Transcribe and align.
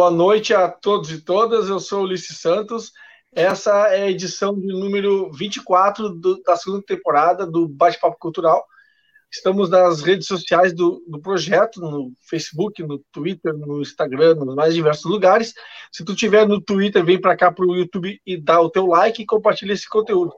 Boa 0.00 0.10
noite 0.10 0.54
a 0.54 0.66
todos 0.66 1.10
e 1.10 1.20
todas. 1.20 1.68
Eu 1.68 1.78
sou 1.78 2.04
Ulisses 2.04 2.38
Santos. 2.38 2.90
Essa 3.34 3.88
é 3.88 4.04
a 4.04 4.10
edição 4.10 4.58
de 4.58 4.68
número 4.68 5.30
24 5.30 6.08
do, 6.08 6.40
da 6.40 6.56
segunda 6.56 6.82
temporada 6.86 7.46
do 7.46 7.68
Bate-Papo 7.68 8.16
Cultural. 8.18 8.64
Estamos 9.30 9.68
nas 9.68 10.00
redes 10.00 10.26
sociais 10.26 10.72
do, 10.72 11.04
do, 11.06 11.20
projeto, 11.20 11.82
no 11.82 12.14
Facebook, 12.30 12.82
no 12.82 12.98
Twitter, 13.12 13.52
no 13.52 13.82
Instagram, 13.82 14.36
nos 14.36 14.54
mais 14.54 14.72
diversos 14.72 15.04
lugares. 15.04 15.52
Se 15.92 16.02
tu 16.02 16.16
tiver 16.16 16.48
no 16.48 16.62
Twitter, 16.62 17.04
vem 17.04 17.20
para 17.20 17.36
cá 17.36 17.52
para 17.52 17.66
o 17.66 17.76
YouTube 17.76 18.18
e 18.24 18.40
dá 18.40 18.58
o 18.58 18.70
teu 18.70 18.86
like 18.86 19.20
e 19.20 19.26
compartilha 19.26 19.74
esse 19.74 19.86
conteúdo. 19.86 20.32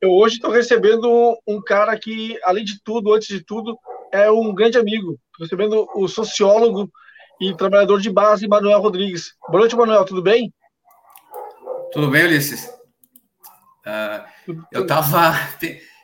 Eu 0.00 0.12
hoje 0.12 0.36
estou 0.36 0.50
recebendo 0.50 1.38
um, 1.46 1.60
cara 1.60 1.94
que, 1.98 2.38
além 2.42 2.64
de 2.64 2.82
tudo, 2.82 3.12
antes 3.12 3.28
de 3.28 3.44
tudo, 3.44 3.76
é 4.10 4.30
um 4.30 4.54
grande 4.54 4.78
amigo. 4.78 5.20
Estou 5.30 5.44
recebendo 5.44 5.86
o 5.94 6.08
sociólogo 6.08 6.90
e 7.40 7.56
trabalhador 7.56 8.00
de 8.00 8.10
base, 8.10 8.48
Manuel 8.48 8.80
Rodrigues. 8.80 9.34
Boa 9.48 9.60
noite, 9.60 9.76
Manuel, 9.76 10.04
tudo 10.04 10.22
bem? 10.22 10.52
Tudo 11.92 12.10
bem, 12.10 12.24
Ulisses? 12.24 12.66
Uh, 13.86 14.56
eu 14.72 14.82
estava 14.82 15.32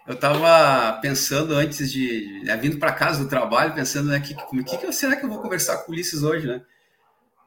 eu 0.06 0.16
tava 0.16 0.98
pensando 1.00 1.54
antes 1.54 1.90
de, 1.90 2.42
né, 2.44 2.56
vindo 2.56 2.78
para 2.78 2.92
casa 2.92 3.22
do 3.22 3.28
trabalho, 3.28 3.74
pensando, 3.74 4.08
né, 4.08 4.18
que, 4.20 4.34
que, 4.34 4.78
que 4.78 4.92
será 4.92 5.14
que 5.14 5.24
eu 5.24 5.28
vou 5.28 5.40
conversar 5.40 5.78
com 5.78 5.92
o 5.92 5.94
Ulisses 5.94 6.22
hoje, 6.22 6.46
né? 6.46 6.62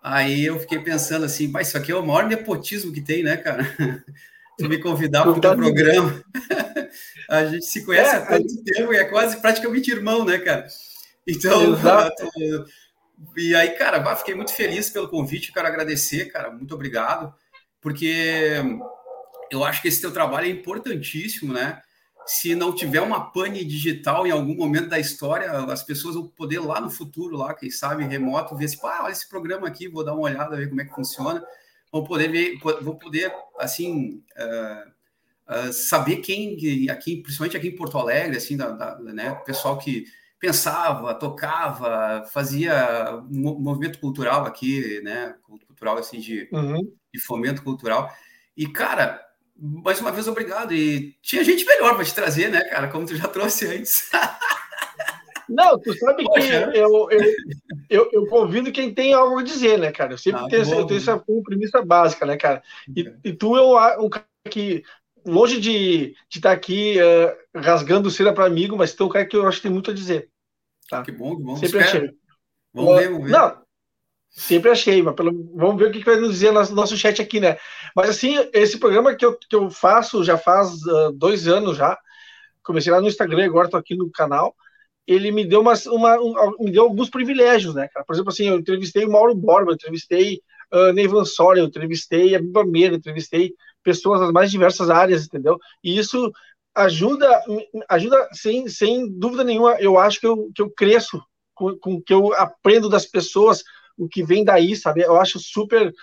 Aí 0.01 0.45
eu 0.45 0.59
fiquei 0.59 0.79
pensando 0.79 1.25
assim, 1.25 1.47
mas 1.47 1.69
isso 1.69 1.77
aqui 1.77 1.91
é 1.91 1.95
o 1.95 2.05
maior 2.05 2.25
nepotismo 2.25 2.91
que 2.91 3.01
tem, 3.01 3.23
né, 3.23 3.37
cara? 3.37 3.63
tu 4.57 4.69
me 4.69 4.77
convidar 4.77 5.23
para 5.23 5.31
o 5.31 5.39
teu 5.41 5.55
programa. 5.55 6.23
a 7.29 7.45
gente 7.45 7.65
se 7.65 7.85
conhece 7.85 8.15
é, 8.15 8.17
há 8.17 8.25
tanto 8.25 8.63
tempo 8.63 8.93
e 8.93 8.97
é 8.97 9.05
quase 9.05 9.37
praticamente 9.41 9.91
irmão, 9.91 10.25
né, 10.25 10.37
cara? 10.37 10.67
Então, 11.27 11.75
e 13.35 13.55
aí, 13.55 13.71
cara, 13.71 14.15
fiquei 14.15 14.35
muito 14.35 14.53
feliz 14.53 14.89
pelo 14.89 15.07
convite, 15.07 15.51
quero 15.51 15.67
agradecer, 15.67 16.25
cara, 16.31 16.51
muito 16.51 16.73
obrigado, 16.73 17.33
porque 17.81 18.61
eu 19.51 19.63
acho 19.63 19.81
que 19.81 19.87
esse 19.87 20.01
teu 20.01 20.11
trabalho 20.11 20.47
é 20.47 20.49
importantíssimo, 20.49 21.53
né? 21.53 21.81
Se 22.25 22.55
não 22.55 22.73
tiver 22.73 23.01
uma 23.01 23.31
pane 23.31 23.65
digital 23.65 24.25
em 24.25 24.31
algum 24.31 24.55
momento 24.55 24.87
da 24.87 24.99
história, 24.99 25.51
as 25.51 25.83
pessoas 25.83 26.15
vão 26.15 26.27
poder 26.27 26.59
lá 26.59 26.79
no 26.79 26.89
futuro, 26.89 27.35
lá, 27.35 27.53
quem 27.53 27.69
sabe, 27.69 28.05
remoto, 28.05 28.55
ver 28.55 28.65
assim, 28.65 28.79
ah, 28.83 29.01
olha 29.03 29.11
esse 29.11 29.27
programa 29.27 29.67
aqui, 29.67 29.89
vou 29.89 30.03
dar 30.03 30.13
uma 30.13 30.23
olhada, 30.23 30.55
ver 30.55 30.69
como 30.69 30.81
é 30.81 30.85
que 30.85 30.95
funciona, 30.95 31.43
vão 31.91 32.03
poder 32.03 32.29
ver, 32.29 32.57
vou 32.81 32.97
poder, 32.97 33.31
assim, 33.59 34.23
uh, 34.37 35.67
uh, 35.67 35.73
saber 35.73 36.17
quem, 36.17 36.89
aqui, 36.89 37.21
principalmente 37.21 37.57
aqui 37.57 37.67
em 37.67 37.75
Porto 37.75 37.97
Alegre, 37.97 38.37
assim, 38.37 38.55
da, 38.55 38.71
da 38.71 38.99
né, 38.99 39.35
pessoal 39.45 39.77
que 39.77 40.05
pensava, 40.43 41.13
tocava, 41.13 42.25
fazia 42.25 43.23
um 43.31 43.57
movimento 43.61 43.97
cultural 43.97 44.45
aqui, 44.45 44.99
né? 45.01 45.35
Cultural, 45.41 45.97
assim, 45.97 46.19
de, 46.19 46.49
uhum. 46.51 46.81
de 47.13 47.19
fomento 47.21 47.63
cultural. 47.63 48.13
E, 48.57 48.67
cara, 48.67 49.25
mais 49.55 50.01
uma 50.01 50.11
vez, 50.11 50.27
obrigado. 50.27 50.73
E 50.73 51.15
tinha 51.21 51.45
gente 51.45 51.63
melhor 51.65 51.95
para 51.95 52.03
te 52.03 52.13
trazer, 52.13 52.49
né, 52.49 52.61
cara? 52.65 52.89
Como 52.89 53.05
tu 53.05 53.15
já 53.15 53.25
trouxe 53.29 53.67
antes. 53.67 54.11
Não, 55.47 55.79
tu 55.79 55.97
sabe 55.97 56.25
Poxa. 56.25 56.71
que 56.71 56.77
eu, 56.77 57.09
eu, 57.09 57.35
eu, 57.89 58.09
eu, 58.11 58.27
convido 58.27 58.71
quem 58.71 58.93
tem 58.93 59.13
algo 59.13 59.39
a 59.39 59.43
dizer, 59.43 59.79
né, 59.79 59.93
cara? 59.93 60.11
Eu 60.13 60.17
sempre 60.17 60.41
ah, 60.41 60.47
tenho, 60.49 60.65
bom, 60.65 60.79
eu 60.79 60.85
tenho 60.87 60.97
essa 60.97 61.23
premissa 61.45 61.81
básica, 61.81 62.25
né, 62.25 62.35
cara? 62.35 62.61
E, 62.93 63.13
e 63.23 63.31
tu 63.31 63.55
é 63.55 63.97
um 63.97 64.09
cara 64.09 64.25
que, 64.49 64.83
longe 65.25 65.59
de 65.59 66.15
estar 66.29 66.49
tá 66.49 66.51
aqui 66.51 66.97
uh, 66.97 67.59
rasgando 67.59 68.11
cera 68.11 68.33
para 68.33 68.45
amigo, 68.45 68.75
mas 68.75 68.93
tem 68.93 69.05
um 69.05 69.09
cara 69.09 69.25
que 69.25 69.37
eu 69.37 69.47
acho 69.47 69.57
que 69.57 69.63
tem 69.63 69.71
muito 69.71 69.91
a 69.91 69.93
dizer. 69.93 70.32
Tá? 70.97 71.03
Que 71.03 71.11
bom, 71.11 71.35
que 71.35 71.43
bom. 71.43 71.55
Sempre 71.55 71.79
Espero. 71.79 72.05
achei. 72.05 72.17
Vamos 72.73 72.95
ver, 72.97 73.09
vamos 73.09 73.25
ver. 73.25 73.31
Não, 73.31 73.63
sempre 74.29 74.71
achei, 74.71 75.01
mas 75.01 75.15
pelo, 75.15 75.31
vamos 75.55 75.77
ver 75.77 75.89
o 75.89 75.91
que 75.91 76.03
vai 76.03 76.15
nos 76.15 76.31
dizer 76.31 76.51
no 76.51 76.63
nosso 76.71 76.97
chat 76.97 77.21
aqui, 77.21 77.39
né? 77.39 77.57
Mas 77.95 78.09
assim, 78.09 78.35
esse 78.53 78.79
programa 78.79 79.15
que 79.15 79.25
eu, 79.25 79.37
que 79.37 79.55
eu 79.55 79.69
faço 79.69 80.23
já 80.23 80.37
faz 80.37 80.73
uh, 80.83 81.11
dois 81.13 81.47
anos 81.47 81.77
já, 81.77 81.97
comecei 82.63 82.91
lá 82.91 82.99
no 82.99 83.07
Instagram, 83.07 83.45
agora 83.45 83.67
estou 83.67 83.79
aqui 83.79 83.95
no 83.95 84.09
canal, 84.09 84.55
ele 85.05 85.31
me 85.31 85.45
deu, 85.45 85.61
uma, 85.61 85.73
uma 85.87 86.19
um, 86.19 86.55
me 86.61 86.71
deu 86.71 86.83
alguns 86.83 87.09
privilégios, 87.09 87.75
né, 87.75 87.87
cara? 87.93 88.05
Por 88.05 88.13
exemplo, 88.13 88.31
assim, 88.31 88.47
eu 88.47 88.57
entrevistei 88.57 89.05
o 89.05 89.11
Mauro 89.11 89.35
Borba, 89.35 89.71
eu 89.71 89.75
entrevistei 89.75 90.41
uh, 90.73 90.93
Neivan 90.93 91.25
Soria, 91.25 91.61
eu 91.61 91.67
entrevistei 91.67 92.35
a 92.35 92.39
Biba 92.39 92.65
Meira, 92.65 92.95
entrevistei 92.95 93.53
pessoas 93.83 94.21
das 94.21 94.31
mais 94.31 94.49
diversas 94.49 94.89
áreas, 94.89 95.25
entendeu? 95.25 95.59
E 95.83 95.97
isso 95.97 96.31
ajuda, 96.75 97.43
ajuda 97.89 98.29
sem, 98.31 98.67
sem 98.67 99.09
dúvida 99.11 99.43
nenhuma. 99.43 99.75
Eu 99.79 99.97
acho 99.97 100.19
que 100.19 100.27
eu, 100.27 100.51
que 100.53 100.61
eu 100.61 100.69
cresço 100.69 101.21
com, 101.53 101.77
com 101.77 102.01
que 102.01 102.13
eu 102.13 102.33
aprendo 102.33 102.89
das 102.89 103.05
pessoas, 103.05 103.63
o 103.97 104.07
que 104.07 104.23
vem 104.23 104.43
daí, 104.43 104.75
sabe? 104.75 105.01
Eu 105.01 105.19
acho 105.19 105.39
super, 105.39 105.93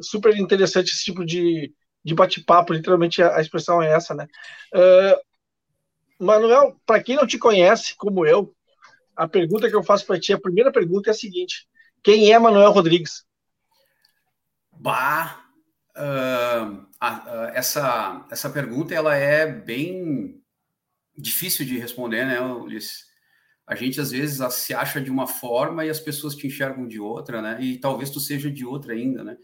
super 0.00 0.36
interessante 0.36 0.92
esse 0.92 1.04
tipo 1.04 1.24
de, 1.24 1.72
de 2.04 2.14
bate-papo. 2.14 2.72
Literalmente 2.72 3.22
a, 3.22 3.36
a, 3.36 3.40
expressão 3.40 3.82
é 3.82 3.92
essa, 3.92 4.14
né? 4.14 4.26
Uh, 4.74 6.24
Manuel, 6.24 6.80
para 6.86 7.02
quem 7.02 7.16
não 7.16 7.26
te 7.26 7.38
conhece, 7.38 7.94
como 7.96 8.24
eu, 8.24 8.54
a 9.14 9.28
pergunta 9.28 9.68
que 9.68 9.76
eu 9.76 9.82
faço 9.82 10.06
para 10.06 10.18
ti, 10.18 10.32
a 10.32 10.40
primeira 10.40 10.72
pergunta 10.72 11.10
é 11.10 11.12
a 11.12 11.14
seguinte: 11.14 11.68
quem 12.02 12.32
é 12.32 12.38
Manuel 12.38 12.70
Rodrigues? 12.70 13.24
Bah, 14.72 15.45
uh, 15.96 16.86
essa, 17.54 18.26
essa 18.30 18.50
pergunta 18.50 18.94
ela 18.94 19.14
é 19.16 19.46
bem 19.46 20.42
difícil 21.16 21.64
de 21.64 21.78
responder, 21.78 22.24
né, 22.24 22.40
Ulisses? 22.40 23.06
A 23.66 23.74
gente 23.74 24.00
às 24.00 24.12
vezes 24.12 24.54
se 24.54 24.72
acha 24.74 25.00
de 25.00 25.10
uma 25.10 25.26
forma 25.26 25.84
e 25.84 25.90
as 25.90 25.98
pessoas 25.98 26.36
te 26.36 26.46
enxergam 26.46 26.86
de 26.86 27.00
outra, 27.00 27.42
né? 27.42 27.60
E 27.60 27.78
talvez 27.78 28.10
tu 28.10 28.20
seja 28.20 28.48
de 28.48 28.64
outra 28.64 28.92
ainda, 28.92 29.24
né? 29.24 29.36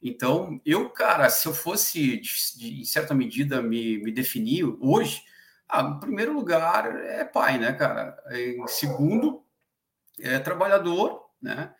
Então, 0.00 0.60
eu, 0.64 0.90
cara, 0.90 1.28
se 1.28 1.46
eu 1.46 1.54
fosse, 1.54 2.20
de, 2.20 2.80
em 2.80 2.84
certa 2.84 3.14
medida, 3.14 3.60
me, 3.60 3.98
me 3.98 4.12
definir 4.12 4.64
hoje, 4.80 5.22
ah, 5.68 5.82
em 5.82 6.00
primeiro 6.00 6.32
lugar 6.32 6.94
é 7.04 7.24
pai, 7.24 7.58
né, 7.58 7.72
cara? 7.72 8.16
Em 8.30 8.64
segundo, 8.68 9.44
é 10.20 10.38
trabalhador, 10.38 11.24
né? 11.40 11.74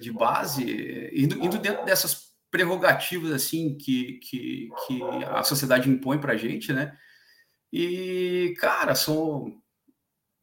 De 0.00 0.10
base, 0.10 1.10
indo, 1.12 1.42
indo 1.44 1.58
dentro 1.58 1.84
dessas 1.84 2.31
prerrogativas 2.52 3.32
assim 3.32 3.74
que, 3.78 4.18
que, 4.18 4.68
que 4.86 5.02
a 5.24 5.42
sociedade 5.42 5.88
impõe 5.88 6.18
para 6.18 6.34
a 6.34 6.36
gente, 6.36 6.70
né? 6.70 6.96
E, 7.72 8.54
cara, 8.60 8.94
sou 8.94 9.58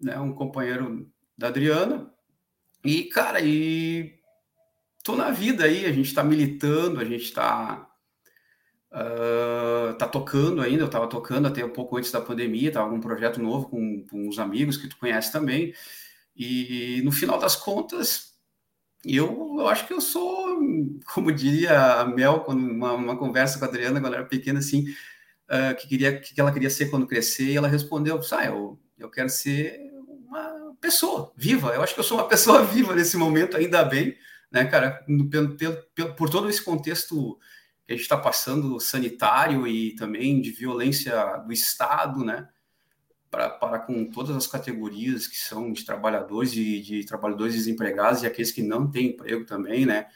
né, 0.02 0.20
um 0.20 0.34
companheiro 0.34 1.08
da 1.38 1.50
Adriana 1.50 2.12
e, 2.84 3.03
cara, 3.03 3.40
e 3.40 4.20
tô 5.03 5.16
na 5.16 5.30
vida 5.30 5.66
aí, 5.66 5.86
a 5.86 5.92
gente 5.92 6.08
está 6.08 6.24
militando, 6.24 7.00
a 7.00 7.06
gente 7.06 7.25
está 7.25 7.88
uh, 8.91 9.94
tá 9.94 10.08
tocando 10.08 10.64
ainda, 10.64 10.81
eu 10.81 10.88
estava 10.88 11.08
tocando 11.08 11.47
até 11.47 11.64
um 11.64 11.70
pouco 11.70 11.96
antes 11.96 12.12
da 12.12 12.20
pandemia, 12.20 12.72
com 12.72 12.96
um 12.96 13.00
projeto 13.00 13.40
novo 13.40 13.70
com, 13.70 14.08
com 14.09 14.28
uns 14.28 14.40
amigos 14.40 14.78
que 14.78 14.88
tu 14.88 14.97
conhece 14.97 15.31
também, 15.31 15.76
e 16.36 17.02
no 17.03 17.12
final 17.12 17.38
das 17.38 17.56
contas, 17.56 18.28
eu, 19.05 19.55
eu 19.59 19.67
acho 19.67 19.87
que 19.87 19.93
eu 19.93 20.01
sou, 20.01 20.59
como 21.13 21.31
diria 21.31 22.01
a 22.01 22.05
Mel, 22.05 22.41
quando 22.41 22.61
uma, 22.66 22.93
uma 22.93 23.17
conversa 23.17 23.57
com 23.57 23.66
a 23.66 23.67
Adriana 23.67 24.01
quando 24.01 24.13
era 24.13 24.25
pequena, 24.25 24.59
assim, 24.59 24.90
uh, 25.49 25.75
que 25.78 25.87
queria 25.87 26.19
que 26.19 26.40
ela 26.40 26.51
queria 26.51 26.69
ser 26.69 26.90
quando 26.90 27.07
crescer, 27.07 27.46
e 27.46 27.57
ela 27.57 27.67
respondeu: 27.67 28.19
ah, 28.31 28.46
eu, 28.46 28.79
eu 28.97 29.09
quero 29.09 29.29
ser 29.29 29.79
uma 30.28 30.75
pessoa 30.81 31.34
viva. 31.35 31.69
Eu 31.69 31.81
acho 31.81 31.93
que 31.93 31.99
eu 31.99 32.03
sou 32.03 32.17
uma 32.17 32.28
pessoa 32.29 32.63
viva 32.66 32.96
nesse 32.96 33.16
momento, 33.17 33.55
ainda 33.57 33.84
bem, 33.84 34.16
né, 34.51 34.66
cara, 34.66 35.03
pelo, 35.29 35.55
pelo, 35.55 36.16
por 36.16 36.29
todo 36.29 36.49
esse 36.49 36.61
contexto 36.61 37.40
que 37.85 37.93
a 37.93 37.95
gente 37.95 38.03
está 38.03 38.17
passando 38.17 38.79
sanitário 38.79 39.66
e 39.67 39.95
também 39.95 40.41
de 40.41 40.52
violência 40.52 41.37
do 41.37 41.53
Estado, 41.53 42.23
né? 42.23 42.47
Para, 43.29 43.49
para 43.49 43.79
com 43.79 44.09
todas 44.09 44.35
as 44.35 44.47
categorias 44.47 45.28
que 45.28 45.37
são 45.37 45.72
de 45.72 45.85
trabalhadores 45.85 46.53
e 46.53 46.81
de, 46.81 47.05
trabalhadores 47.05 47.53
desempregados 47.53 48.23
e 48.23 48.28
aqueles 48.28 48.52
que 48.52 48.61
não 48.61 48.90
têm 48.90 49.08
emprego 49.08 49.46
também, 49.46 49.85
né? 49.85 50.08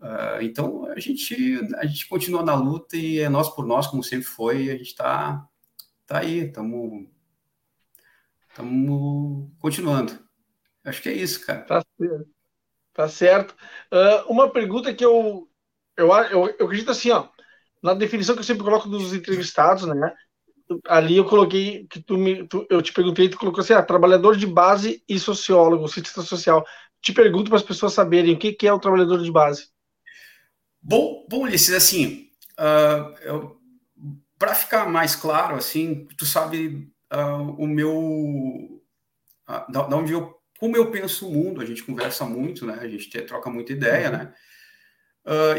Uh, 0.00 0.40
então 0.42 0.86
a 0.86 0.98
gente 0.98 1.60
a 1.76 1.84
gente 1.84 2.08
continua 2.08 2.42
na 2.42 2.54
luta 2.54 2.96
e 2.96 3.18
é 3.18 3.28
nós 3.28 3.48
por 3.48 3.66
nós 3.66 3.86
como 3.86 4.02
sempre 4.02 4.26
foi, 4.26 4.70
a 4.70 4.76
gente 4.76 4.86
está 4.88 5.44
tá 6.06 6.20
aí, 6.20 6.46
estamos 6.46 7.08
estamos 8.48 9.50
continuando. 9.58 10.18
Acho 10.84 11.02
que 11.02 11.08
é 11.08 11.14
isso, 11.14 11.44
cara. 11.44 11.62
Tá 11.62 11.84
certo. 11.98 12.28
Tá 12.94 13.08
certo. 13.08 13.56
Uh, 13.92 14.32
uma 14.32 14.50
pergunta 14.50 14.94
que 14.94 15.04
eu 15.04 15.48
eu, 15.96 16.12
eu 16.12 16.56
eu 16.58 16.66
acredito 16.66 16.92
assim, 16.92 17.10
ó, 17.10 17.28
na 17.82 17.92
definição 17.92 18.34
que 18.34 18.40
eu 18.40 18.44
sempre 18.44 18.64
coloco 18.64 18.88
dos 18.88 19.12
entrevistados, 19.12 19.84
né? 19.84 20.14
Ali 20.86 21.16
eu 21.16 21.24
coloquei 21.24 21.86
que 21.88 22.00
tu 22.00 22.16
me, 22.16 22.46
tu, 22.46 22.66
eu 22.68 22.82
te 22.82 22.92
perguntei, 22.92 23.28
tu 23.28 23.38
colocou 23.38 23.60
assim, 23.60 23.72
ah, 23.72 23.82
trabalhador 23.82 24.36
de 24.36 24.46
base 24.46 25.02
e 25.08 25.18
sociólogo, 25.18 25.88
cientista 25.88 26.22
social. 26.22 26.64
Te 27.00 27.12
pergunto 27.12 27.50
para 27.50 27.58
as 27.58 27.64
pessoas 27.64 27.92
saberem 27.92 28.34
o 28.34 28.38
que, 28.38 28.52
que 28.52 28.66
é 28.66 28.72
o 28.72 28.78
trabalhador 28.78 29.22
de 29.22 29.30
base. 29.30 29.68
Bom, 30.80 31.26
bom, 31.28 31.42
Ulisses, 31.42 31.74
assim, 31.74 32.30
uh, 32.58 33.56
para 34.38 34.54
ficar 34.54 34.88
mais 34.88 35.14
claro, 35.16 35.56
assim, 35.56 36.06
tu 36.16 36.24
sabe 36.24 36.90
uh, 37.12 37.50
o 37.58 37.66
meu, 37.66 37.92
uh, 39.48 39.72
da, 39.72 39.82
da, 39.82 39.96
onde 39.96 40.12
eu, 40.12 40.34
como 40.58 40.76
eu 40.76 40.90
penso 40.90 41.28
o 41.28 41.32
mundo, 41.32 41.60
a 41.60 41.64
gente 41.64 41.84
conversa 41.84 42.24
muito, 42.24 42.66
né? 42.66 42.78
A 42.80 42.88
gente 42.88 43.10
troca 43.22 43.50
muita 43.50 43.72
ideia, 43.72 44.10
uhum. 44.10 44.16
né? 44.16 44.34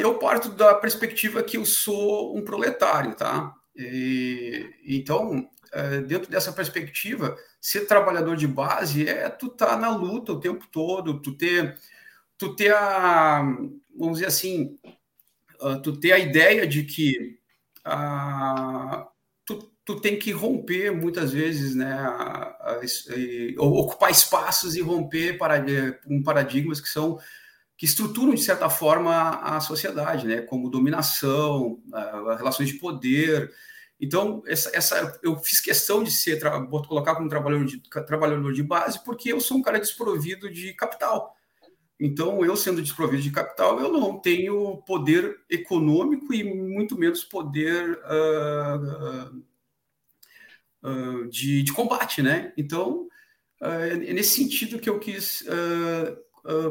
Eu 0.02 0.18
parto 0.18 0.50
da 0.50 0.74
perspectiva 0.74 1.44
que 1.44 1.56
eu 1.56 1.64
sou 1.64 2.36
um 2.36 2.44
proletário, 2.44 3.14
tá? 3.14 3.54
E, 3.80 4.76
então, 4.86 5.50
uh, 5.74 6.02
dentro 6.06 6.30
dessa 6.30 6.52
perspectiva, 6.52 7.38
ser 7.62 7.88
trabalhador 7.88 8.36
de 8.36 8.46
base 8.46 9.08
é 9.08 9.30
tu 9.30 9.48
estar 9.48 9.68
tá 9.68 9.78
na 9.78 9.90
luta 9.90 10.34
o 10.34 10.40
tempo 10.40 10.68
todo, 10.70 11.22
tu 11.22 11.34
ter, 11.34 11.80
tu 12.38 12.54
ter 12.58 12.74
a, 12.76 13.42
vamos 13.98 14.18
dizer 14.18 14.28
assim, 14.28 14.78
uh, 15.62 15.82
tu 15.82 15.98
ter 15.98 16.12
a 16.12 16.20
ideia 16.20 16.68
de 16.68 16.84
que 16.84 17.40
uh, 17.88 19.08
tu, 19.46 19.72
tu 19.86 20.02
tem 20.02 20.20
que 20.20 20.32
romper 20.32 20.92
muitas 20.92 21.32
vezes, 21.32 21.74
né, 21.74 21.94
a, 21.94 22.80
a, 23.58 23.64
ocupar 23.64 24.12
espaços 24.12 24.76
e 24.76 24.82
romper 24.82 25.38
com 26.06 26.22
paradigmas 26.22 26.82
que 26.82 26.90
são 26.90 27.18
que 27.80 27.86
estruturam 27.86 28.36
de 28.36 28.44
certa 28.44 28.70
forma 28.70 29.40
a 29.40 29.60
sociedade, 29.60 30.28
né, 30.28 30.42
como 30.42 30.70
dominação, 30.70 31.82
relações 32.38 32.68
de 32.68 32.76
poder, 32.76 33.50
então, 34.00 34.42
essa, 34.48 34.72
essa, 34.74 35.20
eu 35.22 35.36
fiz 35.38 35.60
questão 35.60 36.02
de 36.02 36.10
ser, 36.10 36.40
vou 36.70 36.82
colocar 36.84 37.16
como 37.16 37.28
trabalhador 37.28 37.66
de, 37.66 37.82
trabalhador 38.08 38.54
de 38.54 38.64
base, 38.64 39.04
porque 39.04 39.34
eu 39.34 39.42
sou 39.42 39.58
um 39.58 39.62
cara 39.62 39.78
desprovido 39.78 40.50
de 40.50 40.74
capital. 40.74 41.36
Então, 42.00 42.46
eu 42.46 42.56
sendo 42.56 42.82
desprovido 42.82 43.22
de 43.22 43.30
capital, 43.30 43.78
eu 43.78 43.92
não 43.92 44.18
tenho 44.18 44.78
poder 44.84 45.38
econômico 45.50 46.34
e 46.34 46.46
muito 46.46 46.98
menos 46.98 47.26
poder 47.26 48.00
uh, 48.06 49.44
uh, 50.82 51.28
de, 51.28 51.62
de, 51.62 51.74
combate, 51.74 52.22
né? 52.22 52.54
Então, 52.56 53.06
uh, 53.62 53.66
é 53.66 54.14
nesse 54.14 54.42
sentido 54.42 54.80
que 54.80 54.90
eu 54.90 54.98
quis 54.98 55.44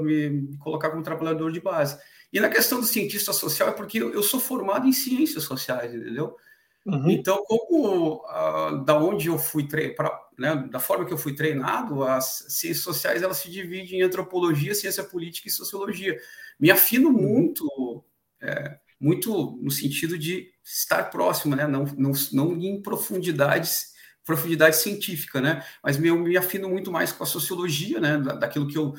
me 0.03 0.57
colocar 0.59 0.91
como 0.91 1.03
trabalhador 1.03 1.53
de 1.53 1.61
base. 1.61 1.99
E 2.33 2.41
na 2.41 2.49
questão 2.49 2.81
do 2.81 2.87
cientista 2.87 3.33
social 3.33 3.69
é 3.71 3.73
porque 3.73 3.99
eu, 3.99 4.13
eu 4.13 4.23
sou 4.23 4.39
formado 4.39 4.87
em 4.87 4.93
ciências 4.93 5.45
sociais, 5.45 5.95
entendeu? 5.95 6.37
Uhum. 6.85 7.11
Então, 7.11 7.45
como 7.47 8.25
uh, 8.25 8.85
da 8.85 8.99
onde 8.99 9.29
eu 9.29 9.39
fui 9.39 9.67
treinado, 9.67 10.19
né, 10.39 10.57
da 10.71 10.79
forma 10.79 11.05
que 11.05 11.13
eu 11.13 11.19
fui 11.19 11.35
treinado, 11.35 12.03
as 12.03 12.47
ciências 12.49 12.85
sociais 12.85 13.23
elas 13.23 13.39
se 13.39 13.51
dividem 13.51 14.01
em 14.01 14.03
antropologia, 14.03 14.75
ciência 14.75 15.05
política 15.05 15.49
e 15.49 15.51
sociologia. 15.51 16.19
Me 16.59 16.71
afino 16.71 17.09
uhum. 17.09 17.15
muito, 17.15 18.05
é, 18.41 18.79
muito 18.99 19.59
no 19.61 19.71
sentido 19.71 20.19
de 20.19 20.51
estar 20.65 21.11
próximo, 21.11 21.55
né, 21.57 21.67
não, 21.67 21.85
não, 21.97 22.13
não 22.33 22.57
em 22.57 22.81
profundidades 22.81 23.97
profundidade 24.25 24.77
científica, 24.77 25.41
né? 25.41 25.65
Mas 25.83 25.97
me, 25.97 26.09
eu 26.09 26.19
me 26.19 26.37
afino 26.37 26.69
muito 26.69 26.93
mais 26.93 27.11
com 27.11 27.25
a 27.25 27.27
sociologia, 27.27 27.99
né? 27.99 28.19
daquilo 28.19 28.69
que 28.69 28.77
eu 28.77 28.95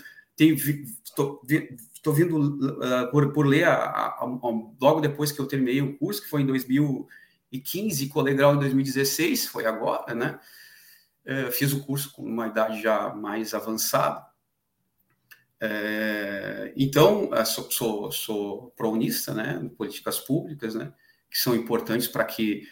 estou 0.46 2.14
vindo 2.14 2.38
uh, 2.38 3.12
por, 3.12 3.34
por 3.34 3.46
ler 3.46 3.66
a, 3.66 3.74
a, 3.74 4.08
a, 4.24 4.26
logo 4.82 5.02
depois 5.02 5.32
que 5.32 5.40
eu 5.40 5.48
terminei 5.48 5.82
o 5.82 5.98
curso, 5.98 6.22
que 6.22 6.30
foi 6.30 6.42
em 6.42 6.46
2000 6.46 7.08
2015, 7.52 8.10
colegial 8.10 8.56
em 8.56 8.60
2016, 8.60 9.48
foi 9.48 9.66
agora, 9.66 10.14
né? 10.14 10.40
É, 11.26 11.52
fiz 11.52 11.74
o 11.74 11.84
curso 11.84 12.12
com 12.14 12.24
uma 12.24 12.48
idade 12.48 12.82
já 12.82 13.14
mais 13.14 13.54
avançada. 13.54 14.26
É, 15.60 16.74
então, 16.78 17.30
sou, 17.46 17.70
sou, 17.70 18.12
sou 18.12 18.72
prounista, 18.72 19.34
né? 19.34 19.70
Políticas 19.78 20.20
públicas, 20.20 20.76
né? 20.76 20.94
Que 21.30 21.38
são 21.38 21.56
importantes 21.56 22.08
para 22.08 22.24
que 22.24 22.68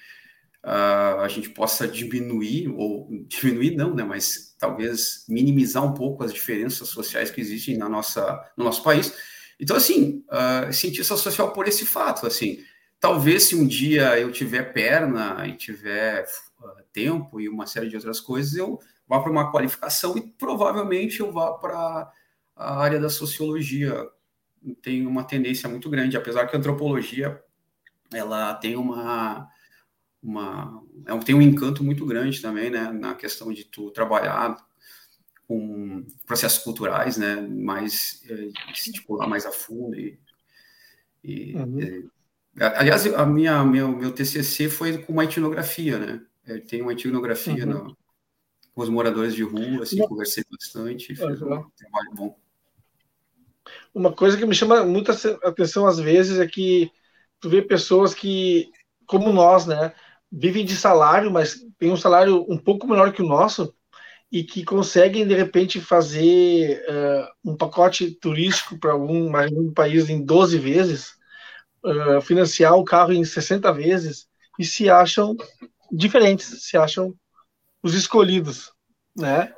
uh, 0.64 1.22
a 1.22 1.28
gente 1.28 1.50
possa 1.50 1.88
diminuir, 1.88 2.68
ou 2.70 3.10
diminuir 3.28 3.76
não, 3.76 3.94
né? 3.94 4.04
Mas 4.04 4.56
talvez 4.60 5.26
minimizar 5.28 5.86
um 5.86 5.94
pouco 5.94 6.24
as 6.24 6.34
diferenças 6.34 6.90
sociais 6.90 7.32
que 7.32 7.42
existem 7.42 7.78
na 7.78 7.88
nossa, 7.90 8.52
no 8.58 8.64
nosso 8.64 8.84
país. 8.84 9.14
Então, 9.60 9.76
assim, 9.76 10.24
uh, 10.30 10.72
cientista 10.72 11.16
social 11.18 11.52
por 11.52 11.68
esse 11.68 11.86
fato, 11.86 12.28
assim, 12.28 12.60
Talvez 13.00 13.44
se 13.44 13.56
um 13.56 13.68
dia 13.68 14.20
eu 14.20 14.32
tiver 14.32 14.74
perna 14.74 15.46
e 15.48 15.56
tiver 15.56 16.26
uh, 16.60 16.84
tempo 16.92 17.40
e 17.40 17.48
uma 17.48 17.68
série 17.68 17.90
de 17.90 17.96
outras 17.96 18.20
coisas, 18.20 18.56
eu 18.56 18.80
vá 19.08 19.20
para 19.20 19.32
uma 19.32 19.52
qualificação 19.52 20.18
e 20.18 20.22
provavelmente 20.22 21.20
eu 21.20 21.32
vá 21.32 21.54
para 21.54 22.12
a 22.56 22.80
área 22.80 23.00
da 23.00 23.10
sociologia. 23.10 24.04
Tem 24.82 25.06
uma 25.06 25.24
tendência 25.24 25.70
muito 25.70 25.90
grande, 25.90 26.18
apesar 26.18 26.48
que 26.48 26.56
a 26.56 26.60
antropologia 26.60 27.40
ela 28.12 28.56
tem 28.56 28.76
uma 28.76 29.48
uma 30.22 30.84
é 31.06 31.18
tem 31.20 31.36
um 31.36 31.42
encanto 31.42 31.84
muito 31.84 32.06
grande 32.06 32.42
também, 32.42 32.70
né, 32.70 32.92
na 32.92 33.16
questão 33.16 33.52
de 33.52 33.64
tu 33.66 33.92
trabalhar 33.92 34.58
com 35.48 36.06
processos 36.26 36.64
culturais, 36.64 37.18
né, 37.18 37.36
mais 37.42 38.22
eh, 38.30 38.50
tipo, 38.74 39.18
mais 39.28 39.46
a 39.46 39.52
fundo 39.52 39.96
e, 39.96 40.20
e 41.24 41.56
uhum. 41.56 42.10
Aliás, 42.60 43.06
a 43.14 43.24
minha, 43.24 43.64
meu, 43.64 43.90
meu 43.90 44.12
TCC 44.12 44.68
foi 44.68 44.98
com 44.98 45.14
uma 45.14 45.26
etnografia, 45.26 46.00
né? 46.00 46.22
Tem 46.68 46.82
uma 46.82 46.94
etnografia 46.94 47.68
uhum. 47.68 47.72
no, 47.72 47.98
com 48.74 48.82
os 48.82 48.90
moradores 48.90 49.36
de 49.36 49.44
rua, 49.44 49.84
assim, 49.84 50.00
uma... 50.00 50.08
conversei 50.08 50.44
bastante, 50.50 51.08
fiz 51.08 51.20
um 51.20 51.36
trabalho 51.36 52.12
bom. 52.14 52.40
Uma 53.94 54.12
coisa 54.12 54.38
que 54.38 54.46
me 54.46 54.56
chama 54.56 54.84
muita 54.84 55.12
atenção 55.44 55.86
às 55.86 56.00
vezes 56.00 56.40
é 56.40 56.48
que 56.48 56.92
tu 57.40 57.50
vê 57.50 57.62
pessoas 57.62 58.14
que, 58.14 58.72
como 59.06 59.32
nós, 59.32 59.68
né, 59.68 59.94
vivem 60.32 60.66
de 60.66 60.76
salário, 60.76 61.32
mas 61.32 61.66
tem 61.78 61.92
um 61.92 61.98
salário 61.98 62.46
um 62.50 62.58
pouco 62.58 62.88
menor 62.88 63.14
que 63.14 63.22
o 63.22 63.28
nosso 63.28 63.74
e 64.32 64.44
que 64.44 64.64
conseguem 64.64 65.26
de 65.26 65.34
repente 65.34 65.80
fazer 65.80 66.84
uh, 66.90 67.52
um 67.52 67.56
pacote 67.56 68.12
turístico 68.12 68.78
para 68.78 68.92
algum, 68.92 69.36
algum 69.36 69.72
país 69.72 70.10
em 70.10 70.24
12 70.24 70.58
vezes 70.58 71.14
uh, 71.84 72.22
financiar 72.22 72.76
o 72.76 72.84
carro 72.84 73.14
em 73.14 73.24
60 73.24 73.72
vezes 73.72 74.28
e 74.60 74.66
se 74.66 74.90
acham 74.90 75.36
diferentes, 75.92 76.64
se 76.66 76.76
acham 76.76 77.16
os 77.82 77.94
escolhidos, 77.94 78.72
né? 79.16 79.54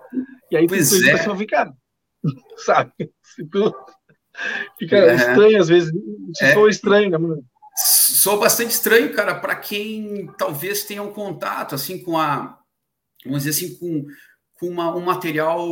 E 0.52 0.58
aí 0.58 0.68
pois 0.68 0.90
tu, 0.90 1.10
é. 1.10 1.38
fica, 1.38 1.74
sabe? 2.58 2.92
Fica 4.78 4.98
é. 4.98 5.16
estranho 5.16 5.60
às 5.60 5.68
vezes, 5.68 5.92
se 6.36 6.46
é. 6.46 6.54
for 6.54 6.70
estranho, 6.70 7.10
né, 7.10 7.18
mano? 7.18 7.44
Sou 7.86 8.40
bastante 8.40 8.72
estranho, 8.72 9.14
cara, 9.14 9.34
para 9.36 9.56
quem 9.56 10.28
talvez 10.38 10.84
tenha 10.84 11.02
um 11.02 11.14
contato 11.14 11.74
assim 11.76 12.04
com 12.04 12.18
a, 12.18 12.60
vamos 13.24 13.44
dizer 13.44 13.52
assim, 13.52 13.78
com, 13.78 14.06
com 14.54 14.68
uma, 14.68 14.96
um 14.96 15.02
material, 15.02 15.66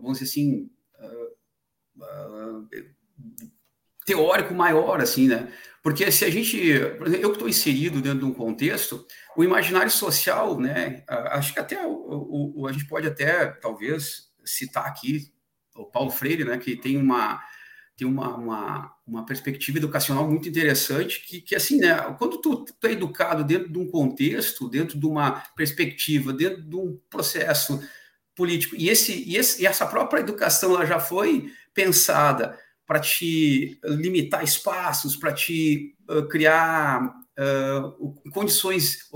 vamos 0.00 0.18
dizer 0.18 0.24
assim, 0.24 0.70
uh, 0.98 2.02
uh, 2.02 2.68
teórico 4.04 4.52
maior, 4.52 5.00
assim, 5.00 5.28
né? 5.28 5.50
Porque 5.82 6.10
se 6.12 6.26
a 6.26 6.30
gente, 6.30 6.58
eu 6.58 6.98
que 6.98 7.14
estou 7.14 7.48
inserido 7.48 8.02
dentro 8.02 8.18
de 8.18 8.24
um 8.26 8.34
contexto, 8.34 9.06
o 9.34 9.42
imaginário 9.42 9.90
social, 9.90 10.60
né? 10.60 11.02
Acho 11.08 11.54
que 11.54 11.60
até 11.60 11.86
o, 11.86 12.52
o, 12.54 12.66
a 12.66 12.72
gente 12.72 12.86
pode 12.86 13.06
até 13.06 13.46
talvez 13.46 14.30
citar 14.44 14.84
aqui 14.86 15.32
o 15.74 15.86
Paulo 15.86 16.10
Freire, 16.10 16.44
né? 16.44 16.58
Que 16.58 16.76
tem 16.76 16.98
uma 16.98 17.42
tem 18.00 18.08
uma, 18.08 18.34
uma, 18.34 18.94
uma 19.06 19.26
perspectiva 19.26 19.76
educacional 19.76 20.26
muito 20.26 20.48
interessante 20.48 21.22
que, 21.26 21.42
que 21.42 21.54
assim, 21.54 21.76
né? 21.76 21.94
Quando 22.18 22.38
tu, 22.38 22.64
tu 22.64 22.86
é 22.86 22.92
educado 22.92 23.44
dentro 23.44 23.70
de 23.70 23.78
um 23.78 23.86
contexto, 23.86 24.70
dentro 24.70 24.98
de 24.98 25.04
uma 25.04 25.32
perspectiva, 25.54 26.32
dentro 26.32 26.62
de 26.62 26.74
um 26.74 26.98
processo 27.10 27.78
político 28.34 28.74
e 28.74 28.88
esse 28.88 29.12
e, 29.12 29.36
esse, 29.36 29.62
e 29.62 29.66
essa 29.66 29.84
própria 29.84 30.20
educação 30.20 30.74
ela 30.74 30.86
já 30.86 30.98
foi 30.98 31.52
pensada 31.74 32.58
para 32.86 32.98
te 32.98 33.78
limitar 33.84 34.42
espaços, 34.42 35.14
para 35.14 35.34
te 35.34 35.94
uh, 36.08 36.26
criar 36.26 37.19
uh, 37.40 38.30
condições 38.30 39.08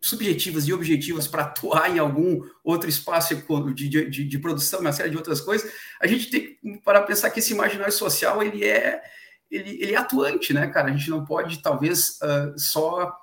subjetivas 0.00 0.66
e 0.66 0.72
objetivas 0.72 1.28
para 1.28 1.42
atuar 1.42 1.94
em 1.94 1.98
algum 1.98 2.40
outro 2.64 2.88
espaço 2.88 3.34
de, 3.74 3.88
de, 3.88 4.24
de, 4.24 4.38
produção, 4.38 4.80
uma 4.80 4.92
série 4.92 5.10
de 5.10 5.16
outras 5.16 5.40
coisas, 5.40 5.70
a 6.00 6.06
gente 6.06 6.30
tem 6.30 6.80
para 6.82 7.02
pensar 7.02 7.30
que 7.30 7.40
esse 7.40 7.52
imaginário 7.52 7.92
social 7.92 8.42
ele 8.42 8.64
é 8.64 9.02
ele, 9.50 9.82
ele 9.82 9.94
é 9.94 9.98
atuante, 9.98 10.54
né, 10.54 10.66
cara? 10.68 10.88
A 10.88 10.96
gente 10.96 11.10
não 11.10 11.26
pode 11.26 11.60
talvez 11.60 12.18
uh, 12.22 12.58
só 12.58 13.14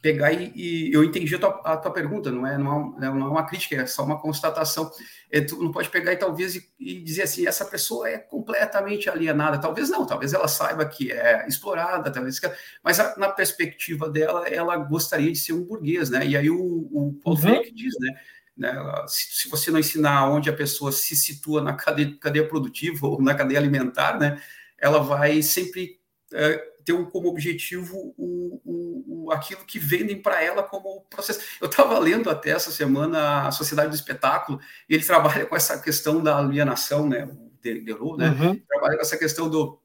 pegar 0.00 0.32
e, 0.32 0.52
e, 0.54 0.92
eu 0.92 1.02
entendi 1.04 1.34
a 1.34 1.38
tua, 1.38 1.60
a 1.64 1.76
tua 1.76 1.92
pergunta, 1.92 2.30
não 2.30 2.46
é, 2.46 2.56
não 2.58 2.96
é, 2.98 3.06
não 3.06 3.26
é 3.26 3.30
uma 3.30 3.46
crítica, 3.46 3.76
é 3.76 3.86
só 3.86 4.04
uma 4.04 4.20
constatação. 4.20 4.90
É, 5.30 5.40
tu 5.40 5.62
não 5.62 5.72
pode 5.72 5.88
pegar 5.88 6.12
e 6.12 6.16
talvez 6.16 6.54
e, 6.54 6.68
e, 6.78 7.00
dizer 7.00 7.22
assim, 7.22 7.46
essa 7.46 7.64
pessoa 7.64 8.08
é 8.08 8.18
completamente 8.18 9.10
alienada. 9.10 9.58
Talvez 9.58 9.90
não, 9.90 10.06
talvez 10.06 10.32
ela 10.32 10.48
saiba 10.48 10.84
que 10.86 11.10
é 11.10 11.46
explorada, 11.48 12.10
talvez, 12.10 12.40
mas 12.82 13.00
a, 13.00 13.16
na 13.16 13.28
perspectiva 13.28 14.08
dela, 14.08 14.48
ela 14.48 14.76
gostaria 14.76 15.32
de 15.32 15.38
ser 15.38 15.52
um 15.52 15.64
burguês, 15.64 16.10
né? 16.10 16.26
E 16.26 16.36
aí 16.36 16.50
o, 16.50 16.56
o 16.56 17.18
Paul 17.22 17.36
uhum. 17.36 17.62
diz, 17.74 17.94
né? 18.00 18.14
Né? 18.56 18.72
Se, 19.06 19.42
se, 19.42 19.48
você 19.50 19.70
não 19.70 19.78
ensinar 19.78 20.30
onde 20.30 20.48
a 20.48 20.52
pessoa 20.52 20.90
se 20.90 21.14
situa 21.14 21.60
na 21.60 21.74
cadeia, 21.74 22.16
cadeia 22.18 22.48
produtiva 22.48 23.06
ou 23.06 23.20
na 23.20 23.34
cadeia 23.34 23.58
alimentar, 23.60 24.18
né? 24.18 24.40
Ela 24.78 24.98
vai 24.98 25.42
sempre 25.42 26.00
é, 26.32 26.75
ter 26.86 27.10
como 27.10 27.28
objetivo 27.28 28.14
o, 28.16 28.60
o, 28.64 29.24
o 29.26 29.32
aquilo 29.32 29.64
que 29.66 29.78
vendem 29.78 30.22
para 30.22 30.40
ela 30.40 30.62
como 30.62 31.00
processo. 31.10 31.40
Eu 31.60 31.68
estava 31.68 31.98
lendo 31.98 32.30
até 32.30 32.50
essa 32.50 32.70
semana 32.70 33.48
a 33.48 33.50
Sociedade 33.50 33.90
do 33.90 33.96
Espetáculo, 33.96 34.60
e 34.88 34.94
ele 34.94 35.04
trabalha 35.04 35.44
com 35.44 35.56
essa 35.56 35.78
questão 35.80 36.22
da 36.22 36.38
alienação, 36.38 37.08
né? 37.08 37.24
O 37.24 37.50
Derou, 37.60 38.16
né? 38.16 38.28
Uhum. 38.28 38.56
Trabalha 38.68 38.94
com 38.94 39.02
essa 39.02 39.18
questão 39.18 39.50
do, 39.50 39.80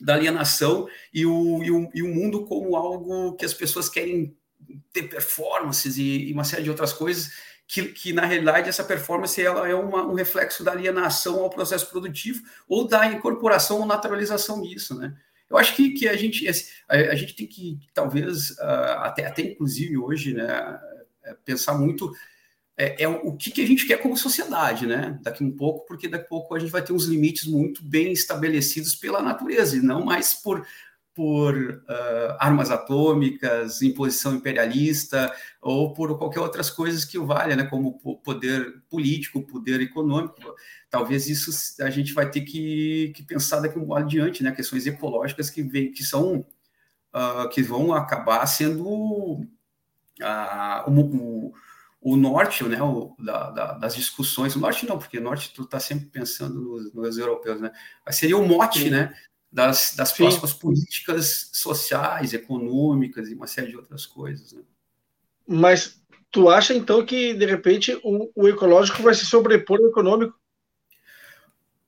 da 0.00 0.14
alienação 0.14 0.88
e 1.12 1.26
o, 1.26 1.62
e 1.62 1.70
o, 1.70 1.90
e 1.94 2.02
o 2.02 2.08
mundo 2.08 2.46
como 2.46 2.74
algo 2.74 3.36
que 3.36 3.44
as 3.44 3.52
pessoas 3.52 3.90
querem 3.90 4.34
ter 4.90 5.02
performances 5.02 5.98
e, 5.98 6.30
e 6.30 6.32
uma 6.32 6.44
série 6.44 6.62
de 6.62 6.70
outras 6.70 6.94
coisas 6.94 7.30
que, 7.66 7.84
que, 7.84 8.12
na 8.12 8.24
realidade 8.24 8.68
essa 8.68 8.84
performance 8.84 9.40
ela 9.40 9.68
é 9.68 9.74
uma, 9.74 10.06
um 10.06 10.14
reflexo 10.14 10.64
da 10.64 10.72
alienação 10.72 11.40
ao 11.40 11.50
processo 11.50 11.88
produtivo 11.90 12.42
ou 12.66 12.86
da 12.86 13.06
incorporação 13.06 13.80
ou 13.80 13.86
naturalização 13.86 14.62
disso, 14.62 14.98
né? 14.98 15.14
Eu 15.52 15.58
acho 15.58 15.76
que, 15.76 15.90
que 15.90 16.08
a 16.08 16.16
gente 16.16 16.48
a, 16.88 16.94
a 16.94 17.14
gente 17.14 17.36
tem 17.36 17.46
que 17.46 17.78
talvez 17.92 18.50
uh, 18.52 18.98
até 19.00 19.26
até 19.26 19.42
inclusive 19.42 19.98
hoje, 19.98 20.32
né, 20.32 20.80
é, 21.22 21.34
pensar 21.44 21.74
muito 21.74 22.10
é, 22.76 23.04
é, 23.04 23.08
o 23.08 23.36
que, 23.36 23.50
que 23.50 23.60
a 23.60 23.66
gente 23.66 23.86
quer 23.86 23.98
como 23.98 24.16
sociedade, 24.16 24.86
né? 24.86 25.18
Daqui 25.22 25.44
um 25.44 25.54
pouco, 25.54 25.86
porque 25.86 26.08
daqui 26.08 26.24
a 26.24 26.28
pouco 26.28 26.54
a 26.54 26.58
gente 26.58 26.70
vai 26.70 26.82
ter 26.82 26.94
uns 26.94 27.04
limites 27.04 27.46
muito 27.46 27.84
bem 27.84 28.12
estabelecidos 28.12 28.94
pela 28.94 29.20
natureza 29.20 29.76
e 29.76 29.80
não 29.82 30.04
mais 30.04 30.32
por 30.32 30.66
por 31.14 31.54
uh, 31.54 32.36
armas 32.38 32.70
atômicas, 32.70 33.82
imposição 33.82 34.34
imperialista 34.34 35.32
ou 35.60 35.92
por 35.92 36.16
qualquer 36.16 36.40
outras 36.40 36.70
coisas 36.70 37.04
que 37.04 37.18
o 37.18 37.26
valha, 37.26 37.54
né, 37.54 37.64
como 37.64 37.98
poder 38.18 38.82
político, 38.88 39.46
poder 39.46 39.80
econômico. 39.80 40.40
Talvez 40.88 41.28
isso 41.28 41.50
a 41.82 41.90
gente 41.90 42.14
vai 42.14 42.30
ter 42.30 42.42
que, 42.42 43.12
que 43.14 43.22
pensar 43.22 43.60
daqui 43.60 43.78
um 43.78 43.94
adiante, 43.94 44.42
né, 44.42 44.52
questões 44.52 44.86
ecológicas 44.86 45.50
que, 45.50 45.62
vem, 45.62 45.92
que 45.92 46.02
são 46.02 46.46
uh, 47.14 47.48
que 47.50 47.62
vão 47.62 47.92
acabar 47.92 48.44
sendo 48.46 48.86
uh, 48.86 49.46
o, 50.90 51.52
o, 52.00 52.16
norte, 52.16 52.64
né, 52.64 52.82
o, 52.82 53.14
da, 53.18 53.50
da, 53.50 53.72
das 53.74 53.94
discussões. 53.94 54.56
O 54.56 54.60
norte 54.60 54.86
não, 54.86 54.98
porque 54.98 55.18
o 55.18 55.22
norte 55.22 55.52
tu 55.54 55.62
está 55.62 55.78
sempre 55.78 56.06
pensando 56.06 56.58
nos, 56.60 56.92
nos 56.94 57.18
europeus, 57.18 57.60
né, 57.60 57.70
mas 58.04 58.16
seria 58.16 58.36
o 58.38 58.46
mote, 58.46 58.88
né, 58.88 59.14
das, 59.52 59.94
das 59.94 60.12
próximas 60.12 60.54
políticas 60.54 61.50
sociais, 61.52 62.32
econômicas 62.32 63.28
e 63.28 63.34
uma 63.34 63.46
série 63.46 63.68
de 63.68 63.76
outras 63.76 64.06
coisas. 64.06 64.52
Né? 64.52 64.62
Mas 65.46 66.00
tu 66.30 66.48
acha 66.48 66.72
então 66.72 67.04
que 67.04 67.34
de 67.34 67.44
repente 67.44 68.00
o, 68.02 68.30
o, 68.34 68.48
ecológico 68.48 69.02
vai 69.02 69.14
se 69.14 69.26
sobrepor 69.26 69.78
ao 69.78 69.88
econômico? 69.88 70.34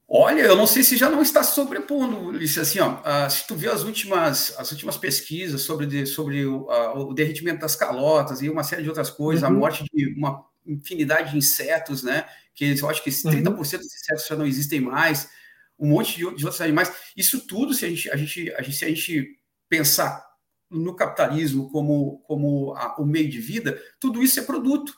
Olha, 0.07 0.43
eu 0.43 0.55
não 0.55 0.67
sei 0.67 0.83
se 0.83 0.99
já 0.99 1.09
não 1.09 1.23
está 1.23 1.43
se 1.43 1.55
sobrepondo, 1.55 2.19
Ulisses. 2.19 2.59
Assim, 2.59 2.79
ó, 2.79 3.01
uh, 3.01 3.31
se 3.31 3.47
tu 3.47 3.55
vê 3.55 3.69
as 3.69 3.83
últimas, 3.83 4.55
as 4.59 4.71
últimas 4.71 4.99
pesquisas 4.99 5.63
sobre, 5.63 5.87
de, 5.87 6.05
sobre 6.05 6.45
o, 6.45 6.69
o, 6.95 7.15
derretimento 7.15 7.61
das 7.61 7.75
calotas 7.75 8.43
e 8.43 8.51
uma 8.51 8.63
série 8.63 8.83
de 8.83 8.89
outras 8.91 9.09
coisas, 9.09 9.43
uhum. 9.43 9.57
a 9.57 9.59
morte 9.59 9.85
de 9.93 10.15
uma 10.15 10.45
infinidade 10.67 11.31
de 11.31 11.39
insetos, 11.39 12.03
né? 12.03 12.27
Que 12.55 12.79
eu 12.79 12.91
acho 12.91 13.03
que 13.03 13.11
30% 13.11 13.47
uhum. 13.47 13.55
dos 13.55 13.73
insetos 13.73 14.27
já 14.29 14.37
não 14.37 14.47
existem 14.47 14.81
mais 14.81 15.31
um 15.79 15.89
monte 15.89 16.17
de, 16.17 16.35
de 16.35 16.45
outros 16.45 16.61
animais. 16.61 16.93
Isso 17.17 17.47
tudo, 17.47 17.75
se 17.75 17.85
a 17.85 17.89
gente, 17.89 18.11
a 18.11 18.17
gente, 18.17 18.53
a 18.55 18.63
gente, 18.63 18.77
se 18.77 18.85
a 18.85 18.89
gente 18.89 19.39
pensar 19.69 20.25
no 20.71 20.95
capitalismo 20.95 21.71
como, 21.71 22.19
como 22.27 22.75
a, 22.75 23.01
o 23.01 23.07
meio 23.07 23.29
de 23.29 23.41
vida, 23.41 23.81
tudo 24.01 24.23
isso 24.23 24.39
é 24.41 24.43
produto 24.43 24.95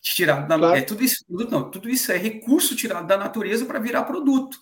tirado 0.00 0.48
da 0.48 0.56
claro. 0.56 0.76
é 0.76 0.82
tudo 0.82 1.04
isso 1.04 1.24
não 1.28 1.70
tudo 1.70 1.88
isso 1.88 2.10
é 2.10 2.16
recurso 2.16 2.74
tirado 2.74 3.06
da 3.06 3.18
natureza 3.18 3.66
para 3.66 3.78
virar 3.78 4.04
produto 4.04 4.58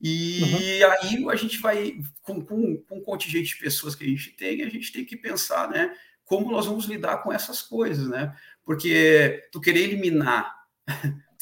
e 0.00 0.42
uhum. 0.42 0.90
aí 0.90 1.24
a 1.30 1.36
gente 1.36 1.58
vai 1.58 2.00
com, 2.20 2.44
com, 2.44 2.76
com 2.78 2.98
o 2.98 3.02
contingente 3.02 3.50
de 3.50 3.60
pessoas 3.60 3.94
que 3.94 4.04
a 4.04 4.08
gente 4.08 4.30
tem 4.32 4.62
a 4.62 4.68
gente 4.68 4.92
tem 4.92 5.04
que 5.04 5.16
pensar 5.16 5.70
né 5.70 5.94
como 6.24 6.50
nós 6.50 6.66
vamos 6.66 6.86
lidar 6.86 7.18
com 7.18 7.32
essas 7.32 7.62
coisas 7.62 8.08
né 8.08 8.34
porque 8.64 9.48
tu 9.52 9.60
querer 9.60 9.82
eliminar 9.82 10.52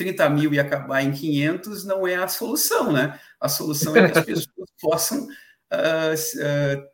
30 0.01 0.31
mil 0.31 0.55
e 0.55 0.59
acabar 0.59 1.03
em 1.03 1.13
500 1.13 1.85
não 1.85 2.07
é 2.07 2.15
a 2.15 2.27
solução, 2.27 2.91
né? 2.91 3.21
A 3.39 3.51
solução 3.51 3.95
é 3.95 4.09
que 4.11 4.19
as 4.19 4.25
pessoas 4.25 4.71
possam, 4.81 5.25
uh, 5.25 6.15
uh, 6.15 6.89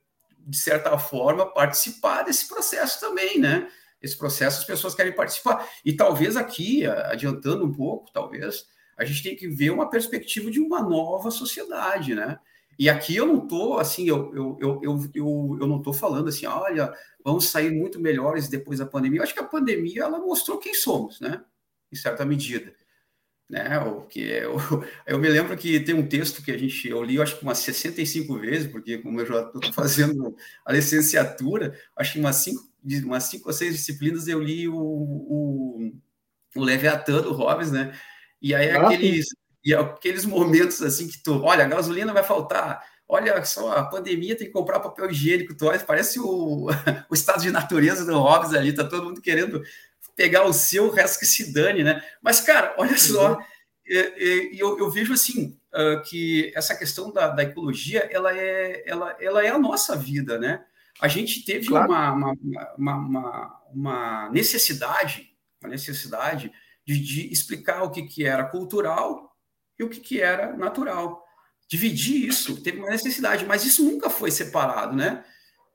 de 0.44 0.56
certa 0.56 0.98
forma, 0.98 1.46
participar 1.46 2.22
desse 2.24 2.48
processo 2.48 2.98
também, 2.98 3.38
né? 3.38 3.68
Esse 4.02 4.18
processo 4.18 4.58
as 4.58 4.64
pessoas 4.64 4.92
querem 4.92 5.14
participar. 5.14 5.68
E 5.84 5.92
talvez 5.92 6.36
aqui, 6.36 6.84
adiantando 6.84 7.64
um 7.64 7.72
pouco, 7.72 8.10
talvez, 8.12 8.64
a 8.98 9.04
gente 9.04 9.22
tem 9.22 9.36
que 9.36 9.46
ver 9.46 9.70
uma 9.70 9.88
perspectiva 9.88 10.50
de 10.50 10.58
uma 10.58 10.82
nova 10.82 11.30
sociedade, 11.30 12.12
né? 12.12 12.40
E 12.76 12.90
aqui 12.90 13.14
eu 13.14 13.24
não 13.24 13.44
estou 13.44 13.78
assim, 13.78 14.08
eu, 14.08 14.34
eu, 14.34 14.58
eu, 14.60 14.80
eu, 14.82 15.10
eu, 15.14 15.58
eu 15.60 15.66
não 15.68 15.78
estou 15.78 15.92
falando 15.92 16.28
assim, 16.28 16.44
olha, 16.44 16.92
vamos 17.24 17.46
sair 17.46 17.70
muito 17.70 18.00
melhores 18.00 18.48
depois 18.48 18.80
da 18.80 18.86
pandemia. 18.86 19.20
Eu 19.20 19.22
acho 19.22 19.32
que 19.32 19.40
a 19.40 19.44
pandemia 19.44 20.02
ela 20.02 20.18
mostrou 20.18 20.58
quem 20.58 20.74
somos, 20.74 21.20
né? 21.20 21.40
Em 21.92 21.96
certa 21.96 22.24
medida 22.24 22.74
né? 23.48 23.78
O 23.78 24.02
que 24.02 24.20
eu, 24.20 24.56
eu 25.06 25.18
me 25.18 25.28
lembro 25.28 25.56
que 25.56 25.80
tem 25.80 25.94
um 25.94 26.06
texto 26.06 26.42
que 26.42 26.50
a 26.50 26.58
gente 26.58 26.88
eu 26.88 27.02
li, 27.02 27.20
acho 27.20 27.38
que 27.38 27.42
umas 27.42 27.58
65 27.58 28.38
vezes, 28.38 28.70
porque 28.70 28.98
como 28.98 29.20
eu 29.20 29.26
já 29.26 29.40
estou 29.40 29.62
fazendo 29.72 30.36
a 30.64 30.72
licenciatura, 30.72 31.78
acho 31.96 32.14
que 32.14 32.20
umas 32.20 32.36
cinco, 32.36 32.68
umas 33.04 33.24
cinco 33.24 33.48
ou 33.48 33.52
seis 33.52 33.74
disciplinas 33.74 34.28
eu 34.28 34.40
li 34.42 34.68
o, 34.68 34.76
o, 34.76 35.92
o 36.56 36.60
Leviatã 36.60 37.20
do 37.20 37.32
Hobbes, 37.32 37.70
né? 37.70 37.96
E 38.42 38.54
aí 38.54 38.70
ah, 38.70 38.88
aqueles 38.88 39.26
e 39.64 39.74
aqueles 39.74 40.24
momentos 40.24 40.80
assim 40.80 41.08
que 41.08 41.20
tu, 41.20 41.42
olha, 41.42 41.64
a 41.64 41.68
gasolina 41.68 42.12
vai 42.12 42.22
faltar, 42.22 42.80
olha 43.08 43.44
só, 43.44 43.72
a 43.72 43.84
pandemia 43.84 44.36
tem 44.36 44.46
que 44.46 44.52
comprar 44.52 44.78
papel 44.78 45.10
higiênico, 45.10 45.56
tu 45.56 45.66
olha, 45.66 45.78
parece 45.80 46.20
o, 46.20 46.68
o 47.10 47.14
estado 47.14 47.42
de 47.42 47.50
natureza 47.50 48.04
do 48.04 48.16
Hobbes 48.16 48.54
ali, 48.54 48.72
tá 48.72 48.84
todo 48.84 49.04
mundo 49.04 49.20
querendo 49.20 49.60
pegar 50.16 50.44
o 50.44 50.52
seu, 50.52 50.86
o 50.86 50.90
resto 50.90 51.20
que 51.20 51.26
se 51.26 51.52
dane, 51.52 51.84
né? 51.84 52.02
Mas, 52.22 52.40
cara, 52.40 52.74
olha 52.78 52.96
só, 52.96 53.34
uhum. 53.34 53.44
eu, 53.86 54.78
eu, 54.78 54.90
vejo 54.90 55.12
assim 55.12 55.60
uh, 55.74 56.02
que 56.02 56.50
essa 56.56 56.74
questão 56.74 57.12
da, 57.12 57.28
da, 57.28 57.42
ecologia 57.42 58.08
ela 58.10 58.36
é, 58.36 58.82
ela, 58.86 59.14
ela 59.20 59.44
é 59.44 59.50
a 59.50 59.58
nossa 59.58 59.94
vida, 59.94 60.38
né? 60.38 60.64
A 60.98 61.06
gente 61.06 61.44
teve 61.44 61.66
claro. 61.66 61.86
uma, 61.86 62.12
uma, 62.12 62.36
uma, 62.78 63.62
uma, 63.70 64.30
necessidade, 64.30 65.30
uma 65.62 65.68
necessidade 65.68 66.50
de, 66.86 66.98
de, 66.98 67.30
explicar 67.30 67.82
o 67.82 67.90
que, 67.90 68.02
que 68.02 68.24
era 68.24 68.44
cultural 68.44 69.36
e 69.78 69.84
o 69.84 69.90
que, 69.90 70.00
que 70.00 70.22
era 70.22 70.56
natural. 70.56 71.22
Dividir 71.68 72.26
isso, 72.26 72.62
teve 72.62 72.78
uma 72.78 72.88
necessidade, 72.88 73.44
mas 73.44 73.66
isso 73.66 73.84
nunca 73.84 74.08
foi 74.08 74.30
separado, 74.30 74.96
né? 74.96 75.22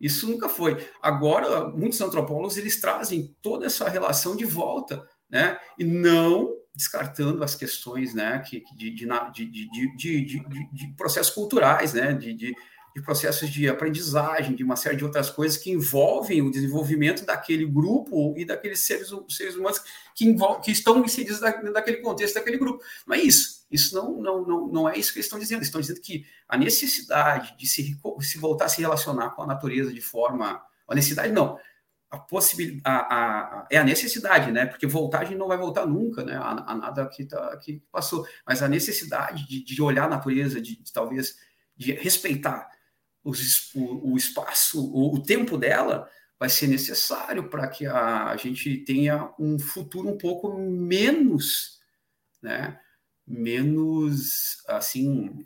Isso 0.02 0.28
nunca 0.28 0.50
foi. 0.50 0.86
Agora, 1.02 1.70
muitos 1.70 2.02
antropólogos 2.02 2.58
eles 2.58 2.82
trazem 2.82 3.36
toda 3.42 3.68
essa 3.68 3.88
relação 3.88 4.36
de 4.36 4.46
volta, 4.46 5.08
né? 5.30 5.58
E 5.78 5.84
não 5.84 6.50
descartando 6.74 7.44
as 7.44 7.54
questões, 7.54 8.14
né, 8.14 8.40
que, 8.40 8.64
de, 8.76 8.92
de, 8.92 9.06
de, 9.96 10.26
de, 10.72 10.94
processos 10.96 11.34
culturais, 11.34 11.94
né, 11.94 12.14
de, 12.14 12.56
de, 12.96 13.02
processos 13.02 13.50
de 13.50 13.68
aprendizagem, 13.68 14.56
de 14.56 14.64
uma 14.64 14.76
série 14.76 14.98
de 14.98 15.04
outras 15.04 15.30
coisas 15.30 15.58
que 15.58 15.72
envolvem 15.72 16.42
o 16.42 16.52
desenvolvimento 16.52 17.26
daquele 17.26 17.66
grupo 17.66 18.34
e 18.38 18.46
daqueles 18.46 18.86
seres, 18.86 19.10
seres 19.30 19.56
humanos 19.56 19.82
que, 20.16 20.26
envolve, 20.26 20.62
que 20.62 20.72
estão 20.72 21.04
inseridos 21.04 21.40
naquele 21.42 21.98
contexto 21.98 22.36
daquele 22.36 22.58
grupo. 22.58 22.84
Não 23.08 23.16
é 23.16 23.20
isso. 23.20 23.66
Isso 23.72 23.96
não, 23.96 24.22
não, 24.22 24.46
não, 24.46 24.68
não 24.68 24.90
é 24.90 24.98
isso 24.98 25.14
que 25.14 25.20
eles 25.20 25.26
estão 25.26 25.40
dizendo. 25.40 25.60
Eles 25.60 25.68
estão 25.68 25.80
dizendo 25.80 26.02
que 26.02 26.26
a 26.48 26.58
necessidade 26.58 27.56
de 27.58 27.68
se, 27.68 27.98
se 28.20 28.38
voltar 28.38 28.66
a 28.66 28.70
se 28.70 28.82
relacionar 28.82 29.30
com 29.32 29.44
a 29.44 29.48
natureza 29.48 29.94
de 29.94 30.02
forma. 30.02 30.62
A 30.88 30.96
necessidade 30.96 31.32
não. 31.32 31.58
A 32.10 32.18
possibilidade 32.18 32.82
a, 32.84 33.62
a, 33.62 33.68
é 33.72 33.78
a 33.78 33.84
necessidade, 33.86 34.52
né? 34.52 34.66
Porque 34.66 34.86
voltar 34.86 35.22
a 35.22 35.24
gente 35.24 35.38
não 35.38 35.48
vai 35.48 35.58
voltar 35.58 35.86
nunca, 35.86 36.26
né? 36.26 36.36
A, 36.36 36.72
a 36.72 36.76
nada 36.76 37.08
que, 37.08 37.24
tá, 37.24 37.56
que 37.56 37.82
passou. 37.90 38.28
Mas 38.46 38.62
a 38.62 38.68
necessidade 38.68 39.48
de, 39.48 39.64
de 39.64 39.82
olhar 39.82 40.04
a 40.04 40.10
natureza, 40.10 40.60
de, 40.60 40.76
de 40.76 40.92
talvez 40.92 41.38
de 41.78 41.94
respeitar 41.94 42.70
os, 43.24 43.74
o, 43.76 44.14
o, 44.14 44.18
espaço, 44.18 44.84
o, 44.84 45.16
o 45.16 45.24
tempo 45.24 45.58
dela, 45.58 46.10
vai 46.40 46.50
ser 46.50 46.68
necessário 46.68 47.50
para 47.50 47.68
que 47.68 47.86
a, 47.86 48.30
a 48.30 48.38
gente 48.38 48.78
tenha 48.78 49.32
um 49.40 49.60
futuro 49.60 50.10
um 50.10 50.18
pouco 50.18 50.58
menos, 50.58 51.80
né? 52.42 52.80
menos 53.28 54.58
assim 54.68 55.46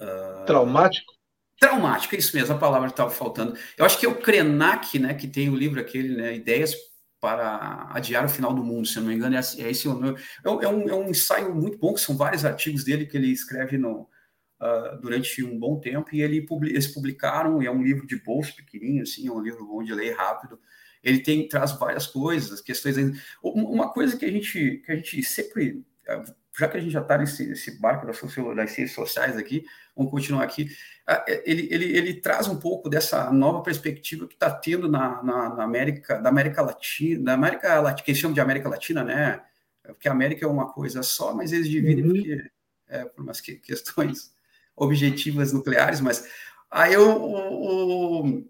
uh... 0.00 0.44
traumático. 0.46 1.12
Traumático, 1.60 2.14
é 2.14 2.18
isso 2.18 2.36
mesmo, 2.36 2.54
a 2.54 2.58
palavra 2.58 2.88
estava 2.88 3.10
faltando. 3.10 3.56
Eu 3.78 3.84
acho 3.84 3.98
que 3.98 4.04
é 4.04 4.08
o 4.08 4.20
Krenak, 4.20 4.98
né, 4.98 5.14
que 5.14 5.28
tem 5.28 5.48
o 5.48 5.56
livro 5.56 5.80
aquele, 5.80 6.16
né, 6.16 6.34
Ideias 6.34 6.74
para 7.20 7.88
adiar 7.90 8.24
o 8.24 8.28
final 8.28 8.52
do 8.52 8.62
mundo, 8.62 8.86
se 8.86 8.98
eu 8.98 9.02
não 9.02 9.08
me 9.08 9.14
engano, 9.14 9.36
é, 9.36 9.38
é 9.38 9.70
esse 9.70 9.88
o 9.88 9.94
nome. 9.94 10.18
É, 10.44 10.48
é, 10.48 10.68
um, 10.68 10.88
é 10.88 10.94
um 10.94 11.08
ensaio 11.08 11.54
muito 11.54 11.78
bom, 11.78 11.94
que 11.94 12.00
são 12.00 12.16
vários 12.16 12.44
artigos 12.44 12.84
dele 12.84 13.06
que 13.06 13.16
ele 13.16 13.28
escreve 13.28 13.78
no, 13.78 14.08
uh, 14.60 15.00
durante 15.00 15.44
um 15.44 15.58
bom 15.58 15.78
tempo, 15.78 16.08
e 16.12 16.22
ele, 16.22 16.46
eles 16.62 16.86
publicaram, 16.86 17.62
e 17.62 17.66
é 17.66 17.70
um 17.70 17.82
livro 17.82 18.06
de 18.06 18.16
bolso 18.16 18.54
pequenininho, 18.56 19.02
assim, 19.02 19.28
é 19.28 19.32
um 19.32 19.40
livro 19.40 19.66
bom 19.66 19.82
de 19.82 19.94
ler 19.94 20.14
rápido. 20.14 20.58
Ele 21.02 21.20
tem, 21.20 21.46
traz 21.46 21.72
várias 21.72 22.06
coisas, 22.06 22.60
questões. 22.60 22.96
Uma 23.42 23.92
coisa 23.92 24.16
que 24.16 24.24
a 24.24 24.30
gente, 24.30 24.82
que 24.84 24.90
a 24.90 24.96
gente 24.96 25.22
sempre 25.22 25.84
já 26.56 26.68
que 26.68 26.76
a 26.76 26.80
gente 26.80 26.92
já 26.92 27.00
está 27.00 27.18
nesse, 27.18 27.46
nesse, 27.46 27.80
barco 27.80 28.06
da 28.06 28.12
sociologia, 28.12 28.62
das 28.62 28.70
ciências 28.70 28.94
sociais 28.94 29.36
aqui, 29.36 29.64
vamos 29.96 30.10
continuar 30.10 30.44
aqui. 30.44 30.68
Ah, 31.06 31.24
é, 31.26 31.42
ele, 31.50 31.68
ele, 31.70 31.96
ele 31.96 32.14
traz 32.20 32.46
um 32.46 32.58
pouco 32.58 32.88
dessa 32.88 33.30
nova 33.32 33.62
perspectiva 33.62 34.26
que 34.28 34.34
está 34.34 34.50
tendo 34.50 34.88
na, 34.88 35.22
na, 35.22 35.54
na, 35.54 35.64
América, 35.64 36.18
da 36.18 36.28
América 36.28 36.62
Latina, 36.62 37.24
da 37.24 37.34
América 37.34 37.80
Latina, 37.80 38.04
que 38.04 38.10
eles 38.10 38.20
chamam 38.20 38.34
de 38.34 38.40
América 38.40 38.68
Latina, 38.68 39.02
né? 39.02 39.42
Porque 39.82 40.08
a 40.08 40.12
América 40.12 40.46
é 40.46 40.48
uma 40.48 40.72
coisa 40.72 41.02
só, 41.02 41.34
mas 41.34 41.52
eles 41.52 41.68
dividem 41.68 42.04
uhum. 42.04 42.12
porque, 42.12 42.50
é, 42.88 43.04
por 43.04 43.22
umas 43.22 43.40
questões 43.40 44.33
objetivas 44.76 45.52
nucleares, 45.52 46.00
mas 46.00 46.24
Aí 46.74 46.92
eu, 46.92 47.08
o, 47.08 48.26
o, 48.26 48.44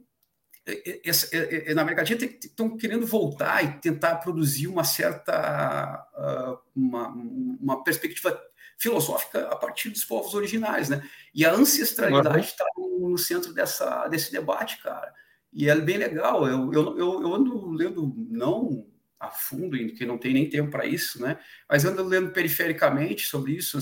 na 1.75 1.83
América 1.83 2.00
Latina 2.00 2.25
estão 2.25 2.75
querendo 2.75 3.07
voltar 3.07 3.62
e 3.62 3.78
tentar 3.81 4.16
produzir 4.16 4.66
uma 4.66 4.83
certa 4.83 6.09
uh, 6.16 6.59
uma, 6.75 7.09
uma 7.09 7.85
perspectiva 7.85 8.43
filosófica 8.78 9.47
a 9.49 9.57
partir 9.57 9.90
dos 9.90 10.07
povos 10.07 10.33
originais, 10.33 10.88
né? 10.88 11.07
E 11.35 11.45
a 11.45 11.52
ancestralidade 11.52 12.47
está 12.47 12.64
uhum. 12.78 13.11
no 13.11 13.19
centro 13.19 13.52
dessa, 13.52 14.09
desse 14.09 14.33
debate, 14.33 14.83
cara. 14.83 15.12
E 15.52 15.69
é 15.69 15.76
bem 15.76 15.99
legal. 15.99 16.49
Eu, 16.49 16.73
eu, 16.73 16.99
eu 16.99 17.35
ando 17.35 17.73
lendo, 17.73 18.11
não 18.31 18.87
a 19.25 19.31
fundo, 19.31 19.76
que 19.95 20.07
não 20.07 20.19
tem 20.19 20.33
nem 20.33 20.49
tempo 20.49 20.71
para 20.71 20.87
isso, 20.87 21.21
né? 21.21 21.38
Mas 21.69 21.85
ando 21.85 22.02
lendo 22.04 22.31
perifericamente 22.33 23.26
sobre 23.26 23.52
isso, 23.52 23.78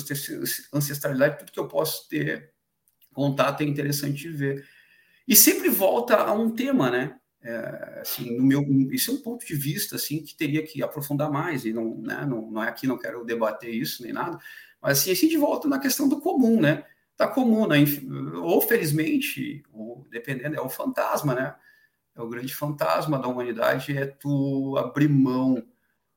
ancestralidade, 0.73 1.39
tudo 1.39 1.53
que 1.53 1.61
eu 1.61 1.69
posso 1.69 2.09
ter 2.09 2.53
contato 3.13 3.63
é 3.63 3.65
interessante 3.65 4.19
de 4.19 4.29
ver. 4.31 4.67
E 5.27 5.37
sempre 5.37 5.69
volta 5.69 6.17
a 6.17 6.33
um 6.33 6.51
tema, 6.51 6.91
né? 6.91 7.17
É, 7.45 7.99
assim, 8.01 8.37
no 8.37 8.45
meu, 8.45 8.65
isso 8.93 9.11
é 9.11 9.15
um 9.15 9.21
ponto 9.21 9.45
de 9.45 9.55
vista 9.55 9.97
assim 9.97 10.23
que 10.23 10.37
teria 10.37 10.63
que 10.63 10.81
aprofundar 10.81 11.29
mais 11.29 11.65
e 11.65 11.73
não, 11.73 11.97
né, 11.97 12.25
não, 12.25 12.49
não 12.49 12.63
é 12.63 12.69
aqui 12.69 12.87
não 12.87 12.97
quero 12.97 13.25
debater 13.25 13.75
isso 13.75 14.05
nem 14.05 14.13
nada, 14.13 14.39
mas 14.81 15.01
assim, 15.01 15.11
assim 15.11 15.27
de 15.27 15.37
volta 15.37 15.67
na 15.67 15.81
questão 15.81 16.09
do 16.09 16.21
comum, 16.21 16.61
né? 16.61 16.85
Tá 17.17 17.27
comum, 17.27 17.67
né? 17.67 17.79
Ou 18.37 18.61
felizmente, 18.61 19.63
ou 19.73 20.07
dependendo, 20.11 20.57
é 20.57 20.61
o 20.61 20.69
fantasma, 20.69 21.35
né? 21.35 21.55
É 22.15 22.21
o 22.21 22.29
grande 22.29 22.55
fantasma 22.55 23.19
da 23.19 23.29
humanidade 23.29 23.97
é 23.97 24.07
tu 24.07 24.77
abrir 24.77 25.09
mão 25.09 25.63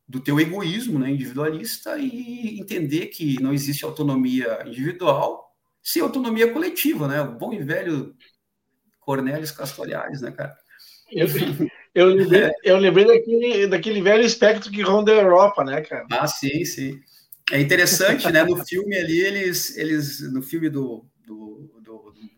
do 0.07 0.19
teu 0.19 0.39
egoísmo, 0.39 0.99
né, 0.99 1.09
individualista 1.09 1.97
e 1.97 2.59
entender 2.59 3.07
que 3.07 3.41
não 3.41 3.53
existe 3.53 3.83
autonomia 3.83 4.61
individual 4.65 5.45
sem 5.81 6.01
autonomia 6.01 6.51
coletiva, 6.51 7.07
né? 7.07 7.21
O 7.21 7.31
bom 7.33 7.53
e 7.53 7.63
velho 7.63 8.15
Cornélios 8.99 9.51
Castoriais, 9.51 10.19
né, 10.21 10.31
cara? 10.31 10.55
Eu, 11.11 11.27
eu 11.93 12.07
lembrei, 12.07 12.41
é. 12.41 12.51
eu 12.63 12.77
lembrei 12.77 13.05
daquele, 13.05 13.67
daquele 13.67 14.01
velho 14.01 14.23
espectro 14.23 14.71
que 14.71 14.81
ronda 14.81 15.11
a 15.11 15.21
Europa, 15.21 15.63
né, 15.63 15.81
cara? 15.81 16.05
Ah, 16.11 16.27
sim, 16.27 16.65
sim. 16.65 16.99
É 17.51 17.61
interessante, 17.61 18.29
né? 18.31 18.43
No 18.43 18.65
filme 18.65 18.95
ali, 18.97 19.19
eles, 19.19 19.77
eles 19.77 20.21
no 20.33 20.41
filme 20.41 20.69
do, 20.69 21.05
do, 21.23 21.69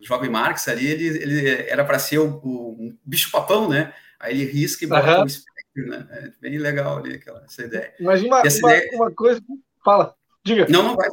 Jovem 0.02 0.30
Marx 0.30 0.68
ali, 0.68 0.88
ele, 0.88 1.08
ele 1.08 1.50
era 1.70 1.84
para 1.84 2.00
ser 2.00 2.20
o, 2.20 2.40
o 2.44 2.72
um 2.80 2.98
bicho-papão, 3.06 3.70
né? 3.70 3.94
Aí 4.20 4.34
ele 4.42 4.52
risca 4.52 4.84
e 4.84 4.88
bota 4.88 5.18
uhum. 5.18 5.24
o 5.24 5.28
espectro, 5.28 5.88
né? 5.88 6.08
É 6.12 6.32
bem 6.42 6.58
legal 6.58 6.98
ali 6.98 7.16
aquela, 7.16 7.44
essa 7.44 7.64
ideia. 7.64 7.94
Mas 8.00 8.22
uma, 8.24 8.42
uma, 8.42 8.48
ideia... 8.48 8.90
uma, 8.94 9.12
coisa. 9.12 9.42
Fala, 9.84 10.16
diga. 10.44 10.66
Não, 10.70 10.84
não, 10.84 10.96
vai, 10.96 11.10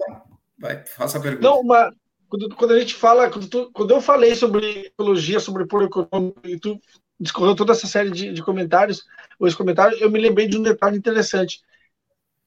vai, 0.58 0.84
faça 0.86 1.18
a 1.18 1.20
pergunta. 1.20 1.42
Não, 1.42 1.60
uma, 1.60 1.94
quando, 2.28 2.48
quando 2.56 2.72
a 2.72 2.80
gente 2.80 2.94
fala, 2.94 3.30
quando, 3.30 3.48
tu, 3.48 3.70
quando 3.72 3.92
eu 3.92 4.00
falei 4.00 4.34
sobre 4.34 4.86
ecologia, 4.86 5.38
sobre 5.38 5.66
puro 5.66 5.84
econômico, 5.84 6.40
e 6.44 6.58
tu 6.58 6.80
discorreu 7.18 7.54
toda 7.54 7.72
essa 7.72 7.86
série 7.86 8.10
de, 8.10 8.32
de 8.32 8.42
comentários, 8.42 9.04
os 9.38 9.54
comentários, 9.54 10.00
eu 10.00 10.10
me 10.10 10.18
lembrei 10.18 10.48
de 10.48 10.56
um 10.56 10.62
detalhe 10.62 10.96
interessante. 10.96 11.62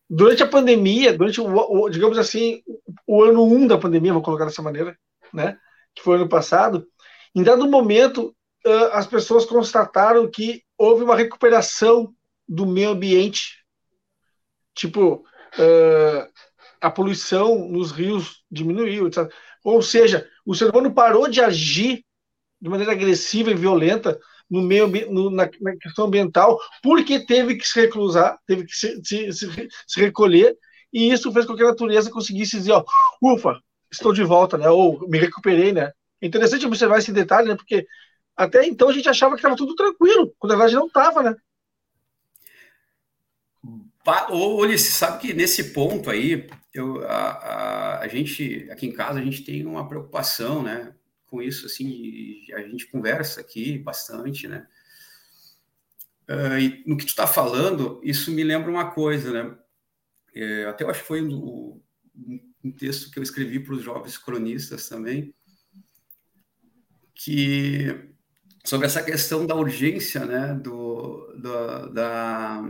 Durante 0.10 0.42
a 0.42 0.48
pandemia, 0.48 1.18
durante 1.18 1.40
o, 1.40 1.46
o 1.46 1.90
digamos 1.90 2.18
assim, 2.18 2.64
o 3.06 3.24
ano 3.24 3.44
1 3.44 3.56
um 3.56 3.68
da 3.68 3.78
pandemia, 3.78 4.14
vou 4.14 4.22
colocar 4.22 4.46
dessa 4.46 4.62
maneira, 4.62 4.98
né, 5.34 5.58
que 5.98 6.04
foi 6.04 6.16
ano 6.16 6.30
passado, 6.30 6.88
em 7.36 7.42
dado 7.42 7.68
momento, 7.68 8.36
uh, 8.66 8.94
as 8.94 9.08
pessoas 9.08 9.46
constataram 9.46 10.30
que 10.30 10.64
houve 10.78 11.04
uma 11.04 11.16
recuperação 11.16 12.14
do 12.48 12.66
meio 12.66 12.92
ambiente. 12.92 13.66
Tipo, 14.76 15.26
uh, 15.58 16.32
a 16.80 16.92
poluição 16.92 17.68
nos 17.68 17.92
rios 17.92 18.44
diminuiu, 18.50 19.08
etc. 19.08 19.28
Ou 19.64 19.82
seja, 19.82 20.30
o 20.46 20.54
ser 20.54 20.70
humano 20.70 20.94
parou 20.94 21.28
de 21.28 21.42
agir 21.42 22.06
de 22.62 22.70
maneira 22.70 22.92
agressiva 22.92 23.52
e 23.52 23.56
violenta 23.56 24.20
no 24.50 24.62
meio 24.62 24.88
no, 25.12 25.30
na, 25.30 25.50
na, 25.60 25.76
questão 25.78 26.06
ambiental, 26.06 26.60
porque 26.82 27.26
teve 27.26 27.56
que 27.56 27.68
se 27.68 27.82
reclusar, 27.82 28.38
teve 28.46 28.66
que 28.66 28.74
se, 28.74 29.02
se, 29.04 29.34
se, 29.34 29.68
se, 29.86 30.00
recolher, 30.00 30.56
e 30.94 31.12
isso 31.12 31.32
fez 31.34 31.46
com 31.46 31.56
que 31.56 31.64
a 31.64 31.68
natureza 31.68 32.10
conseguisse 32.10 32.58
dizer, 32.58 32.72
ó, 32.72 32.86
ufa, 33.22 33.60
estou 33.92 34.14
de 34.14 34.24
volta, 34.24 34.58
né? 34.58 34.70
Ou 34.70 35.08
me 35.08 35.18
recuperei, 35.18 35.72
né? 35.72 35.92
Interessante 36.22 36.66
observar 36.66 37.00
esse 37.00 37.12
detalhe, 37.12 37.48
né? 37.48 37.56
Porque 37.56 37.88
até 38.36 38.66
então 38.66 38.90
a 38.90 38.94
gente 38.94 39.10
achava 39.10 39.36
que 39.36 39.40
estava 39.40 39.56
tudo 39.56 39.76
tranquilo, 39.76 40.34
quando 40.38 40.52
na 40.52 40.58
verdade 40.58 40.76
não 40.76 40.88
estava, 40.88 41.24
né? 41.24 41.36
Ulisses, 44.32 44.94
sabe 44.94 45.20
que 45.20 45.34
nesse 45.34 45.74
ponto 45.74 46.10
aí, 46.10 46.48
eu, 46.74 47.04
a, 47.06 47.32
a, 47.32 48.00
a, 48.00 48.08
gente, 48.08 48.70
aqui 48.72 48.88
em 48.88 48.94
casa, 48.94 49.20
a 49.20 49.24
gente 49.24 49.44
tem 49.44 49.66
uma 49.66 49.88
preocupação, 49.88 50.64
né, 50.64 50.94
com 51.26 51.42
isso, 51.42 51.66
assim, 51.66 52.46
a 52.54 52.62
gente 52.62 52.88
conversa 52.88 53.42
aqui 53.42 53.78
bastante, 53.78 54.48
né, 54.48 54.66
uh, 56.30 56.58
e 56.58 56.84
no 56.86 56.96
que 56.96 57.04
tu 57.04 57.10
está 57.10 57.28
falando, 57.28 58.00
isso 58.02 58.32
me 58.32 58.46
lembra 58.46 58.72
uma 58.72 58.92
coisa, 58.92 59.32
né, 59.34 59.58
é, 60.34 60.66
até 60.68 60.86
eu 60.86 60.90
acho 60.90 61.02
que 61.02 61.08
foi 61.08 61.22
um 61.22 61.82
texto 62.72 63.12
que 63.12 63.20
eu 63.20 63.24
escrevi 63.24 63.60
para 63.60 63.74
os 63.74 63.84
jovens 63.84 64.18
cronistas 64.18 64.88
também, 64.88 65.34
que 67.14 68.14
sobre 68.64 68.86
essa 68.86 69.02
questão 69.02 69.46
da 69.46 69.56
urgência, 69.56 70.26
né, 70.26 70.54
do, 70.54 71.34
do 71.38 71.94
da 71.94 72.62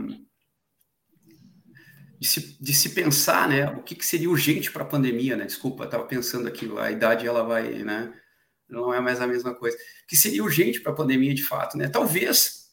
de 2.20 2.26
se, 2.26 2.56
de 2.60 2.74
se 2.74 2.90
pensar, 2.90 3.48
né, 3.48 3.70
o 3.70 3.82
que, 3.82 3.94
que 3.94 4.04
seria 4.04 4.28
urgente 4.28 4.72
para 4.72 4.82
a 4.82 4.86
pandemia, 4.86 5.36
né? 5.36 5.44
Desculpa, 5.44 5.84
estava 5.84 6.04
pensando 6.04 6.48
aqui, 6.48 6.68
a 6.78 6.90
idade 6.90 7.26
ela 7.26 7.44
vai, 7.44 7.82
né? 7.84 8.12
Não 8.68 8.92
é 8.92 9.00
mais 9.00 9.20
a 9.20 9.26
mesma 9.26 9.54
coisa. 9.54 9.76
O 9.76 10.06
que 10.08 10.16
seria 10.16 10.42
urgente 10.42 10.80
para 10.80 10.92
a 10.92 10.94
pandemia, 10.94 11.32
de 11.32 11.44
fato, 11.44 11.78
né? 11.78 11.88
Talvez, 11.88 12.72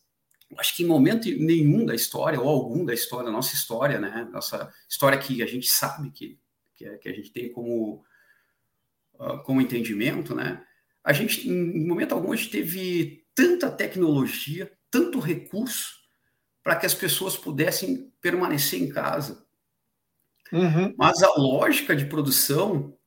acho 0.58 0.76
que 0.76 0.84
em 0.84 0.88
momento 0.88 1.30
nenhum 1.30 1.86
da 1.86 1.94
história 1.94 2.42
ou 2.42 2.50
algum 2.50 2.84
da 2.84 2.94
história, 2.94 3.32
nossa 3.32 3.54
história, 3.54 4.00
né? 4.00 4.28
Nossa 4.32 4.72
história 4.90 5.18
que 5.18 5.44
a 5.44 5.46
gente 5.46 5.70
sabe 5.70 6.10
que 6.10 6.40
que, 6.76 6.86
é, 6.86 6.98
que 6.98 7.10
a 7.10 7.14
gente 7.14 7.32
tem 7.32 7.52
como 7.52 8.04
uh, 9.16 9.42
como 9.44 9.62
entendimento, 9.62 10.36
né? 10.36 10.64
A 11.04 11.14
gente, 11.14 11.48
em 11.48 11.88
momento 11.88 12.14
algum, 12.14 12.32
a 12.32 12.36
gente 12.36 12.50
teve 12.50 13.26
tanta 13.34 13.70
tecnologia, 13.70 14.72
tanto 14.90 15.20
recurso 15.20 15.94
para 16.64 16.76
que 16.76 16.86
as 16.86 16.96
pessoas 16.96 17.38
pudessem 17.38 18.12
permanecer 18.20 18.82
em 18.82 18.90
casa. 18.90 19.46
Uhum. 20.52 20.94
Mas 20.98 21.22
a 21.22 21.30
lógica 21.38 21.96
de 21.96 22.06
produção, 22.06 22.98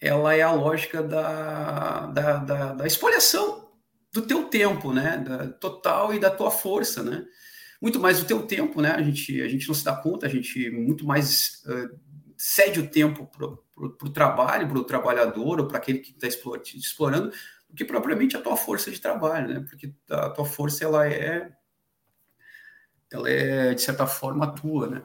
ela 0.00 0.34
é 0.34 0.42
a 0.42 0.52
lógica 0.52 1.02
da, 1.02 2.06
da, 2.08 2.36
da, 2.38 2.72
da 2.74 2.86
expoliação 2.86 3.72
do 4.12 4.22
teu 4.22 4.44
tempo, 4.44 4.92
né? 4.92 5.16
Da, 5.18 5.48
total 5.48 6.12
e 6.12 6.20
da 6.20 6.30
tua 6.30 6.50
força, 6.50 7.02
né? 7.02 7.24
Muito 7.80 8.00
mais 8.00 8.20
do 8.20 8.26
teu 8.26 8.42
tempo, 8.46 8.82
né? 8.82 8.90
A 8.90 9.02
gente, 9.02 9.40
a 9.40 9.48
gente 9.48 9.66
não 9.68 9.74
se 9.74 9.84
dá 9.84 9.94
conta, 9.94 10.26
a 10.26 10.30
gente 10.30 10.70
muito 10.70 11.06
mais 11.06 11.62
uh, 11.66 11.98
cede 12.38 12.78
o 12.78 12.88
tempo 12.88 13.26
para 13.26 13.46
o 14.06 14.10
trabalho, 14.10 14.68
para 14.68 14.78
o 14.78 14.84
trabalhador 14.84 15.60
ou 15.60 15.66
para 15.66 15.78
aquele 15.78 15.98
que 15.98 16.12
está 16.12 16.28
explorando, 16.76 17.32
do 17.68 17.74
que 17.74 17.84
propriamente 17.84 18.36
a 18.36 18.40
tua 18.40 18.56
força 18.56 18.90
de 18.90 19.00
trabalho, 19.00 19.48
né? 19.48 19.66
Porque 19.68 19.92
a 20.08 20.30
tua 20.30 20.44
força 20.44 20.84
ela 20.84 21.06
é 21.06 21.52
ela 23.10 23.28
é, 23.28 23.74
de 23.74 23.80
certa 23.80 24.06
forma, 24.06 24.54
tua, 24.54 24.86
né? 24.86 25.02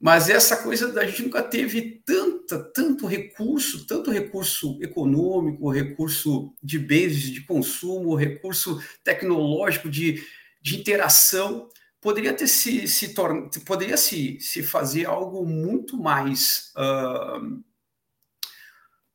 Mas 0.00 0.30
essa 0.30 0.56
coisa 0.62 0.92
da 0.92 1.04
gente 1.04 1.24
nunca 1.24 1.42
teve 1.42 2.00
tanta, 2.06 2.62
tanto 2.72 3.04
recurso, 3.04 3.84
tanto 3.84 4.12
recurso 4.12 4.78
econômico, 4.80 5.70
recurso 5.70 6.54
de 6.62 6.78
bens 6.78 7.16
de 7.16 7.40
consumo, 7.40 8.14
recurso 8.14 8.80
tecnológico 9.02 9.90
de, 9.90 10.24
de 10.62 10.78
interação, 10.78 11.68
poderia 12.00 12.32
ter 12.32 12.46
se, 12.46 12.86
se 12.86 13.14
torna, 13.14 13.48
poderia 13.66 13.96
se, 13.96 14.38
se 14.40 14.62
fazer 14.62 15.06
algo 15.06 15.44
muito 15.44 15.96
mais 15.96 16.72
uh, 16.76 17.62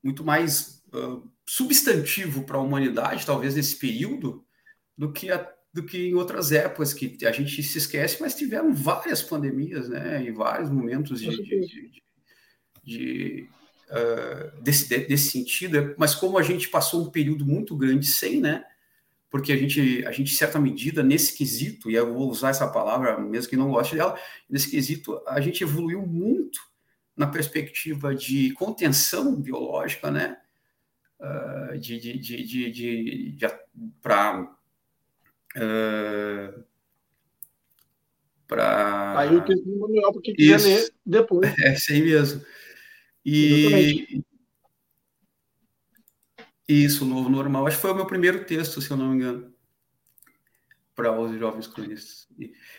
muito 0.04 0.24
mais 0.24 0.84
uh, 0.94 1.28
substantivo 1.46 2.44
para 2.44 2.58
a 2.58 2.62
humanidade, 2.62 3.26
talvez 3.26 3.56
nesse 3.56 3.78
período, 3.78 4.46
do 4.98 5.12
que 5.12 5.32
a, 5.32 5.50
do 5.74 5.84
que 5.84 6.10
em 6.10 6.14
outras 6.14 6.52
épocas 6.52 6.94
que 6.94 7.18
a 7.26 7.32
gente 7.32 7.64
se 7.64 7.78
esquece, 7.78 8.22
mas 8.22 8.36
tiveram 8.36 8.74
várias 8.74 9.24
pandemias, 9.24 9.90
né, 9.90 10.22
em 10.22 10.32
vários 10.32 10.70
momentos 10.70 11.22
de, 11.22 11.30
de, 11.30 11.68
de, 11.68 12.04
de 12.84 13.50
uh, 13.90 14.62
desse, 14.62 14.88
desse 15.08 15.32
sentido. 15.32 15.96
Mas 15.98 16.14
como 16.14 16.38
a 16.38 16.44
gente 16.44 16.70
passou 16.70 17.08
um 17.08 17.10
período 17.10 17.46
muito 17.46 17.76
grande 17.76 18.06
sem, 18.06 18.40
né, 18.40 18.64
porque 19.34 19.52
a 19.52 19.58
gente, 19.58 20.06
a 20.06 20.12
gente, 20.12 20.32
em 20.32 20.36
certa 20.36 20.60
medida, 20.60 21.02
nesse 21.02 21.36
quesito, 21.36 21.90
e 21.90 21.96
eu 21.96 22.14
vou 22.14 22.30
usar 22.30 22.50
essa 22.50 22.68
palavra, 22.68 23.18
mesmo 23.18 23.50
que 23.50 23.58
não 23.58 23.72
goste 23.72 23.96
dela, 23.96 24.16
nesse 24.48 24.70
quesito, 24.70 25.20
a 25.26 25.42
gente 25.42 25.64
evoluiu 25.64 26.06
muito 26.06 26.60
na 27.18 27.26
perspectiva 27.26 28.14
de 28.14 28.52
contenção 28.52 29.36
biológica, 29.42 30.12
né, 30.12 30.38
uh, 31.20 31.80
de, 31.80 32.00
de, 32.00 32.20
de, 32.20 32.44
de, 32.44 32.72
de, 32.72 33.32
de 33.32 33.48
para 34.04 34.56
Uh, 35.56 36.64
para 38.48 39.20
aí 39.20 39.36
o 39.36 39.46
texto 39.46 39.68
manual 39.68 40.14
para 40.14 40.22
quem 40.24 40.34
quiser 40.34 40.60
ler 40.62 40.94
depois. 41.06 41.54
É, 41.64 41.74
isso 41.74 41.92
aí 41.92 42.02
mesmo. 42.02 42.42
E, 43.24 44.24
Isso, 46.68 47.04
o 47.04 47.08
novo 47.08 47.30
normal. 47.30 47.68
Acho 47.68 47.78
que 47.78 47.82
foi 47.82 47.92
o 47.92 47.96
meu 47.96 48.06
primeiro 48.06 48.46
texto, 48.46 48.82
se 48.82 48.90
eu 48.90 48.98
não 48.98 49.08
me 49.08 49.16
engano, 49.16 49.54
para 50.96 51.12
os 51.20 51.38
jovens 51.38 51.68
cronistas. 51.68 52.28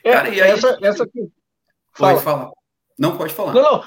É, 0.03 0.13
Cara, 0.13 0.29
e 0.29 0.41
aí, 0.41 0.51
essa, 0.51 0.79
essa 0.83 1.05
aqui. 1.05 1.31
Fala. 1.93 2.13
Pode 2.13 2.25
falar. 2.25 2.51
Não 2.99 3.17
pode 3.17 3.35
falar. 3.35 3.53
Não, 3.53 3.63
não. 3.63 3.85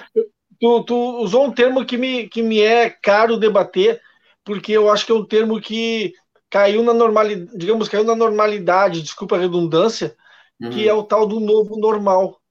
Tu, 0.59 0.83
tu 0.85 0.95
usou 1.21 1.45
um 1.45 1.51
termo 1.51 1.85
que 1.85 1.97
me, 1.97 2.27
que 2.27 2.41
me 2.41 2.59
é 2.59 2.89
caro 2.89 3.37
debater, 3.37 4.01
porque 4.43 4.71
eu 4.71 4.89
acho 4.89 5.05
que 5.05 5.11
é 5.11 5.15
um 5.15 5.25
termo 5.25 5.61
que 5.61 6.13
caiu 6.49 6.83
na 6.83 6.93
normalidade, 6.93 7.57
digamos, 7.57 7.89
caiu 7.89 8.03
na 8.03 8.15
normalidade, 8.15 9.01
desculpa 9.01 9.35
a 9.35 9.39
redundância, 9.39 10.15
uhum. 10.59 10.69
que 10.69 10.87
é 10.87 10.93
o 10.93 11.03
tal 11.03 11.27
do 11.27 11.39
novo 11.39 11.77
normal. 11.77 12.41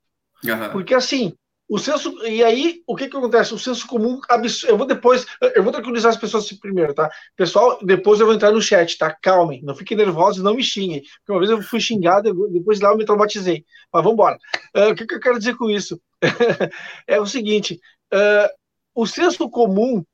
Uhum. 0.44 0.70
Porque 0.72 0.94
assim, 0.94 1.34
o 1.68 1.78
senso. 1.78 2.16
E 2.24 2.44
aí, 2.44 2.82
o 2.86 2.94
que 2.94 3.08
que 3.08 3.16
acontece? 3.16 3.52
O 3.52 3.58
senso 3.58 3.86
comum. 3.86 4.20
Eu 4.66 4.78
vou 4.78 4.86
depois. 4.86 5.26
Eu 5.54 5.62
vou 5.62 5.72
tranquilizar 5.72 6.10
as 6.10 6.16
pessoas 6.16 6.50
primeiro, 6.52 6.94
tá? 6.94 7.10
Pessoal, 7.34 7.78
depois 7.82 8.20
eu 8.20 8.26
vou 8.26 8.34
entrar 8.34 8.52
no 8.52 8.62
chat, 8.62 8.96
tá? 8.96 9.10
Calmem. 9.10 9.62
Não 9.62 9.74
fiquem 9.74 9.96
nervosos 9.96 10.42
não 10.42 10.54
me 10.54 10.62
xinguem. 10.62 11.02
Porque 11.02 11.32
uma 11.32 11.38
vez 11.38 11.50
eu 11.50 11.62
fui 11.62 11.80
xingado, 11.80 12.32
depois 12.50 12.80
lá 12.80 12.90
eu 12.90 12.96
me 12.96 13.04
traumatizei. 13.04 13.64
Mas 13.92 14.02
vamos 14.02 14.14
embora. 14.14 14.38
Uh, 14.76 14.90
o 14.90 14.94
que, 14.94 15.06
que 15.06 15.14
eu 15.14 15.20
quero 15.20 15.38
dizer 15.38 15.56
com 15.56 15.70
isso? 15.70 16.00
é 17.06 17.20
o 17.20 17.26
seguinte: 17.26 17.80
uh, 18.12 18.48
o 18.94 19.06
senso 19.06 19.48
comum, 19.50 20.04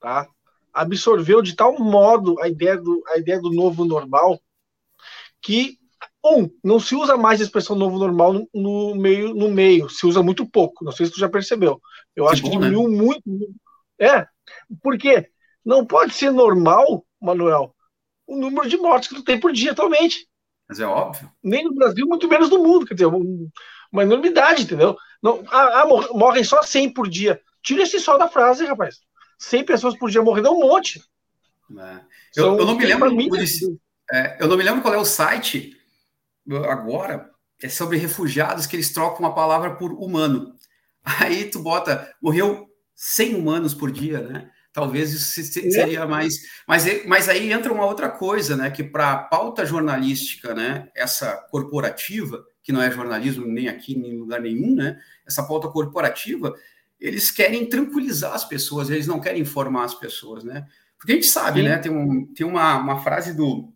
tá? 0.00 0.28
Absorveu 0.72 1.42
de 1.42 1.56
tal 1.56 1.78
modo 1.78 2.40
a 2.40 2.48
ideia 2.48 2.76
do, 2.76 3.02
a 3.08 3.18
ideia 3.18 3.40
do 3.40 3.50
novo 3.50 3.84
normal 3.84 4.40
que 5.40 5.78
um, 6.34 6.50
não 6.62 6.80
se 6.80 6.94
usa 6.94 7.16
mais 7.16 7.40
a 7.40 7.44
expressão 7.44 7.76
novo 7.76 7.98
normal 7.98 8.32
no, 8.32 8.48
no, 8.54 8.94
meio, 8.94 9.34
no 9.34 9.50
meio, 9.50 9.88
se 9.88 10.06
usa 10.06 10.22
muito 10.22 10.46
pouco. 10.46 10.84
Não 10.84 10.92
sei 10.92 11.06
se 11.06 11.12
tu 11.12 11.20
já 11.20 11.28
percebeu. 11.28 11.80
Eu 12.14 12.26
que 12.26 12.32
acho 12.32 12.42
bom, 12.42 12.50
que 12.50 12.58
né? 12.58 12.68
diminuiu 12.68 12.88
né? 12.88 12.96
muito. 12.96 13.22
É, 13.98 14.26
porque 14.82 15.28
não 15.64 15.84
pode 15.84 16.14
ser 16.14 16.30
normal, 16.30 17.04
Manuel, 17.20 17.74
o 18.26 18.36
número 18.36 18.68
de 18.68 18.76
mortes 18.76 19.08
que 19.08 19.14
tu 19.14 19.24
tem 19.24 19.38
por 19.38 19.52
dia 19.52 19.72
atualmente. 19.72 20.28
Mas 20.68 20.80
é 20.80 20.86
óbvio. 20.86 21.30
Nem 21.42 21.64
no 21.64 21.74
Brasil, 21.74 22.06
muito 22.06 22.28
menos 22.28 22.50
no 22.50 22.62
mundo. 22.62 22.86
Quer 22.86 22.94
dizer, 22.94 23.06
uma 23.06 24.02
enormidade, 24.02 24.62
entendeu? 24.62 24.96
Não, 25.22 25.44
ah, 25.48 25.82
ah, 25.82 25.86
morrem 26.12 26.44
só 26.44 26.62
100 26.62 26.92
por 26.92 27.08
dia. 27.08 27.40
Tira 27.62 27.82
esse 27.82 28.00
só 28.00 28.18
da 28.18 28.28
frase, 28.28 28.64
rapaz. 28.64 29.00
100 29.38 29.64
pessoas 29.64 29.98
por 29.98 30.10
dia 30.10 30.22
morrendo 30.22 30.48
é 30.48 30.50
um 30.50 30.60
monte. 30.60 31.00
É. 31.78 32.00
Eu, 32.36 32.58
eu, 32.58 32.66
não 32.66 32.76
me 32.76 32.86
lembro. 32.86 33.14
Mim, 33.14 33.28
é, 34.12 34.36
eu 34.40 34.48
não 34.48 34.56
me 34.56 34.62
lembro 34.62 34.82
qual 34.82 34.94
é 34.94 34.98
o 34.98 35.04
site 35.04 35.76
agora 36.68 37.30
é 37.62 37.68
sobre 37.68 37.98
refugiados 37.98 38.66
que 38.66 38.76
eles 38.76 38.92
trocam 38.92 39.26
a 39.26 39.32
palavra 39.32 39.74
por 39.76 39.92
humano. 39.92 40.54
Aí 41.04 41.44
tu 41.44 41.60
bota, 41.60 42.12
morreu 42.20 42.66
100 42.94 43.34
humanos 43.34 43.74
por 43.74 43.90
dia, 43.90 44.20
né? 44.20 44.50
Talvez 44.72 45.12
isso 45.12 45.42
seria 45.72 46.00
é. 46.00 46.06
mais. 46.06 46.34
Mas, 46.68 47.06
mas 47.06 47.28
aí 47.30 47.50
entra 47.50 47.72
uma 47.72 47.86
outra 47.86 48.10
coisa, 48.10 48.56
né? 48.56 48.70
Que 48.70 48.84
para 48.84 49.12
a 49.12 49.18
pauta 49.18 49.64
jornalística, 49.64 50.54
né? 50.54 50.88
Essa 50.94 51.34
corporativa, 51.50 52.44
que 52.62 52.72
não 52.72 52.82
é 52.82 52.90
jornalismo 52.90 53.46
nem 53.46 53.68
aqui, 53.68 53.96
nem 53.96 54.12
em 54.12 54.18
lugar 54.18 54.40
nenhum, 54.40 54.74
né? 54.74 54.98
Essa 55.26 55.42
pauta 55.44 55.68
corporativa, 55.68 56.54
eles 57.00 57.30
querem 57.30 57.66
tranquilizar 57.66 58.34
as 58.34 58.44
pessoas, 58.44 58.90
eles 58.90 59.06
não 59.06 59.18
querem 59.18 59.40
informar 59.40 59.84
as 59.84 59.94
pessoas, 59.94 60.44
né? 60.44 60.66
Porque 60.98 61.12
a 61.12 61.14
gente 61.14 61.26
sabe, 61.26 61.60
Sim. 61.60 61.68
né? 61.68 61.78
Tem, 61.78 61.92
um, 61.92 62.26
tem 62.34 62.46
uma, 62.46 62.76
uma 62.76 63.02
frase 63.02 63.34
do, 63.34 63.72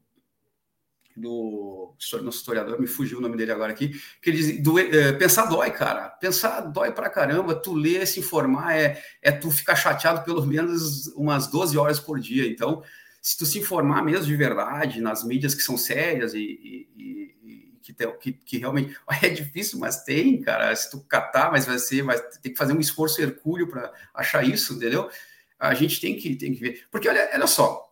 do 1.17 1.95
nosso 2.23 2.39
historiador, 2.39 2.81
me 2.81 2.87
fugiu 2.87 3.19
o 3.19 3.21
nome 3.21 3.37
dele 3.37 3.53
agora 3.53 3.73
aqui, 3.73 4.01
que 4.23 4.31
ele 4.31 4.37
diz, 4.37 4.63
do, 4.63 4.79
é, 4.79 5.13
pensar 5.13 5.47
dói, 5.47 5.71
cara, 5.71 6.09
pensar 6.09 6.61
dói 6.61 6.93
pra 6.93 7.11
caramba, 7.11 7.55
tu 7.55 7.73
ler, 7.73 8.07
se 8.07 8.21
informar, 8.21 8.77
é, 8.77 9.03
é 9.21 9.31
tu 9.33 9.51
ficar 9.51 9.77
chateado 9.77 10.25
pelo 10.25 10.45
menos 10.47 11.09
umas 11.09 11.49
12 11.49 11.77
horas 11.77 12.01
por 12.01 12.19
dia, 12.19 12.47
então, 12.47 12.83
se 13.21 13.37
tu 13.37 13.45
se 13.45 13.59
informar 13.59 14.03
mesmo 14.03 14.27
de 14.27 14.37
verdade, 14.37 15.01
nas 15.01 15.25
mídias 15.25 15.55
que 15.55 15.63
são 15.63 15.77
sérias 15.77 16.33
e, 16.33 16.39
e, 16.39 16.89
e 16.97 17.79
que, 17.83 17.93
tem, 17.93 18.19
que, 18.19 18.33
que, 18.33 18.59
realmente, 18.59 18.97
é 19.23 19.29
difícil, 19.29 19.79
mas 19.79 20.05
tem, 20.05 20.41
cara, 20.41 20.75
se 20.75 20.91
tu 20.91 21.01
catar, 21.01 21.51
mas 21.51 21.67
vai 21.67 21.79
ser, 21.79 22.03
vai 22.03 22.19
ter 22.19 22.51
que 22.51 22.57
fazer 22.57 22.73
um 22.73 22.81
esforço 22.81 23.21
hercúleo 23.21 23.69
para 23.69 23.93
achar 24.15 24.47
isso, 24.47 24.75
entendeu? 24.75 25.11
A 25.59 25.75
gente 25.75 26.01
tem 26.01 26.17
que, 26.17 26.35
tem 26.37 26.55
que 26.55 26.61
ver, 26.61 26.85
porque 26.91 27.09
olha, 27.09 27.29
olha 27.35 27.47
só, 27.47 27.91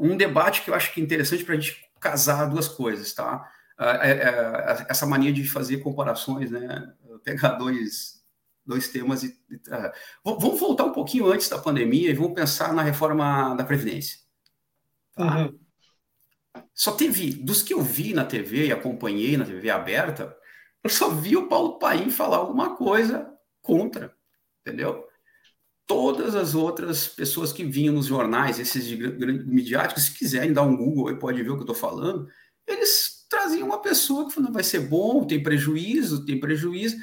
um 0.00 0.16
debate 0.16 0.62
que 0.62 0.70
eu 0.70 0.74
acho 0.74 0.92
que 0.92 1.00
é 1.00 1.04
interessante 1.04 1.44
para 1.44 1.54
a 1.54 1.60
gente 1.60 1.81
casar 2.02 2.50
duas 2.50 2.66
coisas, 2.66 3.14
tá? 3.14 3.48
É, 3.78 4.10
é, 4.10 4.86
essa 4.88 5.06
mania 5.06 5.32
de 5.32 5.48
fazer 5.48 5.78
comparações, 5.78 6.50
né? 6.50 6.92
Pegar 7.24 7.52
dois, 7.52 8.22
dois 8.66 8.88
temas 8.88 9.22
e. 9.22 9.28
Uh, 10.28 10.38
vamos 10.38 10.60
voltar 10.60 10.84
um 10.84 10.92
pouquinho 10.92 11.26
antes 11.32 11.48
da 11.48 11.58
pandemia 11.58 12.10
e 12.10 12.14
vamos 12.14 12.34
pensar 12.34 12.72
na 12.74 12.82
reforma 12.82 13.54
da 13.54 13.64
Previdência. 13.64 14.18
Tá? 15.14 15.38
Uhum. 15.38 15.58
Só 16.74 16.92
teve, 16.92 17.34
dos 17.34 17.62
que 17.62 17.72
eu 17.72 17.80
vi 17.80 18.12
na 18.12 18.24
TV 18.24 18.66
e 18.66 18.72
acompanhei 18.72 19.36
na 19.36 19.44
TV 19.44 19.70
aberta, 19.70 20.36
eu 20.82 20.90
só 20.90 21.08
vi 21.10 21.36
o 21.36 21.48
Paulo 21.48 21.78
Paim 21.78 22.10
falar 22.10 22.38
alguma 22.38 22.76
coisa 22.76 23.32
contra, 23.60 24.14
entendeu? 24.60 25.06
Todas 25.86 26.34
as 26.34 26.54
outras 26.54 27.08
pessoas 27.08 27.52
que 27.52 27.64
vinham 27.64 27.94
nos 27.94 28.06
jornais, 28.06 28.58
esses 28.58 28.86
midiáticos, 29.46 30.04
se 30.04 30.18
quiserem 30.18 30.52
dar 30.52 30.62
um 30.62 30.76
Google 30.76 31.10
e 31.10 31.18
pode 31.18 31.42
ver 31.42 31.50
o 31.50 31.54
que 31.54 31.60
eu 31.60 31.72
estou 31.72 31.74
falando, 31.74 32.28
eles 32.66 33.26
traziam 33.28 33.66
uma 33.66 33.80
pessoa 33.80 34.26
que 34.26 34.34
falou, 34.34 34.52
vai 34.52 34.62
ser 34.62 34.80
bom, 34.80 35.26
tem 35.26 35.42
prejuízo, 35.42 36.24
tem 36.24 36.38
prejuízo. 36.38 36.96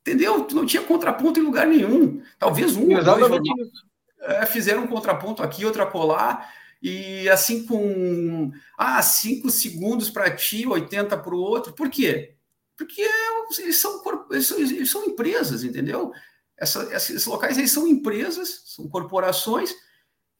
Entendeu? 0.00 0.46
Não 0.52 0.66
tinha 0.66 0.82
contraponto 0.82 1.38
em 1.38 1.44
lugar 1.44 1.66
nenhum. 1.66 2.22
Talvez 2.38 2.76
um 2.76 2.94
ou 2.94 3.04
dois 3.04 3.40
é, 4.20 4.46
fizeram 4.46 4.84
um 4.84 4.88
contraponto 4.88 5.42
aqui, 5.42 5.64
outro 5.64 5.82
acolá, 5.82 6.46
e 6.82 7.28
assim 7.28 7.66
com 7.66 8.50
ah, 8.76 9.02
cinco 9.02 9.50
segundos 9.50 10.10
para 10.10 10.34
ti, 10.34 10.66
80 10.66 11.16
para 11.16 11.34
o 11.34 11.38
outro. 11.38 11.72
Por 11.72 11.88
quê? 11.90 12.34
Porque 12.76 13.06
eles 13.58 13.80
são, 13.80 14.02
eles 14.30 14.46
são, 14.46 14.58
eles 14.58 14.90
são 14.90 15.04
empresas, 15.04 15.64
entendeu? 15.64 16.12
Essa, 16.60 16.94
esses 16.94 17.24
locais 17.24 17.56
eles 17.56 17.72
são 17.72 17.86
empresas, 17.86 18.62
são 18.66 18.88
corporações, 18.88 19.74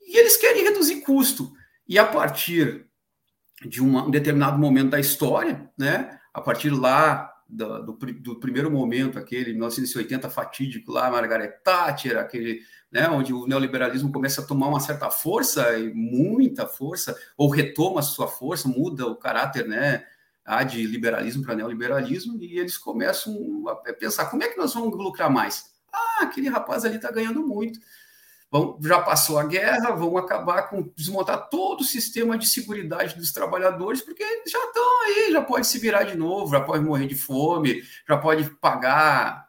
e 0.00 0.18
eles 0.18 0.36
querem 0.36 0.64
reduzir 0.64 1.00
custo. 1.00 1.52
E 1.88 1.98
a 1.98 2.04
partir 2.04 2.86
de 3.66 3.80
uma, 3.80 4.06
um 4.06 4.10
determinado 4.10 4.58
momento 4.58 4.90
da 4.90 5.00
história, 5.00 5.70
né, 5.78 6.18
a 6.32 6.40
partir 6.40 6.70
lá 6.70 7.32
do, 7.48 7.82
do, 7.82 7.92
do, 7.94 8.40
primeiro 8.40 8.70
momento, 8.70 9.18
aquele 9.18 9.52
1980 9.52 10.30
fatídico 10.30 10.92
lá, 10.92 11.10
Margaret 11.10 11.60
Thatcher, 11.64 12.18
aquele, 12.18 12.60
né, 12.92 13.08
onde 13.08 13.32
o 13.32 13.46
neoliberalismo 13.46 14.12
começa 14.12 14.40
a 14.40 14.46
tomar 14.46 14.68
uma 14.68 14.80
certa 14.80 15.10
força, 15.10 15.76
e 15.78 15.92
muita 15.92 16.66
força, 16.66 17.16
ou 17.36 17.48
retoma 17.48 18.02
sua 18.02 18.28
força, 18.28 18.68
muda 18.68 19.06
o 19.06 19.16
caráter, 19.16 19.66
né, 19.66 20.04
de 20.68 20.86
liberalismo 20.86 21.44
para 21.44 21.54
neoliberalismo, 21.54 22.42
e 22.42 22.58
eles 22.58 22.76
começam 22.76 23.64
a 23.68 23.92
pensar 23.92 24.26
como 24.26 24.42
é 24.42 24.48
que 24.48 24.58
nós 24.58 24.74
vamos 24.74 24.96
lucrar 24.96 25.30
mais? 25.30 25.69
Ah, 26.20 26.24
aquele 26.24 26.48
rapaz 26.48 26.84
ali 26.84 26.96
está 26.96 27.10
ganhando 27.10 27.46
muito. 27.46 27.80
Vão, 28.50 28.76
já 28.82 29.00
passou 29.00 29.38
a 29.38 29.44
guerra, 29.44 29.94
vão 29.94 30.16
acabar 30.18 30.62
com 30.64 30.90
desmontar 30.96 31.48
todo 31.48 31.82
o 31.82 31.84
sistema 31.84 32.36
de 32.36 32.48
segurança 32.48 33.16
dos 33.16 33.32
trabalhadores, 33.32 34.02
porque 34.02 34.24
já 34.46 34.58
estão 34.58 35.02
aí, 35.04 35.30
já 35.30 35.40
pode 35.40 35.68
se 35.68 35.78
virar 35.78 36.02
de 36.02 36.16
novo, 36.16 36.50
já 36.50 36.60
pode 36.60 36.82
morrer 36.82 37.06
de 37.06 37.14
fome, 37.14 37.82
já 38.08 38.16
pode 38.16 38.50
pagar 38.56 39.48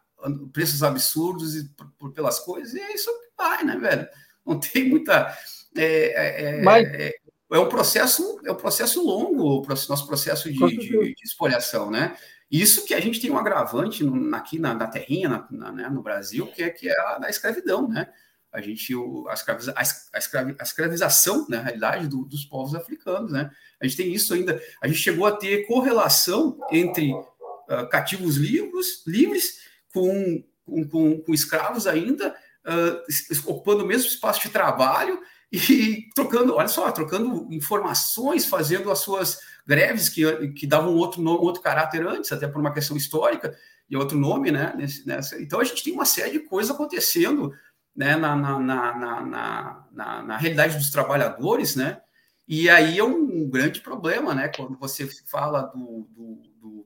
preços 0.53 0.84
absurdos 0.84 1.55
e, 1.55 1.67
por, 1.97 2.12
pelas 2.12 2.39
coisas, 2.39 2.75
e 2.75 2.79
é 2.79 2.93
isso 2.93 3.10
que 3.12 3.29
vai, 3.36 3.63
né, 3.63 3.75
velho? 3.75 4.07
Não 4.45 4.60
tem 4.60 4.88
muita. 4.88 5.36
É, 5.75 5.84
é, 5.84 6.60
é 6.60 6.62
Mas... 6.62 6.88
é, 6.93 7.12
é 7.53 7.60
um 7.60 7.67
processo, 7.69 8.39
é 8.45 8.51
um 8.51 8.55
processo 8.55 9.03
longo, 9.03 9.62
o 9.62 9.67
nosso 9.67 10.05
processo 10.05 10.51
de, 10.51 10.60
de, 10.60 11.15
de 11.15 11.23
espoliação, 11.23 11.89
né? 11.89 12.15
Isso 12.51 12.85
que 12.85 12.93
a 12.93 12.99
gente 12.99 13.21
tem 13.21 13.31
um 13.31 13.37
agravante 13.37 14.03
no, 14.03 14.35
aqui 14.35 14.59
na, 14.59 14.73
na 14.73 14.85
terrinha, 14.85 15.29
na, 15.29 15.47
na, 15.49 15.71
né, 15.71 15.89
no 15.89 16.03
Brasil, 16.03 16.47
que 16.47 16.61
é, 16.61 16.69
que 16.69 16.89
é 16.89 16.99
a 16.99 17.17
da 17.19 17.29
escravidão, 17.29 17.87
né? 17.87 18.09
A 18.51 18.59
gente, 18.59 18.93
o, 18.93 19.25
a, 19.29 19.33
escraviza, 19.33 19.73
a, 19.73 20.17
escravi, 20.19 20.55
a 20.59 20.63
escravização, 20.63 21.47
né, 21.47 21.57
na 21.57 21.63
realidade, 21.63 22.09
do, 22.09 22.25
dos 22.25 22.43
povos 22.43 22.75
africanos, 22.75 23.31
né? 23.31 23.49
A 23.79 23.87
gente 23.87 23.95
tem 23.95 24.13
isso 24.13 24.33
ainda. 24.33 24.61
A 24.81 24.87
gente 24.89 24.99
chegou 24.99 25.25
a 25.25 25.31
ter 25.31 25.65
correlação 25.65 26.59
entre 26.69 27.13
uh, 27.13 27.87
cativos 27.89 28.35
livres, 28.35 29.01
livres 29.07 29.61
com, 29.93 30.43
com, 30.65 30.89
com, 30.89 31.21
com 31.21 31.33
escravos 31.33 31.87
ainda, 31.87 32.35
uh, 32.67 33.49
ocupando 33.49 33.85
o 33.85 33.87
mesmo 33.87 34.09
espaço 34.09 34.41
de 34.41 34.49
trabalho 34.49 35.21
e 35.49 36.09
trocando, 36.13 36.55
olha 36.55 36.67
só, 36.67 36.91
trocando 36.91 37.47
informações, 37.49 38.45
fazendo 38.45 38.91
as 38.91 38.99
suas 38.99 39.39
greves 39.67 40.10
que, 40.10 40.50
que 40.50 40.67
davam 40.67 40.95
outro, 40.95 41.21
nome, 41.21 41.39
outro 41.39 41.62
caráter 41.62 42.06
antes, 42.06 42.32
até 42.32 42.47
por 42.47 42.60
uma 42.60 42.74
questão 42.74 42.95
histórica, 42.97 43.56
e 43.89 43.97
outro 43.97 44.17
nome, 44.17 44.52
né? 44.52 44.74
Nessa, 45.06 45.41
então 45.41 45.60
a 45.60 45.63
gente 45.63 45.84
tem 45.84 45.93
uma 45.93 46.06
série 46.06 46.32
de 46.32 46.39
coisas 46.39 46.74
acontecendo 46.74 47.54
né, 47.95 48.15
na, 48.15 48.36
na, 48.36 48.60
na, 48.60 49.86
na, 49.91 50.24
na 50.24 50.38
realidade 50.38 50.78
dos 50.78 50.91
trabalhadores, 50.91 51.76
né? 51.76 52.00
E 52.47 52.69
aí 52.69 53.00
é 53.00 53.04
um 53.04 53.50
grande 53.50 53.82
problema, 53.82 54.34
né? 54.34 54.50
Quando 54.50 54.78
você 54.78 55.08
fala 55.26 55.63
do, 55.63 56.08
do, 56.10 56.41
do, 56.60 56.86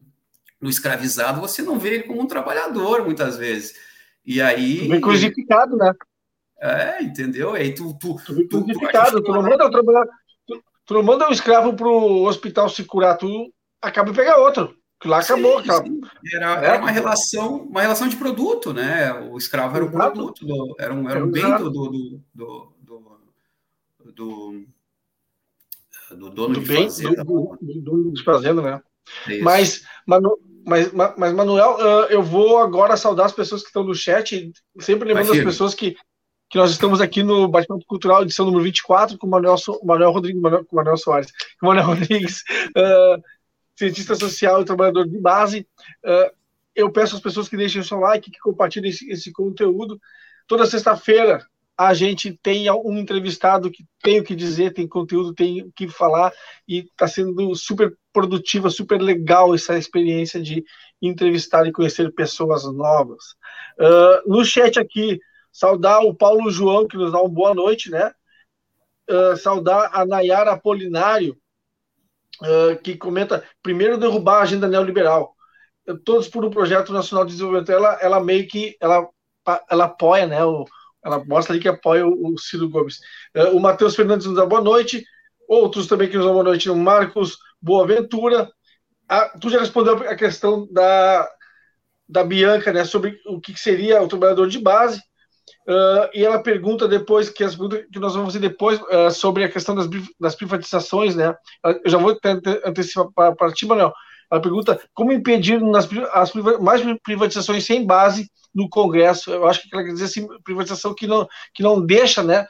do 0.61 0.69
escravizado, 0.69 1.41
você 1.41 1.61
não 1.61 1.79
vê 1.79 1.95
ele 1.95 2.03
como 2.03 2.21
um 2.21 2.27
trabalhador, 2.27 3.03
muitas 3.03 3.37
vezes. 3.37 3.75
E 4.25 4.41
aí. 4.41 4.87
Bem 4.87 5.01
crucificado, 5.01 5.77
né? 5.77 5.93
É, 6.59 7.03
entendeu? 7.03 7.53
Aí 7.53 7.73
tu. 7.73 7.93
Tu, 7.99 8.15
tu, 8.25 8.35
tu, 8.35 8.63
tu, 8.63 9.21
tu 9.23 9.31
não 9.31 9.43
manda. 9.43 9.69
Tu, 9.69 9.83
tu 10.85 10.93
não 10.93 11.03
manda 11.03 11.27
um 11.27 11.31
escravo 11.31 11.75
pro 11.75 12.23
hospital 12.23 12.69
se 12.69 12.83
curar, 12.83 13.17
tu 13.17 13.51
acaba 13.81 14.11
de 14.11 14.15
pegar 14.15 14.37
outro. 14.37 14.75
Que 14.99 15.07
lá 15.09 15.19
acabou, 15.19 15.61
sim, 15.61 15.71
sim. 15.71 16.01
Era, 16.33 16.61
é. 16.61 16.65
era, 16.67 16.79
uma 16.79 16.91
relação, 16.91 17.57
uma 17.57 17.81
relação 17.81 18.07
de 18.07 18.15
produto, 18.15 18.73
né? 18.73 19.13
O 19.13 19.37
escravo 19.37 19.75
era 19.75 19.85
um 19.85 19.91
produto, 19.91 20.45
do, 20.45 20.75
era 20.79 20.93
um, 20.93 21.09
era 21.09 21.23
um 21.23 21.29
bem 21.29 21.57
do, 21.57 21.69
do, 21.69 21.89
do, 21.89 22.21
do, 22.33 24.11
do, 24.13 24.65
do 26.15 26.29
dono 26.29 26.53
do 26.53 26.59
de 26.61 26.67
bem, 26.67 26.83
fazenda. 26.83 27.23
Do, 27.23 27.57
dono 27.81 28.13
de 28.13 28.23
fazenda, 28.23 28.61
né? 28.61 28.81
É 29.29 29.39
mas, 29.41 29.83
Manu, 30.07 30.37
mas, 30.65 30.91
mas, 30.93 31.33
Manuel, 31.33 31.77
eu 32.09 32.23
vou 32.23 32.57
agora 32.57 32.97
saudar 32.97 33.25
as 33.25 33.33
pessoas 33.33 33.61
que 33.61 33.67
estão 33.67 33.83
no 33.83 33.93
chat, 33.93 34.51
sempre 34.79 35.07
lembrando 35.09 35.33
as 35.33 35.43
pessoas 35.43 35.73
que, 35.73 35.95
que 36.49 36.57
nós 36.57 36.71
estamos 36.71 37.01
aqui 37.01 37.23
no 37.23 37.47
Bate-Papo 37.47 37.85
Cultural, 37.85 38.21
edição 38.21 38.45
número 38.45 38.63
24, 38.63 39.17
com 39.17 39.27
o 39.27 39.29
Manuel, 39.29 39.55
Manuel 39.83 40.11
Rodrigues, 40.11 40.41
Manuel, 40.41 40.65
com 40.65 40.75
Manuel 40.75 40.97
Soares, 40.97 41.31
com 41.59 41.67
Manuel 41.67 41.87
Rodrigues, 41.95 42.43
uh, 42.77 43.21
cientista 43.75 44.15
social 44.15 44.61
e 44.61 44.65
trabalhador 44.65 45.07
de 45.07 45.19
base. 45.19 45.67
Uh, 46.03 46.31
eu 46.75 46.91
peço 46.91 47.15
às 47.15 47.21
pessoas 47.21 47.49
que 47.49 47.57
deixem 47.57 47.81
o 47.81 47.85
seu 47.85 47.99
like, 47.99 48.29
que 48.29 48.39
compartilhem 48.39 48.89
esse, 48.89 49.09
esse 49.09 49.31
conteúdo. 49.31 49.99
Toda 50.47 50.65
sexta-feira 50.65 51.45
a 51.77 51.93
gente 51.93 52.31
tem 52.41 52.69
um 52.71 52.97
entrevistado 52.97 53.69
que 53.69 53.85
tem 54.01 54.19
o 54.19 54.23
que 54.23 54.35
dizer, 54.35 54.73
tem 54.73 54.87
conteúdo, 54.87 55.33
tem 55.33 55.61
o 55.61 55.71
que 55.73 55.89
falar 55.89 56.31
e 56.67 56.79
está 56.79 57.07
sendo 57.07 57.53
super 57.55 57.93
produtiva, 58.13 58.69
super 58.69 59.01
legal 59.01 59.53
essa 59.53 59.77
experiência 59.77 60.41
de 60.41 60.63
entrevistar 61.01 61.67
e 61.67 61.73
conhecer 61.73 62.13
pessoas 62.13 62.63
novas. 62.73 63.35
Uh, 63.77 64.29
no 64.31 64.45
chat 64.45 64.79
aqui, 64.79 65.19
saudar 65.55 66.01
o 66.01 66.13
Paulo 66.13 66.51
João, 66.51 66.85
que 66.85 66.97
nos 66.97 67.13
dá 67.13 67.21
uma 67.21 67.29
boa 67.29 67.53
noite, 67.53 67.89
né? 67.89 68.11
Uh, 69.09 69.37
saudar 69.37 69.89
a 69.93 70.05
Nayara 70.05 70.51
Apolinário, 70.51 71.37
uh, 72.41 72.77
que 72.83 72.97
comenta: 72.97 73.41
primeiro 73.63 73.97
derrubar 73.97 74.39
a 74.39 74.41
agenda 74.41 74.67
neoliberal. 74.67 75.33
Todos 76.03 76.27
por 76.27 76.43
um 76.43 76.49
projeto 76.49 76.91
nacional 76.91 77.23
de 77.23 77.31
desenvolvimento. 77.31 77.71
Ela, 77.71 77.97
ela 78.01 78.19
meio 78.19 78.45
que 78.47 78.75
ela, 78.81 79.07
ela 79.69 79.85
apoia, 79.85 80.27
né? 80.27 80.43
O, 80.43 80.65
ela 81.01 81.23
mostra 81.23 81.53
ali 81.53 81.61
que 81.61 81.69
apoia 81.69 82.05
o, 82.05 82.33
o 82.33 82.37
Ciro 82.37 82.69
Gomes. 82.69 82.99
Uh, 83.33 83.55
o 83.55 83.59
Matheus 83.61 83.95
Fernandes 83.95 84.27
nos 84.27 84.35
dá 84.35 84.45
boa 84.45 84.61
noite. 84.61 85.05
Outros 85.47 85.87
também 85.87 86.09
que 86.09 86.17
nos 86.17 86.25
dão 86.25 86.33
boa 86.33 86.43
noite. 86.43 86.69
O 86.69 86.75
Marcos 86.75 87.37
Boaventura. 87.61 88.51
Ah, 89.07 89.31
tu 89.39 89.49
já 89.49 89.59
respondeu 89.59 89.95
a 89.99 90.15
questão 90.15 90.67
da, 90.69 91.29
da 92.09 92.25
Bianca, 92.25 92.73
né? 92.73 92.83
Sobre 92.83 93.21
o 93.25 93.39
que 93.39 93.57
seria 93.57 94.01
o 94.01 94.07
trabalhador 94.07 94.49
de 94.49 94.59
base. 94.59 95.01
Uh, 95.67 96.09
e 96.13 96.23
ela 96.23 96.37
pergunta 96.37 96.87
depois, 96.87 97.27
que, 97.29 97.43
as, 97.43 97.55
que 97.55 97.99
nós 97.99 98.13
vamos 98.13 98.33
fazer 98.33 98.39
depois, 98.39 98.79
uh, 98.81 99.09
sobre 99.09 99.43
a 99.43 99.49
questão 99.49 99.73
das, 99.73 99.87
das 100.19 100.35
privatizações, 100.35 101.15
né? 101.15 101.35
Eu 101.83 101.89
já 101.89 101.97
vou 101.97 102.15
antecipar 102.63 103.11
para, 103.13 103.35
para 103.35 103.51
ti, 103.51 103.65
Manuel. 103.65 103.91
Ela 104.31 104.41
pergunta 104.41 104.79
como 104.93 105.11
impedir 105.11 105.59
nas, 105.61 105.87
as 106.13 106.33
mais 106.59 106.81
privatizações 107.03 107.65
sem 107.65 107.85
base 107.85 108.29
no 108.53 108.69
Congresso. 108.69 109.31
Eu 109.31 109.47
acho 109.47 109.61
que 109.61 109.69
ela 109.73 109.83
quer 109.83 109.93
dizer 109.93 110.05
assim, 110.05 110.27
privatização 110.43 110.93
que 110.93 111.07
não, 111.07 111.27
que 111.53 111.63
não 111.63 111.83
deixa, 111.83 112.21
né? 112.21 112.47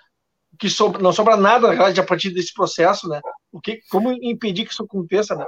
Que 0.60 0.69
sobra, 0.69 1.01
não 1.01 1.13
sobra 1.13 1.38
nada, 1.38 1.67
na 1.67 1.73
verdade, 1.73 1.99
a 1.99 2.06
partir 2.06 2.32
desse 2.32 2.54
processo, 2.54 3.08
né? 3.08 3.21
O 3.51 3.62
que, 3.62 3.80
como 3.89 4.12
impedir 4.12 4.65
que 4.65 4.71
isso 4.71 4.84
aconteça, 4.84 5.36
né? 5.36 5.45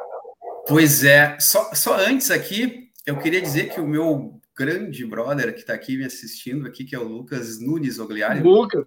Pois 0.68 1.04
é, 1.04 1.38
só, 1.40 1.74
só 1.74 1.96
antes 1.98 2.30
aqui, 2.30 2.90
eu 3.06 3.18
queria 3.18 3.42
dizer 3.42 3.70
que 3.70 3.80
o 3.80 3.88
meu 3.88 4.40
grande 4.58 5.06
brother 5.06 5.54
que 5.54 5.62
está 5.62 5.74
aqui 5.74 5.96
me 5.96 6.06
assistindo 6.06 6.68
aqui, 6.68 6.84
que 6.84 6.96
é 6.96 7.00
o 7.00 7.08
Lucas 7.08 7.60
Nunes 7.60 8.00
Ogliari. 8.00 8.42
Lucas. 8.42 8.86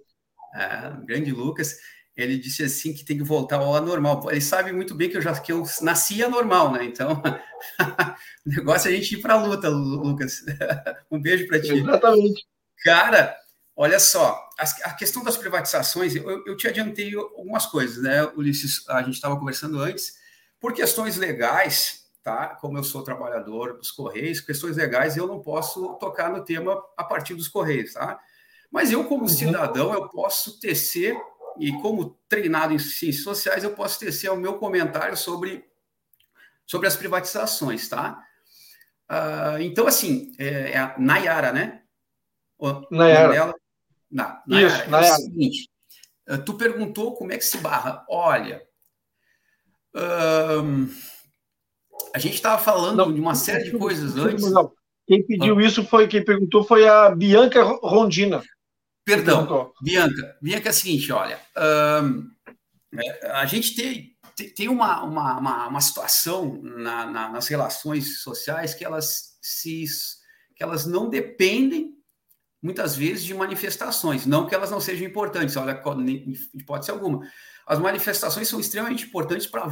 É, 0.54 1.06
grande 1.06 1.30
Lucas. 1.30 1.78
Ele 2.16 2.36
disse 2.36 2.64
assim 2.64 2.92
que 2.92 3.04
tem 3.04 3.16
que 3.16 3.22
voltar 3.22 3.58
ao 3.58 3.74
anormal. 3.74 4.28
Ele 4.30 4.40
sabe 4.40 4.72
muito 4.72 4.94
bem 4.94 5.08
que 5.08 5.16
eu 5.16 5.22
já 5.22 5.38
que 5.38 5.52
eu 5.52 5.64
nasci 5.80 6.22
anormal, 6.22 6.72
né? 6.72 6.84
Então, 6.84 7.22
o 8.44 8.50
negócio 8.50 8.88
é 8.88 8.92
a 8.92 8.96
gente 8.96 9.14
ir 9.14 9.22
para 9.22 9.34
a 9.34 9.42
luta, 9.42 9.68
Lucas. 9.68 10.44
um 11.10 11.20
beijo 11.20 11.46
para 11.46 11.62
ti. 11.62 11.72
Exatamente. 11.72 12.44
Cara, 12.84 13.36
olha 13.76 14.00
só, 14.00 14.48
a, 14.84 14.92
questão 14.92 15.22
das 15.22 15.36
privatizações, 15.36 16.16
eu, 16.16 16.44
eu 16.46 16.56
te 16.56 16.66
adiantei 16.66 17.14
algumas 17.14 17.64
coisas, 17.66 18.02
né, 18.02 18.24
Ulisses? 18.36 18.86
A 18.88 19.02
gente 19.02 19.14
estava 19.14 19.38
conversando 19.38 19.78
antes. 19.78 20.18
Por 20.58 20.74
questões 20.74 21.16
legais, 21.16 21.99
tá? 22.22 22.48
Como 22.60 22.76
eu 22.78 22.84
sou 22.84 23.02
trabalhador 23.02 23.76
dos 23.78 23.90
Correios, 23.90 24.40
questões 24.40 24.76
legais 24.76 25.16
eu 25.16 25.26
não 25.26 25.40
posso 25.40 25.94
tocar 25.94 26.30
no 26.30 26.44
tema 26.44 26.82
a 26.96 27.04
partir 27.04 27.34
dos 27.34 27.48
Correios, 27.48 27.94
tá? 27.94 28.18
Mas 28.70 28.92
eu, 28.92 29.04
como 29.04 29.22
uhum. 29.22 29.28
cidadão, 29.28 29.92
eu 29.92 30.08
posso 30.08 30.60
tecer, 30.60 31.16
e 31.58 31.72
como 31.80 32.18
treinado 32.28 32.72
em 32.72 32.78
ciências 32.78 33.24
sociais, 33.24 33.64
eu 33.64 33.72
posso 33.72 33.98
tecer 33.98 34.30
o 34.30 34.36
meu 34.36 34.58
comentário 34.58 35.16
sobre, 35.16 35.64
sobre 36.66 36.86
as 36.86 36.96
privatizações, 36.96 37.88
tá? 37.88 38.22
Uh, 39.10 39.60
então, 39.60 39.88
assim, 39.88 40.32
é, 40.38 40.72
é 40.72 40.78
a 40.78 40.94
Nayara, 40.96 41.52
né? 41.52 41.82
O, 42.56 42.86
Nayara. 42.94 43.32
Dela, 43.32 43.54
na, 44.08 44.42
Nayara, 44.46 44.74
Isso, 44.74 44.82
é 44.82 44.86
Nayara. 44.86 45.14
o 45.14 45.16
seguinte, 45.16 45.70
uh, 46.28 46.38
tu 46.44 46.54
perguntou 46.54 47.16
como 47.16 47.32
é 47.32 47.38
que 47.38 47.44
se 47.44 47.58
barra. 47.58 48.04
Olha, 48.08 48.62
um, 50.62 50.88
a 52.14 52.18
gente 52.18 52.34
estava 52.34 52.62
falando 52.62 52.96
não, 52.96 53.12
de 53.12 53.20
uma 53.20 53.34
série 53.34 53.70
de 53.70 53.78
coisas 53.78 54.16
antes. 54.16 54.50
Não. 54.50 54.72
Quem 55.06 55.26
pediu 55.26 55.58
ah. 55.58 55.62
isso 55.62 55.84
foi, 55.84 56.06
quem 56.06 56.24
perguntou 56.24 56.62
foi 56.62 56.86
a 56.86 57.10
Bianca 57.10 57.62
Rondina. 57.62 58.42
Perdão, 59.04 59.72
Bianca. 59.82 60.36
Bianca 60.40 60.68
é 60.68 60.70
a 60.70 60.72
seguinte, 60.72 61.10
olha, 61.10 61.40
é, 61.56 63.30
a 63.32 63.46
gente 63.46 63.74
tem, 63.74 64.16
tem 64.54 64.68
uma, 64.68 65.02
uma, 65.02 65.38
uma, 65.38 65.68
uma 65.68 65.80
situação 65.80 66.60
na, 66.62 67.06
na, 67.06 67.28
nas 67.28 67.48
relações 67.48 68.22
sociais 68.22 68.74
que 68.74 68.84
elas, 68.84 69.36
se, 69.42 69.84
que 70.54 70.62
elas 70.62 70.86
não 70.86 71.08
dependem, 71.08 71.94
muitas 72.62 72.94
vezes, 72.94 73.24
de 73.24 73.34
manifestações. 73.34 74.26
Não 74.26 74.46
que 74.46 74.54
elas 74.54 74.70
não 74.70 74.80
sejam 74.80 75.06
importantes, 75.06 75.56
olha, 75.56 75.82
em 75.98 76.32
hipótese 76.54 76.90
alguma. 76.90 77.26
As 77.66 77.78
manifestações 77.78 78.48
são 78.48 78.60
extremamente 78.60 79.06
importantes 79.06 79.46
para 79.46 79.66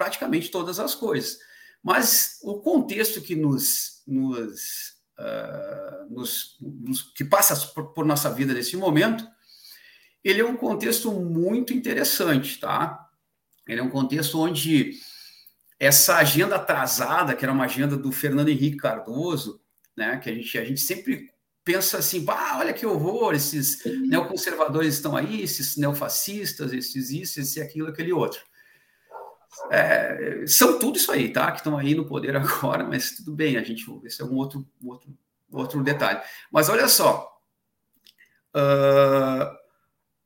praticamente 0.00 0.50
todas 0.50 0.80
as 0.80 0.94
coisas. 0.94 1.38
Mas 1.82 2.38
o 2.42 2.58
contexto 2.60 3.20
que 3.20 3.36
nos, 3.36 4.02
nos, 4.06 4.94
uh, 5.18 6.08
nos, 6.08 6.56
nos 6.58 7.02
que 7.12 7.22
passa 7.22 7.54
por, 7.74 7.92
por, 7.92 8.06
nossa 8.06 8.30
vida 8.30 8.54
nesse 8.54 8.78
momento, 8.78 9.28
ele 10.24 10.40
é 10.40 10.44
um 10.44 10.56
contexto 10.56 11.12
muito 11.12 11.74
interessante, 11.74 12.58
tá? 12.58 13.10
Ele 13.68 13.80
é 13.80 13.82
um 13.82 13.90
contexto 13.90 14.40
onde 14.40 14.98
essa 15.78 16.16
agenda 16.16 16.56
atrasada, 16.56 17.36
que 17.36 17.44
era 17.44 17.52
uma 17.52 17.64
agenda 17.64 17.94
do 17.94 18.10
Fernando 18.10 18.48
Henrique 18.48 18.78
Cardoso, 18.78 19.60
né, 19.94 20.16
que 20.16 20.30
a 20.30 20.34
gente, 20.34 20.58
a 20.58 20.64
gente 20.64 20.80
sempre 20.80 21.28
pensa 21.62 21.98
assim, 21.98 22.24
olha 22.26 22.72
que 22.72 22.86
horror, 22.86 23.34
esses 23.34 23.84
neoconservadores 23.84 24.94
estão 24.94 25.14
aí, 25.14 25.42
esses 25.42 25.76
neofascistas, 25.76 26.72
esses 26.72 27.10
isso, 27.10 27.38
esse 27.38 27.60
aquilo, 27.60 27.88
aquele 27.88 28.14
outro. 28.14 28.40
É, 29.70 30.44
são 30.46 30.78
tudo 30.78 30.96
isso 30.96 31.10
aí, 31.10 31.32
tá? 31.32 31.50
Que 31.50 31.58
estão 31.58 31.76
aí 31.76 31.94
no 31.94 32.06
poder 32.06 32.34
agora, 32.36 32.84
mas 32.84 33.12
tudo 33.12 33.32
bem, 33.32 33.56
a 33.56 33.62
gente. 33.62 33.84
Esse 34.04 34.22
é 34.22 34.24
um 34.24 34.34
outro, 34.34 34.66
outro, 34.84 35.16
outro 35.52 35.82
detalhe. 35.82 36.20
Mas 36.50 36.68
olha 36.68 36.88
só. 36.88 37.26
Uh, 38.54 39.60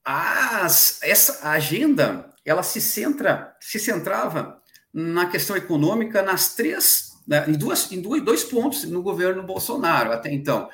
as, 0.04 1.02
essa 1.02 1.48
agenda 1.48 2.30
ela 2.44 2.62
se 2.62 2.80
centra, 2.80 3.56
se 3.58 3.78
centrava 3.78 4.60
na 4.92 5.26
questão 5.26 5.56
econômica 5.56 6.22
nas 6.22 6.54
três, 6.54 7.12
né, 7.26 7.44
em, 7.48 7.52
duas, 7.52 7.90
em 7.90 8.00
dois, 8.00 8.22
dois 8.22 8.44
pontos 8.44 8.84
no 8.84 9.02
governo 9.02 9.42
Bolsonaro 9.42 10.12
até 10.12 10.32
então, 10.32 10.68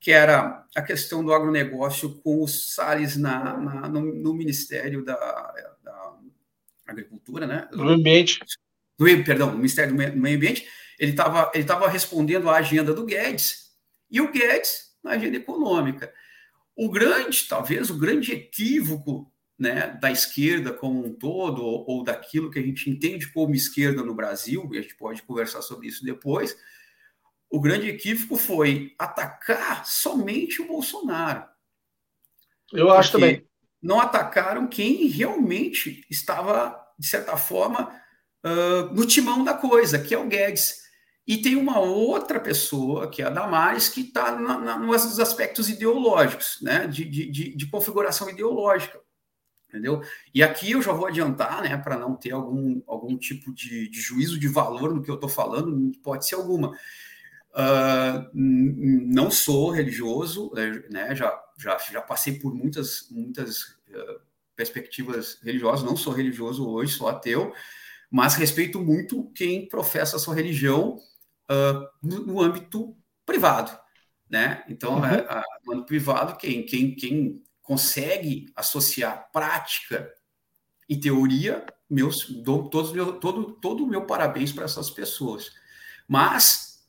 que 0.00 0.10
era 0.10 0.66
a 0.74 0.82
questão 0.82 1.24
do 1.24 1.32
agronegócio 1.32 2.20
com 2.22 2.42
os 2.42 2.74
Salles 2.74 3.16
na, 3.16 3.56
na 3.56 3.88
no, 3.88 4.00
no, 4.00 4.34
Ministério 4.34 5.04
da, 5.04 5.14
Agricultura, 6.86 7.46
né? 7.46 7.68
Do 7.70 7.84
Meio 7.84 7.90
Ambiente. 7.90 8.40
Do, 8.98 9.04
perdão, 9.24 9.50
do 9.50 9.56
Ministério 9.56 9.92
do 9.92 9.96
Meio 9.96 10.36
Ambiente. 10.36 10.66
Ele 10.98 11.12
estava 11.12 11.50
ele 11.54 11.64
tava 11.64 11.88
respondendo 11.88 12.48
à 12.48 12.56
agenda 12.56 12.92
do 12.94 13.04
Guedes 13.04 13.72
e 14.10 14.20
o 14.20 14.30
Guedes 14.30 14.92
na 15.02 15.12
agenda 15.12 15.36
econômica. 15.36 16.12
O 16.76 16.90
grande, 16.90 17.46
talvez, 17.48 17.90
o 17.90 17.98
grande 17.98 18.32
equívoco 18.32 19.32
né, 19.58 19.96
da 20.00 20.10
esquerda 20.10 20.72
como 20.72 21.06
um 21.06 21.14
todo, 21.14 21.62
ou, 21.62 21.84
ou 21.88 22.04
daquilo 22.04 22.50
que 22.50 22.58
a 22.58 22.62
gente 22.62 22.88
entende 22.88 23.30
como 23.32 23.54
esquerda 23.54 24.02
no 24.02 24.14
Brasil, 24.14 24.68
e 24.72 24.78
a 24.78 24.82
gente 24.82 24.96
pode 24.96 25.22
conversar 25.22 25.62
sobre 25.62 25.88
isso 25.88 26.04
depois, 26.04 26.56
o 27.48 27.60
grande 27.60 27.88
equívoco 27.88 28.36
foi 28.36 28.94
atacar 28.98 29.86
somente 29.86 30.60
o 30.62 30.66
Bolsonaro. 30.66 31.44
Eu 32.72 32.90
acho 32.90 33.12
também. 33.12 33.46
Não 33.82 34.00
atacaram 34.00 34.66
quem 34.66 35.08
realmente 35.08 36.06
estava 36.08 36.82
de 37.02 37.08
certa 37.08 37.36
forma, 37.36 37.92
uh, 38.44 38.94
no 38.94 39.04
timão 39.04 39.42
da 39.42 39.54
coisa, 39.54 39.98
que 39.98 40.14
é 40.14 40.18
o 40.18 40.28
Guedes. 40.28 40.82
E 41.26 41.38
tem 41.38 41.56
uma 41.56 41.80
outra 41.80 42.40
pessoa, 42.40 43.08
que 43.10 43.22
é 43.22 43.26
a 43.26 43.30
Damares, 43.30 43.88
que 43.88 44.00
está 44.02 44.36
nos 44.78 45.20
aspectos 45.20 45.68
ideológicos, 45.68 46.58
né? 46.62 46.86
De, 46.86 47.04
de, 47.04 47.56
de, 47.56 47.66
configuração 47.70 48.28
ideológica. 48.28 49.00
Entendeu? 49.68 50.02
E 50.34 50.42
aqui 50.42 50.72
eu 50.72 50.82
já 50.82 50.92
vou 50.92 51.06
adiantar, 51.06 51.62
né, 51.62 51.76
para 51.78 51.96
não 51.96 52.14
ter 52.14 52.32
algum, 52.32 52.82
algum 52.86 53.16
tipo 53.16 53.54
de, 53.54 53.88
de 53.88 54.00
juízo 54.00 54.38
de 54.38 54.46
valor 54.46 54.94
no 54.94 55.02
que 55.02 55.10
eu 55.10 55.14
estou 55.14 55.30
falando, 55.30 55.90
pode 56.02 56.26
ser 56.26 56.34
alguma. 56.34 56.72
Uh, 57.54 58.28
não 58.34 59.30
sou 59.30 59.70
religioso, 59.70 60.52
né, 60.90 61.14
já, 61.14 61.34
já, 61.62 61.78
já 61.78 62.02
passei 62.02 62.38
por 62.38 62.54
muitas, 62.54 63.08
muitas 63.10 63.62
uh, 63.88 64.20
perspectivas 64.56 65.38
religiosas, 65.42 65.84
não 65.84 65.96
sou 65.96 66.12
religioso 66.12 66.68
hoje, 66.68 66.92
sou 66.92 67.08
ateu, 67.08 67.52
mas 68.10 68.34
respeito 68.34 68.80
muito 68.80 69.30
quem 69.34 69.68
professa 69.68 70.16
a 70.16 70.18
sua 70.18 70.34
religião 70.34 70.98
uh, 71.50 71.88
no, 72.02 72.26
no, 72.26 72.42
âmbito 72.42 72.96
privado, 73.24 73.76
né? 74.28 74.64
Então, 74.68 74.96
uhum. 74.98 75.04
é, 75.04 75.42
no 75.64 75.72
âmbito 75.72 75.86
privado, 75.86 76.36
quem, 76.36 76.64
quem, 76.66 76.94
quem 76.94 77.42
consegue 77.62 78.52
associar 78.54 79.30
prática 79.32 80.12
e 80.88 80.96
teoria, 80.96 81.64
meus, 81.88 82.28
dou 82.42 82.68
todos 82.68 82.92
meu, 82.92 83.18
todo, 83.18 83.52
todo 83.54 83.84
o 83.84 83.86
meu 83.86 84.04
parabéns 84.04 84.52
para 84.52 84.64
essas 84.64 84.90
pessoas. 84.90 85.52
Mas, 86.06 86.84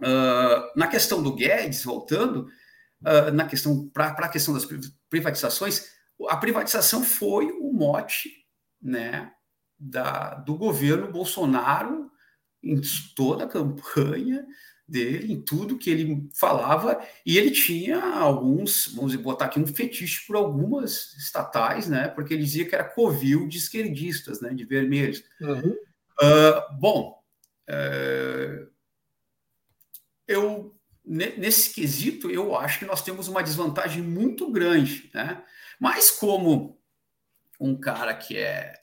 uh, 0.00 0.78
na 0.78 0.86
questão 0.86 1.22
do 1.22 1.34
Guedes, 1.34 1.82
voltando, 1.82 2.48
uh, 3.02 3.30
na 3.32 3.46
questão 3.46 3.88
para 3.88 4.08
a 4.08 4.28
questão 4.28 4.54
das 4.54 4.66
privatizações, 5.08 5.90
a 6.28 6.36
privatização 6.36 7.02
foi 7.02 7.50
o 7.52 7.72
mote 7.72 8.30
né, 8.80 9.32
da, 9.78 10.34
do 10.34 10.56
governo 10.56 11.10
Bolsonaro 11.10 12.10
em 12.62 12.80
toda 13.16 13.44
a 13.44 13.48
campanha 13.48 14.46
dele, 14.86 15.32
em 15.32 15.40
tudo 15.40 15.78
que 15.78 15.88
ele 15.88 16.28
falava, 16.34 17.00
e 17.24 17.38
ele 17.38 17.52
tinha 17.52 18.02
alguns, 18.02 18.92
vamos 18.94 19.14
botar 19.16 19.44
aqui 19.46 19.60
um 19.60 19.66
fetiche 19.66 20.26
por 20.26 20.36
algumas 20.36 21.14
estatais, 21.14 21.88
né? 21.88 22.08
Porque 22.08 22.34
ele 22.34 22.42
dizia 22.42 22.68
que 22.68 22.74
era 22.74 22.84
covil 22.84 23.46
de 23.46 23.58
esquerdistas, 23.58 24.40
né? 24.40 24.52
De 24.52 24.64
vermelhos. 24.64 25.22
Uhum. 25.40 25.76
Uh, 26.20 26.78
bom, 26.78 27.22
uh, 27.70 28.68
eu 30.26 30.74
nesse 31.10 31.74
quesito 31.74 32.30
eu 32.30 32.56
acho 32.56 32.78
que 32.78 32.84
nós 32.84 33.02
temos 33.02 33.26
uma 33.26 33.42
desvantagem 33.42 34.00
muito 34.00 34.50
grande, 34.52 35.10
né? 35.12 35.42
Mas 35.78 36.08
como 36.08 36.80
um 37.58 37.76
cara 37.78 38.14
que 38.14 38.38
é 38.38 38.80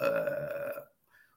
uh, 0.00 0.82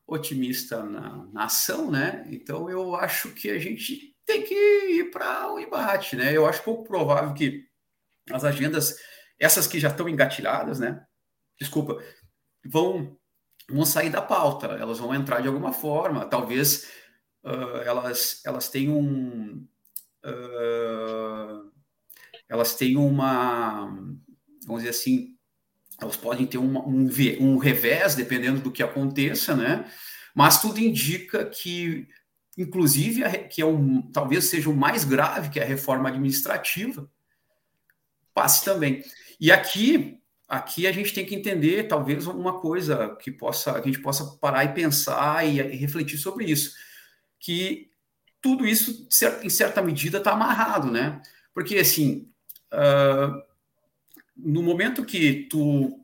otimista 0.07 0.81
na, 0.83 1.25
na, 1.33 1.43
ação, 1.43 1.91
né? 1.91 2.25
Então 2.31 2.69
eu 2.69 2.95
acho 2.95 3.31
que 3.31 3.49
a 3.49 3.59
gente 3.59 4.15
tem 4.25 4.43
que 4.43 4.53
ir 4.53 5.11
para 5.11 5.51
o 5.51 5.59
embate, 5.59 6.15
né? 6.15 6.31
Eu 6.35 6.45
acho 6.45 6.63
pouco 6.63 6.85
provável 6.85 7.33
que 7.33 7.67
as 8.31 8.45
agendas, 8.45 8.97
essas 9.37 9.67
que 9.67 9.81
já 9.81 9.89
estão 9.89 10.07
engatilhadas, 10.07 10.79
né? 10.79 11.05
Desculpa, 11.59 12.01
vão 12.65 13.17
vão 13.69 13.83
sair 13.83 14.11
da 14.11 14.21
pauta, 14.21 14.67
elas 14.67 14.99
vão 14.99 15.13
entrar 15.13 15.41
de 15.41 15.47
alguma 15.47 15.73
forma, 15.73 16.25
talvez 16.25 16.89
uh, 17.43 17.81
elas 17.83 18.41
elas 18.45 18.69
tenham 18.69 19.67
uh, 20.25 21.71
elas 22.49 22.75
tenham 22.75 23.07
uma 23.07 23.85
vamos 24.65 24.83
dizer 24.83 24.89
assim 24.89 25.35
elas 25.99 26.17
podem 26.17 26.45
ter 26.45 26.57
um, 26.57 26.77
um, 26.77 27.09
um 27.39 27.57
revés, 27.57 28.15
dependendo 28.15 28.59
do 28.59 28.71
que 28.71 28.83
aconteça, 28.83 29.55
né? 29.55 29.89
Mas 30.33 30.61
tudo 30.61 30.79
indica 30.79 31.45
que, 31.45 32.07
inclusive, 32.57 33.23
que 33.49 33.61
é 33.61 33.65
um, 33.65 34.01
talvez 34.11 34.45
seja 34.45 34.69
o 34.69 34.75
mais 34.75 35.05
grave, 35.05 35.49
que 35.49 35.59
é 35.59 35.63
a 35.63 35.67
reforma 35.67 36.09
administrativa, 36.09 37.09
passe 38.33 38.65
também. 38.65 39.01
E 39.39 39.51
aqui, 39.51 40.19
aqui 40.47 40.85
a 40.85 40.91
gente 40.91 41.13
tem 41.13 41.25
que 41.25 41.35
entender, 41.35 41.87
talvez, 41.87 42.27
uma 42.27 42.59
coisa 42.59 43.15
que 43.15 43.31
possa, 43.31 43.73
que 43.73 43.89
a 43.89 43.91
gente 43.91 44.01
possa 44.01 44.25
parar 44.37 44.65
e 44.65 44.73
pensar 44.73 45.47
e, 45.47 45.59
e 45.59 45.75
refletir 45.77 46.17
sobre 46.17 46.45
isso, 46.45 46.75
que 47.39 47.89
tudo 48.45 48.63
isso, 48.63 49.07
em 49.41 49.49
certa 49.49 49.81
medida, 49.81 50.19
está 50.19 50.33
amarrado, 50.33 50.91
né? 50.91 51.19
Porque, 51.51 51.77
assim, 51.77 52.29
uh, 52.71 53.41
no 54.37 54.61
momento 54.61 55.03
que 55.03 55.47
tu 55.49 55.99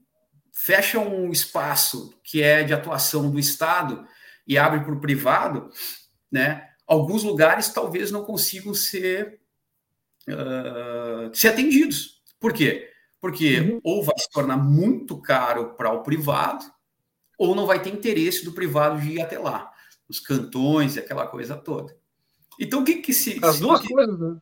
fecha 0.52 0.98
um 0.98 1.32
espaço 1.32 2.20
que 2.24 2.42
é 2.42 2.64
de 2.64 2.74
atuação 2.74 3.30
do 3.30 3.38
Estado 3.38 4.04
e 4.48 4.58
abre 4.58 4.80
para 4.80 4.96
o 4.96 5.00
privado, 5.00 5.70
né? 6.32 6.68
Alguns 6.88 7.22
lugares 7.22 7.70
talvez 7.70 8.10
não 8.10 8.26
consigam 8.26 8.74
ser, 8.74 9.40
uh, 10.28 11.30
ser 11.36 11.50
atendidos. 11.50 12.24
Por 12.40 12.54
quê? 12.54 12.90
Porque 13.20 13.60
uhum. 13.60 13.82
ou 13.84 14.04
vai 14.04 14.18
se 14.18 14.32
tornar 14.32 14.58
muito 14.58 15.22
caro 15.22 15.76
para 15.76 15.92
o 15.92 16.02
privado, 16.02 16.66
ou 17.38 17.54
não 17.54 17.68
vai 17.68 17.80
ter 17.84 17.94
interesse 17.94 18.44
do 18.44 18.52
privado 18.52 19.00
de 19.00 19.12
ir 19.12 19.22
até 19.22 19.38
lá, 19.38 19.72
os 20.10 20.20
cantões 20.20 20.96
e 20.96 21.00
aquela 21.00 21.28
coisa 21.28 21.56
toda. 21.56 22.01
Então, 22.60 22.82
o 22.82 22.84
que 22.84 22.96
que 22.96 23.14
se. 23.14 23.40
As 23.44 23.56
se, 23.56 23.62
duas 23.62 23.82
que, 23.82 23.94
coisas, 23.94 24.20
né? 24.20 24.38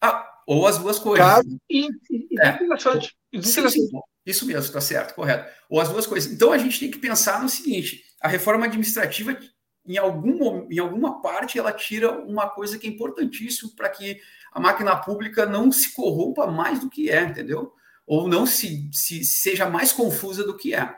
Ah, 0.00 0.34
ou 0.46 0.66
as 0.66 0.78
duas 0.78 0.98
coisas. 0.98 1.26
Caro 1.26 1.46
e, 1.68 1.88
e 2.10 2.40
é. 2.40 2.50
interessante. 2.50 3.16
Sim, 3.42 3.68
sim, 3.68 3.88
isso 4.24 4.46
mesmo, 4.46 4.62
está 4.62 4.80
certo, 4.80 5.14
correto. 5.14 5.52
Ou 5.68 5.80
as 5.80 5.88
duas 5.88 6.06
coisas. 6.06 6.32
Então 6.32 6.52
a 6.52 6.58
gente 6.58 6.80
tem 6.80 6.90
que 6.90 6.98
pensar 6.98 7.42
no 7.42 7.48
seguinte: 7.48 8.02
a 8.20 8.28
reforma 8.28 8.66
administrativa, 8.66 9.38
em, 9.86 9.98
algum, 9.98 10.66
em 10.70 10.78
alguma 10.78 11.20
parte, 11.20 11.58
ela 11.58 11.72
tira 11.72 12.10
uma 12.10 12.48
coisa 12.48 12.78
que 12.78 12.86
é 12.86 12.90
importantíssima 12.90 13.70
para 13.76 13.88
que 13.88 14.20
a 14.52 14.60
máquina 14.60 14.96
pública 14.96 15.44
não 15.44 15.70
se 15.70 15.94
corrompa 15.94 16.46
mais 16.46 16.80
do 16.80 16.88
que 16.88 17.10
é, 17.10 17.22
entendeu? 17.22 17.72
Ou 18.06 18.28
não 18.28 18.46
se, 18.46 18.88
se 18.92 19.24
seja 19.24 19.68
mais 19.68 19.92
confusa 19.92 20.44
do 20.44 20.56
que 20.56 20.74
é, 20.74 20.96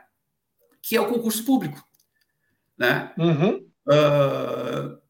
que 0.81 0.95
é 0.95 1.01
o 1.01 1.07
concurso 1.07 1.43
público. 1.43 1.83
Né? 2.77 3.11
Uhum. 3.17 3.65
Uh, 3.87 5.01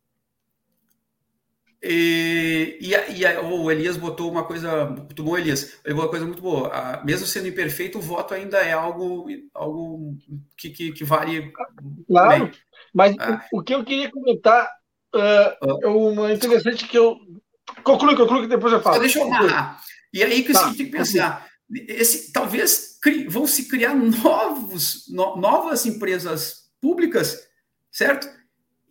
e, 1.90 2.78
e, 2.82 3.22
e 3.22 3.38
o 3.40 3.72
Elias 3.72 3.96
botou 3.96 4.30
uma 4.30 4.44
coisa, 4.44 4.94
tomou 5.16 5.36
o 5.36 5.38
Elias, 5.38 5.80
uma 5.88 6.10
coisa 6.10 6.26
muito 6.26 6.42
boa. 6.42 6.68
A, 6.68 7.04
mesmo 7.06 7.26
sendo 7.26 7.48
imperfeito, 7.48 7.98
o 7.98 8.02
voto 8.02 8.34
ainda 8.34 8.58
é 8.58 8.74
algo, 8.74 9.28
algo 9.54 10.18
que, 10.58 10.70
que, 10.70 10.92
que 10.92 11.04
vale. 11.06 11.54
Claro, 12.06 12.46
bem. 12.46 12.52
mas 12.94 13.16
ah. 13.20 13.46
o, 13.54 13.60
o, 13.60 13.64
que 13.64 13.74
eu 13.74 13.86
queria 13.86 14.12
comentar 14.12 14.70
uh, 15.16 15.80
é 15.82 15.88
uma 15.88 16.34
interessante 16.34 16.86
que 16.86 16.98
eu. 16.98 17.16
Conclui, 17.84 18.18
conclui, 18.18 18.42
que 18.42 18.48
depois 18.48 18.74
eu 18.74 18.82
falo. 18.82 19.00
Deixa 19.00 19.20
eu 19.20 19.28
amarrar. 19.28 19.80
E 20.14 20.22
aí 20.22 20.44
que 20.44 20.52
tá. 20.52 20.60
você 20.60 20.78
tem 20.78 20.86
que 20.88 20.92
pensar. 20.92 21.48
Esse, 21.88 22.34
talvez 22.34 22.98
cri, 23.02 23.28
vão 23.28 23.48
se 23.48 23.70
criar 23.70 23.96
novos, 23.96 25.06
no, 25.10 25.38
novas 25.38 25.86
empresas 25.86 26.70
públicas, 26.82 27.48
certo? 27.92 28.28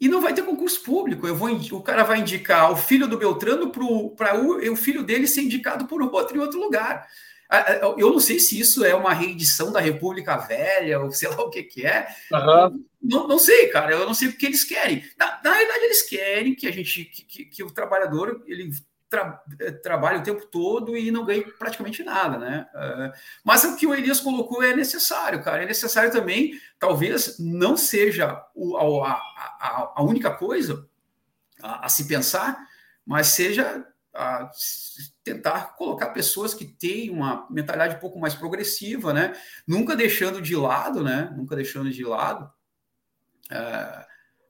E 0.01 0.09
não 0.09 0.21
vai 0.21 0.35
ter 0.35 0.43
concurso 0.43 0.83
público. 0.83 1.27
Eu 1.27 1.35
vou, 1.35 1.51
o 1.51 1.83
cara 1.83 2.05
vai 2.05 2.21
indicar 2.21 2.71
o 2.71 2.77
filho 2.77 3.07
do 3.07 3.19
Beltrano 3.19 3.71
para 3.71 4.39
o, 4.39 4.73
o 4.73 4.77
filho 4.77 5.03
dele 5.03 5.27
ser 5.27 5.43
indicado 5.43 5.87
por 5.87 6.03
outro 6.03 6.37
em 6.37 6.41
outro 6.41 6.61
lugar. 6.61 7.07
Eu 7.97 8.11
não 8.11 8.21
sei 8.21 8.39
se 8.41 8.59
isso 8.59 8.85
é 8.85 8.95
uma 8.95 9.15
reedição 9.15 9.73
da 9.73 9.81
República 9.81 10.37
Velha, 10.37 11.01
ou 11.01 11.13
sei 11.13 11.29
lá 11.29 11.41
o 11.41 11.51
que, 11.51 11.63
que 11.63 11.87
é. 11.87 12.09
Uhum. 12.33 12.85
Não, 13.01 13.29
não 13.29 13.39
sei, 13.39 13.69
cara. 13.69 13.93
Eu 13.93 14.05
não 14.05 14.15
sei 14.15 14.29
o 14.29 14.37
que 14.37 14.47
eles 14.47 14.65
querem. 14.65 15.05
Na, 15.17 15.41
na 15.43 15.55
verdade, 15.55 15.85
eles 15.85 16.03
querem 16.03 16.55
que 16.55 16.67
a 16.67 16.73
gente, 16.73 17.05
que, 17.05 17.25
que, 17.25 17.45
que 17.45 17.63
o 17.63 17.71
trabalhador 17.71 18.43
ele 18.47 18.71
tra 19.09 19.43
eh, 19.61 19.71
trabalha 19.71 20.19
o 20.19 20.23
tempo 20.23 20.47
todo 20.47 20.97
e 20.97 21.11
não 21.11 21.25
ganha 21.25 21.45
praticamente 21.59 22.03
nada, 22.03 22.39
né? 22.39 22.67
Uh, 22.75 23.19
mas 23.45 23.65
o 23.65 23.77
que 23.77 23.87
o 23.87 23.95
Elias 23.95 24.21
colocou 24.21 24.63
é 24.63 24.75
necessário, 24.75 25.43
cara. 25.43 25.63
É 25.63 25.67
necessário 25.67 26.11
também, 26.11 26.59
talvez 26.79 27.39
não 27.39 27.77
seja 27.77 28.45
o, 28.55 28.77
a, 29.03 29.13
a, 29.13 29.93
a, 29.97 30.03
única 30.03 30.31
coisa 30.31 30.89
a, 31.63 31.87
a, 31.87 31.89
se 31.89 32.07
pensar, 32.07 32.59
mas 33.05 33.29
seja 33.29 33.87
tentar 35.23 35.77
colocar 35.77 36.09
pessoas 36.09 36.55
que 36.55 36.65
têm 36.65 37.11
uma 37.11 37.47
mentalidade 37.51 37.97
um 37.97 37.99
pouco 37.99 38.19
mais 38.19 38.35
progressiva, 38.35 39.13
né? 39.13 39.35
Nunca 39.67 39.95
deixando 39.95 40.41
de 40.41 40.57
lado, 40.57 41.05
né? 41.05 41.33
Nunca 41.37 41.55
deixando 41.55 41.91
de 41.91 42.03
lado. 42.03 42.51
Uh, 43.51 44.07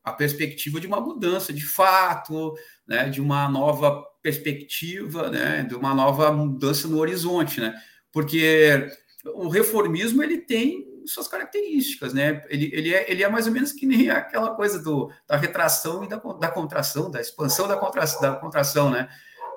a 0.07 0.13
perspectiva 0.13 0.79
de 0.79 0.87
uma 0.87 1.01
mudança 1.01 1.53
de 1.53 1.67
fato, 1.67 2.55
né, 2.87 3.09
de 3.09 3.21
uma 3.21 3.49
nova 3.49 4.05
perspectiva, 4.23 5.31
né, 5.31 5.63
de 5.63 5.75
uma 5.75 5.95
nova 5.95 6.31
mudança 6.33 6.89
no 6.89 6.99
horizonte, 6.99 7.61
né? 7.61 7.75
Porque 8.13 8.89
o 9.35 9.49
reformismo 9.49 10.23
ele 10.23 10.39
tem 10.39 10.87
suas 11.07 11.29
características, 11.29 12.13
né? 12.13 12.45
Ele, 12.49 12.71
ele, 12.73 12.95
é, 12.95 13.11
ele 13.11 13.23
é 13.23 13.29
mais 13.29 13.47
ou 13.47 13.53
menos 13.53 13.73
que 13.73 13.87
nem 13.87 14.11
aquela 14.11 14.55
coisa 14.55 14.83
do, 14.83 15.11
da 15.27 15.37
retração 15.37 16.05
e 16.05 16.09
da, 16.09 16.17
da 16.17 16.49
contração, 16.49 17.11
da 17.11 17.21
expansão 17.21 17.69
da 17.69 17.77
contração, 17.77 18.21
da 18.21 18.35
contração, 18.35 18.91
né? 18.91 19.09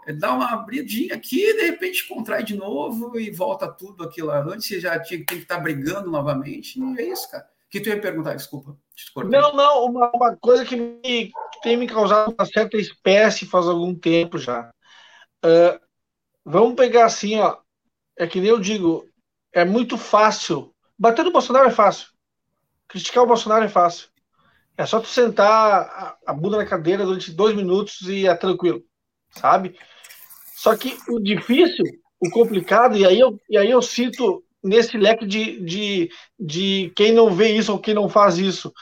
Ele 0.08 0.18
dá 0.18 0.34
uma 0.34 0.54
abridinha 0.54 1.16
aqui, 1.16 1.54
de 1.54 1.64
repente 1.64 2.08
contrai 2.08 2.44
de 2.44 2.56
novo 2.56 3.20
e 3.20 3.30
volta 3.30 3.68
tudo 3.68 4.04
aquilo 4.04 4.32
antes, 4.32 4.82
já 4.82 5.00
tinha, 5.00 5.26
tem 5.26 5.38
que 5.38 5.44
estar 5.44 5.60
brigando 5.60 6.10
novamente, 6.10 6.80
e 6.80 7.02
é 7.02 7.12
isso, 7.12 7.30
cara 7.30 7.46
que 7.70 7.80
tu 7.80 7.90
ia 7.90 8.02
perguntar? 8.02 8.36
Desculpa. 8.36 8.76
Não, 9.16 9.56
não, 9.56 9.86
uma, 9.86 10.12
uma 10.14 10.36
coisa 10.38 10.66
que 10.66 10.76
me, 10.76 11.32
tem 11.62 11.78
me 11.78 11.88
causado 11.88 12.36
uma 12.38 12.46
certa 12.46 12.78
espécie 12.78 13.46
faz 13.46 13.68
algum 13.68 13.94
tempo 13.94 14.38
já. 14.38 14.72
Uh, 15.44 15.80
vamos 16.44 16.76
pegar 16.76 17.06
assim, 17.06 17.40
ó. 17.40 17.58
É 18.18 18.28
que 18.28 18.40
nem 18.40 18.50
eu 18.50 18.60
digo, 18.60 19.08
é 19.54 19.64
muito 19.64 19.98
fácil. 19.98 20.74
Bater 20.98 21.24
no 21.24 21.32
Bolsonaro 21.32 21.68
é 21.68 21.72
fácil. 21.72 22.08
Criticar 22.88 23.24
o 23.24 23.28
Bolsonaro 23.28 23.64
é 23.64 23.70
fácil. 23.70 24.10
É 24.80 24.86
só 24.86 25.00
tu 25.00 25.08
sentar 25.08 26.18
a, 26.26 26.34
bunda 26.34 26.58
na 26.58 26.66
cadeira 26.66 27.06
durante 27.06 27.32
dois 27.32 27.54
minutos 27.54 28.02
e 28.02 28.26
é 28.28 28.34
tranquilo, 28.34 28.82
sabe? 29.32 29.78
Só 30.56 30.76
que 30.76 30.98
o 31.10 31.20
difícil, 31.20 31.84
o 32.20 32.30
complicado, 32.30 32.96
e 32.96 33.06
aí 33.06 33.20
eu, 33.20 33.38
e 33.50 33.58
aí 33.58 33.70
eu 33.70 33.82
cito 33.82 34.42
nesse 34.64 34.98
leque 34.98 35.26
de, 35.26 35.60
de, 35.62 36.10
de 36.40 36.94
quem 36.96 37.12
não 37.12 37.30
vê 37.34 37.52
isso 37.52 37.74
ou 37.74 37.80
quem 37.80 37.94
não 37.94 38.08
faz 38.08 38.38
isso, 38.38 38.74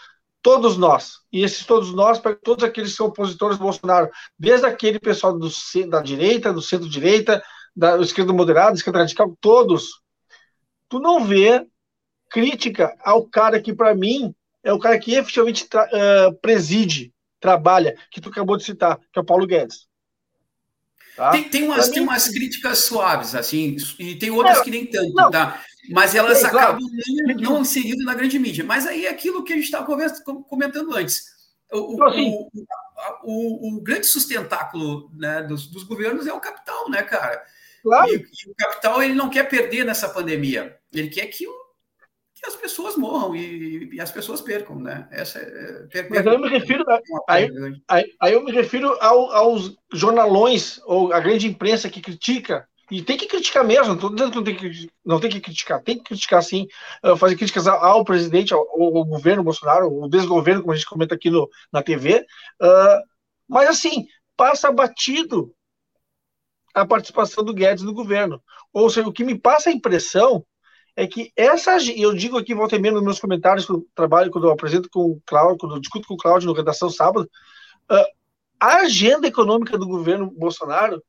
todos 0.41 0.77
nós. 0.77 1.19
E 1.31 1.43
esses 1.43 1.65
todos 1.65 1.93
nós, 1.93 2.21
todos 2.43 2.63
aqueles 2.63 2.91
que 2.91 2.97
são 2.97 3.07
opositores 3.07 3.57
do 3.57 3.63
Bolsonaro, 3.63 4.09
desde 4.37 4.65
aquele 4.65 4.99
pessoal 4.99 5.37
do, 5.37 5.49
da 5.89 6.01
direita, 6.01 6.53
do 6.53 6.61
centro-direita, 6.61 7.43
da 7.75 7.99
esquerda 7.99 8.33
moderada, 8.33 8.75
esquerda 8.75 8.99
radical, 8.99 9.37
todos. 9.39 10.01
Tu 10.89 10.99
não 10.99 11.23
vê 11.23 11.65
crítica 12.29 12.95
ao 13.03 13.23
cara 13.25 13.61
que, 13.61 13.73
para 13.73 13.93
mim, 13.93 14.33
é 14.63 14.73
o 14.73 14.79
cara 14.79 14.97
que 14.99 15.13
efetivamente 15.13 15.67
tra 15.67 15.85
uh, 15.85 16.33
preside, 16.41 17.13
trabalha, 17.39 17.95
que 18.11 18.19
tu 18.19 18.29
acabou 18.29 18.57
de 18.57 18.63
citar, 18.63 18.97
que 19.11 19.19
é 19.19 19.21
o 19.21 19.25
Paulo 19.25 19.45
Guedes. 19.45 19.87
Tá? 21.15 21.31
Tem, 21.31 21.49
tem, 21.49 21.63
umas, 21.63 21.87
mim, 21.87 21.93
tem 21.93 22.03
umas 22.03 22.27
críticas 22.27 22.79
suaves, 22.79 23.33
assim, 23.33 23.75
e 23.97 24.15
tem 24.15 24.29
outras 24.29 24.59
é, 24.59 24.63
que 24.63 24.69
nem 24.69 24.85
tanto, 24.85 25.13
não, 25.13 25.31
tá? 25.31 25.63
Mas 25.89 26.15
elas 26.15 26.43
é, 26.43 26.47
acabam 26.47 26.79
claro. 26.79 27.41
não, 27.41 27.51
não 27.51 27.61
inserindo 27.61 28.03
na 28.03 28.13
grande 28.13 28.37
mídia. 28.37 28.63
Mas 28.63 28.85
aí 28.85 29.05
é 29.05 29.09
aquilo 29.09 29.43
que 29.43 29.53
a 29.53 29.55
gente 29.55 29.65
estava 29.65 29.85
comentando 30.49 30.93
antes. 30.93 31.25
O, 31.71 31.97
o, 31.97 32.03
assim, 32.03 32.29
o, 32.29 32.49
o, 33.23 33.77
o, 33.77 33.81
grande 33.81 34.05
sustentáculo 34.05 35.11
né, 35.13 35.43
dos, 35.43 35.67
dos, 35.67 35.83
governos 35.83 36.25
é 36.25 36.33
o 36.33 36.39
capital, 36.39 36.89
né, 36.89 37.03
cara? 37.03 37.43
Claro. 37.83 38.09
E, 38.09 38.15
e, 38.15 38.51
o 38.51 38.55
capital 38.55 39.03
ele 39.03 39.13
não 39.13 39.29
quer 39.29 39.49
perder 39.49 39.85
nessa 39.85 40.09
pandemia. 40.09 40.77
Ele 40.93 41.09
quer 41.09 41.27
que 41.27 41.47
o 41.47 41.67
que 42.33 42.45
as 42.45 42.55
pessoas 42.55 42.95
morram 42.95 43.35
e, 43.35 43.89
e 43.93 43.99
as 43.99 44.11
pessoas 44.11 44.41
percam, 44.41 44.79
né? 44.79 45.07
Essa 45.11 45.39
é, 45.39 45.87
per, 45.89 46.07
Mas 46.09 46.25
aí 46.25 46.33
eu 46.33 46.39
me 46.39 46.49
refiro, 46.49 46.85
aí, 47.27 47.49
aí, 47.87 48.05
aí, 48.21 48.33
eu 48.33 48.43
me 48.43 48.51
refiro 48.51 48.95
ao, 49.01 49.31
aos 49.31 49.75
jornalões 49.91 50.79
ou 50.85 51.11
a 51.11 51.19
grande 51.19 51.47
imprensa 51.47 51.89
que 51.89 51.99
critica 51.99 52.67
e 52.89 53.01
tem 53.01 53.17
que 53.17 53.27
criticar 53.27 53.65
mesmo, 53.65 53.87
não 53.87 53.95
estou 53.95 54.09
dizendo 54.09 54.31
que 54.31 54.37
não 54.37 54.43
tem 54.43 54.55
que, 54.55 54.91
não 55.05 55.19
tem 55.19 55.29
que 55.29 55.41
criticar, 55.41 55.81
tem 55.83 55.97
que 55.97 56.03
criticar 56.05 56.41
sim, 56.41 56.67
uh, 57.03 57.17
fazer 57.17 57.35
críticas 57.35 57.67
ao, 57.67 58.05
presidente, 58.05 58.53
ao, 58.53 58.61
ao, 58.61 59.03
governo 59.03 59.43
Bolsonaro, 59.43 59.91
o 59.91 60.07
desgoverno, 60.07 60.61
como 60.61 60.71
a 60.71 60.75
gente 60.75 60.87
comenta 60.87 61.15
aqui 61.15 61.29
no, 61.29 61.49
na 61.71 61.83
TV, 61.83 62.19
uh, 62.61 62.65
ah, 62.65 63.01
mas 63.47 63.69
assim, 63.69 64.07
passa 64.37 64.71
batido 64.71 65.53
a 66.73 66.85
participação 66.85 67.43
do 67.43 67.53
Guedes 67.53 67.83
no 67.83 67.93
governo. 67.93 68.41
Ou 68.71 68.89
seja, 68.89 69.07
o 69.07 69.13
que 69.13 69.23
me 69.23 69.37
passa 69.37 69.69
a 69.69 69.73
impressão 69.73 70.45
é 70.95 71.07
que 71.07 71.31
essa, 71.35 71.77
eu 71.95 72.13
digo 72.13 72.37
aqui, 72.37 72.53
volta 72.53 72.75
e 72.75 72.79
meia 72.79 72.93
nos 72.93 73.03
meus 73.03 73.19
comentários, 73.19 73.65
quando 73.65 73.87
trabalho, 73.95 74.31
quando 74.31 74.47
eu 74.47 74.51
apresento 74.51 74.89
com 74.89 75.11
o 75.11 75.21
Cláudio, 75.25 75.57
quando 75.57 75.75
eu 75.75 75.81
discuto 75.81 76.07
com 76.07 76.13
o 76.13 76.17
Cláudio 76.17 76.47
no 76.47 76.53
Redação 76.53 76.89
Sábado, 76.89 77.29
uh, 77.91 78.05
a 78.59 78.77
agenda 78.77 79.27
econômica 79.27 79.77
do 79.77 79.87
governo 79.87 80.31
Bolsonaro 80.31 81.01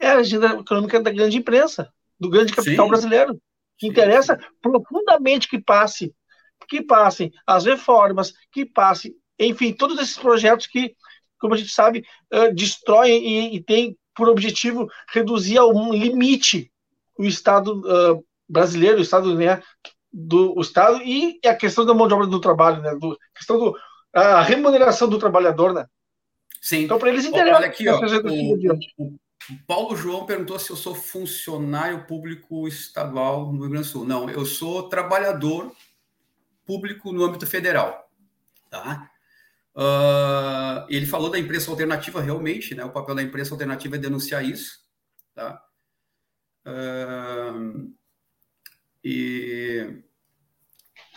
é 0.00 0.08
a 0.08 0.18
agenda 0.18 0.58
econômica 0.58 1.00
da 1.00 1.10
grande 1.10 1.38
imprensa, 1.38 1.92
do 2.18 2.28
grande 2.28 2.52
capital 2.52 2.86
Sim. 2.86 2.90
brasileiro, 2.90 3.40
que 3.78 3.86
interessa 3.86 4.38
profundamente 4.60 5.48
que 5.48 5.58
passe, 5.58 6.14
que 6.68 6.82
passem 6.82 7.32
as 7.46 7.64
reformas, 7.64 8.32
que 8.52 8.64
passe, 8.64 9.14
enfim, 9.38 9.72
todos 9.72 9.98
esses 9.98 10.18
projetos 10.18 10.66
que, 10.66 10.94
como 11.38 11.54
a 11.54 11.56
gente 11.56 11.70
sabe, 11.70 12.04
uh, 12.32 12.54
destroem 12.54 13.24
e, 13.24 13.56
e 13.56 13.62
têm 13.62 13.96
por 14.14 14.28
objetivo 14.28 14.88
reduzir 15.12 15.58
a 15.58 15.66
um 15.66 15.92
limite 15.92 16.70
o 17.18 17.24
Estado 17.24 17.80
uh, 17.80 18.24
brasileiro, 18.48 18.98
o 18.98 19.02
Estado, 19.02 19.34
né, 19.34 19.62
do 20.12 20.56
o 20.56 20.60
Estado 20.60 21.02
e 21.02 21.38
a 21.44 21.54
questão 21.54 21.84
da 21.84 21.94
mão 21.94 22.08
de 22.08 22.14
obra 22.14 22.26
do 22.26 22.40
trabalho, 22.40 22.82
né, 22.82 22.94
do, 22.96 23.12
a 23.12 23.38
questão 23.38 23.58
do 23.58 23.76
a 24.12 24.42
remuneração 24.42 25.08
do 25.08 25.18
trabalhador, 25.18 25.72
né? 25.72 25.86
Sim. 26.60 26.82
Então, 26.84 26.98
para 26.98 27.10
eles 27.10 27.24
interessa. 27.24 27.56
Olha 27.56 27.66
aqui, 27.66 27.88
ó, 27.88 28.00
o, 28.98 29.18
Paulo 29.66 29.96
João 29.96 30.26
perguntou 30.26 30.58
se 30.58 30.70
eu 30.70 30.76
sou 30.76 30.94
funcionário 30.94 32.06
público 32.06 32.66
estadual 32.68 33.52
no 33.52 33.60
Rio 33.60 33.70
Grande 33.70 33.86
do 33.86 33.90
Sul. 33.90 34.04
Não, 34.04 34.28
eu 34.28 34.44
sou 34.44 34.88
trabalhador 34.88 35.74
público 36.64 37.12
no 37.12 37.24
âmbito 37.24 37.46
federal. 37.46 38.08
Tá? 38.68 39.10
Uh, 39.74 40.86
ele 40.88 41.06
falou 41.06 41.30
da 41.30 41.38
imprensa 41.38 41.70
alternativa, 41.70 42.20
realmente, 42.20 42.74
né? 42.74 42.84
O 42.84 42.92
papel 42.92 43.14
da 43.14 43.22
imprensa 43.22 43.54
alternativa 43.54 43.96
é 43.96 43.98
denunciar 43.98 44.44
isso. 44.44 44.80
Tá? 45.34 45.62
Uh, 46.66 47.92
e, 49.02 50.02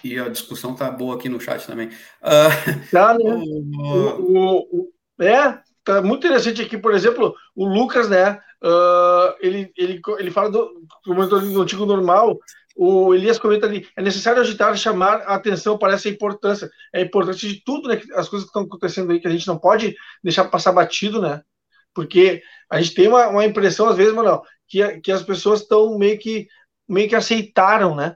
e 0.04 0.18
a 0.18 0.30
discussão 0.30 0.76
tá 0.76 0.90
boa 0.90 1.16
aqui 1.16 1.30
no 1.30 1.40
chat 1.40 1.66
também. 1.68 1.90
Uh, 1.90 2.90
tá, 2.92 3.18
né? 3.18 3.24
o, 3.78 4.88
o, 4.88 4.94
é, 5.20 5.62
tá 5.84 6.02
muito 6.02 6.26
interessante 6.26 6.62
aqui, 6.62 6.78
por 6.78 6.94
exemplo, 6.94 7.36
o 7.56 7.66
Lucas, 7.66 8.10
né? 8.10 8.40
Uh, 8.64 9.36
ele, 9.42 9.74
ele, 9.78 10.02
ele 10.18 10.32
fala 10.32 10.50
do, 10.50 10.86
do 11.06 11.62
antigo 11.62 11.86
normal. 11.86 12.40
O 12.76 13.14
Elias 13.14 13.38
comenta 13.38 13.68
ali: 13.68 13.88
é 13.96 14.02
necessário 14.02 14.42
agitar 14.42 14.76
chamar 14.78 15.22
a 15.22 15.36
atenção 15.36 15.78
para 15.78 15.94
essa 15.94 16.10
importância. 16.10 16.70
É 16.94 17.02
importante 17.02 17.48
de 17.48 17.64
tudo, 17.64 17.88
né? 17.88 18.02
As 18.16 18.30
coisas 18.30 18.44
que 18.44 18.50
estão 18.50 18.64
acontecendo 18.64 19.12
aí, 19.12 19.20
que 19.20 19.28
a 19.28 19.32
gente 19.32 19.48
não 19.48 19.58
pode 19.58 19.96
deixar 20.24 20.46
passar 20.46 20.72
batido, 20.72 21.22
né? 21.22 21.42
Porque 21.94 22.42
a 22.70 22.82
gente 22.82 22.96
tem 22.96 23.08
uma, 23.08 23.28
uma 23.28 23.46
impressão, 23.46 23.88
às 23.88 23.98
vezes, 23.98 24.14
Manuel, 24.14 24.44
que, 24.68 25.02
que 25.02 25.12
as 25.12 25.22
pessoas 25.22 25.62
estão 25.62 25.98
meio 25.98 26.18
que 26.18 26.48
meio 26.88 27.08
que 27.08 27.16
aceitaram, 27.16 27.96
né? 27.96 28.16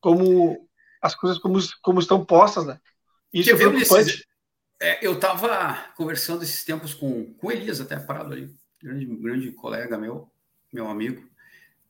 Como 0.00 0.68
as 1.02 1.14
coisas 1.14 1.38
como, 1.38 1.58
como 1.82 2.00
estão 2.00 2.24
postas, 2.24 2.66
né? 2.66 2.78
Isso 3.32 3.50
é 3.50 3.56
preocupante. 3.56 4.26
É, 4.80 5.04
eu 5.06 5.14
estava 5.14 5.90
conversando 5.96 6.42
esses 6.42 6.64
tempos 6.64 6.92
com, 6.92 7.32
com 7.34 7.46
o 7.46 7.52
Elias, 7.52 7.80
até 7.80 7.98
parado 7.98 8.32
ali, 8.32 8.54
grande, 8.82 9.06
grande 9.06 9.52
colega 9.52 9.96
meu, 9.96 10.30
meu 10.72 10.88
amigo. 10.88 11.28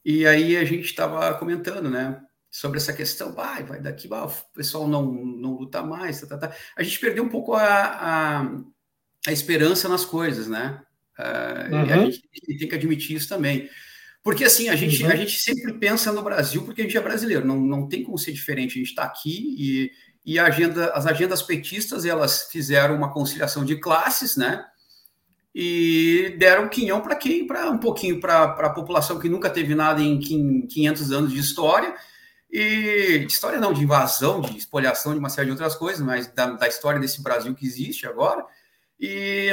E 0.04 0.26
aí 0.26 0.56
a 0.56 0.64
gente 0.64 0.84
estava 0.84 1.34
comentando, 1.34 1.90
né? 1.90 2.20
Sobre 2.48 2.78
essa 2.78 2.92
questão, 2.92 3.34
vai, 3.34 3.64
vai 3.64 3.80
daqui, 3.80 4.08
o 4.08 4.28
pessoal 4.54 4.86
não, 4.88 5.04
não 5.12 5.56
luta 5.56 5.82
mais, 5.82 6.20
tá, 6.20 6.26
tá, 6.26 6.38
tá. 6.38 6.56
A 6.76 6.82
gente 6.82 6.98
perdeu 7.00 7.24
um 7.24 7.28
pouco 7.28 7.54
a, 7.54 7.64
a, 7.64 8.42
a 9.26 9.32
esperança 9.32 9.88
nas 9.88 10.04
coisas, 10.04 10.46
né? 10.46 10.80
Uh, 11.18 11.74
uhum. 11.74 11.86
E 11.86 11.92
a 11.92 12.04
gente 12.04 12.58
tem 12.58 12.68
que 12.68 12.74
admitir 12.74 13.16
isso 13.16 13.28
também. 13.28 13.68
Porque 14.22 14.44
assim, 14.44 14.68
a 14.68 14.76
gente, 14.76 15.02
uhum. 15.02 15.10
a 15.10 15.16
gente 15.16 15.38
sempre 15.38 15.72
pensa 15.74 16.12
no 16.12 16.22
Brasil 16.22 16.64
porque 16.64 16.80
a 16.80 16.84
gente 16.84 16.96
é 16.96 17.00
brasileiro, 17.00 17.46
não, 17.46 17.60
não 17.60 17.88
tem 17.88 18.02
como 18.02 18.18
ser 18.18 18.32
diferente. 18.32 18.72
A 18.72 18.78
gente 18.78 18.88
está 18.88 19.04
aqui 19.04 19.54
e, 19.58 19.90
e 20.26 20.38
agenda, 20.38 20.90
as 20.90 21.06
agendas 21.06 21.40
petistas 21.40 22.04
elas 22.04 22.48
fizeram 22.50 22.96
uma 22.96 23.12
conciliação 23.12 23.64
de 23.64 23.76
classes, 23.76 24.36
né? 24.36 24.66
E 25.54 26.34
deram 26.38 26.68
quinhão 26.68 27.00
para 27.00 27.14
quem? 27.14 27.46
Para 27.46 27.70
um 27.70 27.78
pouquinho 27.78 28.20
para 28.20 28.42
a 28.44 28.70
população 28.70 29.18
que 29.18 29.28
nunca 29.28 29.48
teve 29.48 29.74
nada 29.74 30.02
em 30.02 30.18
500 30.18 31.12
anos 31.12 31.32
de 31.32 31.38
história, 31.38 31.94
e 32.50 33.20
de 33.20 33.32
história 33.32 33.60
não, 33.60 33.72
de 33.72 33.82
invasão, 33.82 34.40
de 34.40 34.58
espoliação, 34.58 35.12
de 35.12 35.18
uma 35.18 35.30
série 35.30 35.46
de 35.46 35.52
outras 35.52 35.74
coisas, 35.74 36.04
mas 36.04 36.26
da, 36.26 36.46
da 36.50 36.68
história 36.68 37.00
desse 37.00 37.22
Brasil 37.22 37.54
que 37.54 37.64
existe 37.64 38.06
agora. 38.06 38.44
E 39.00 39.50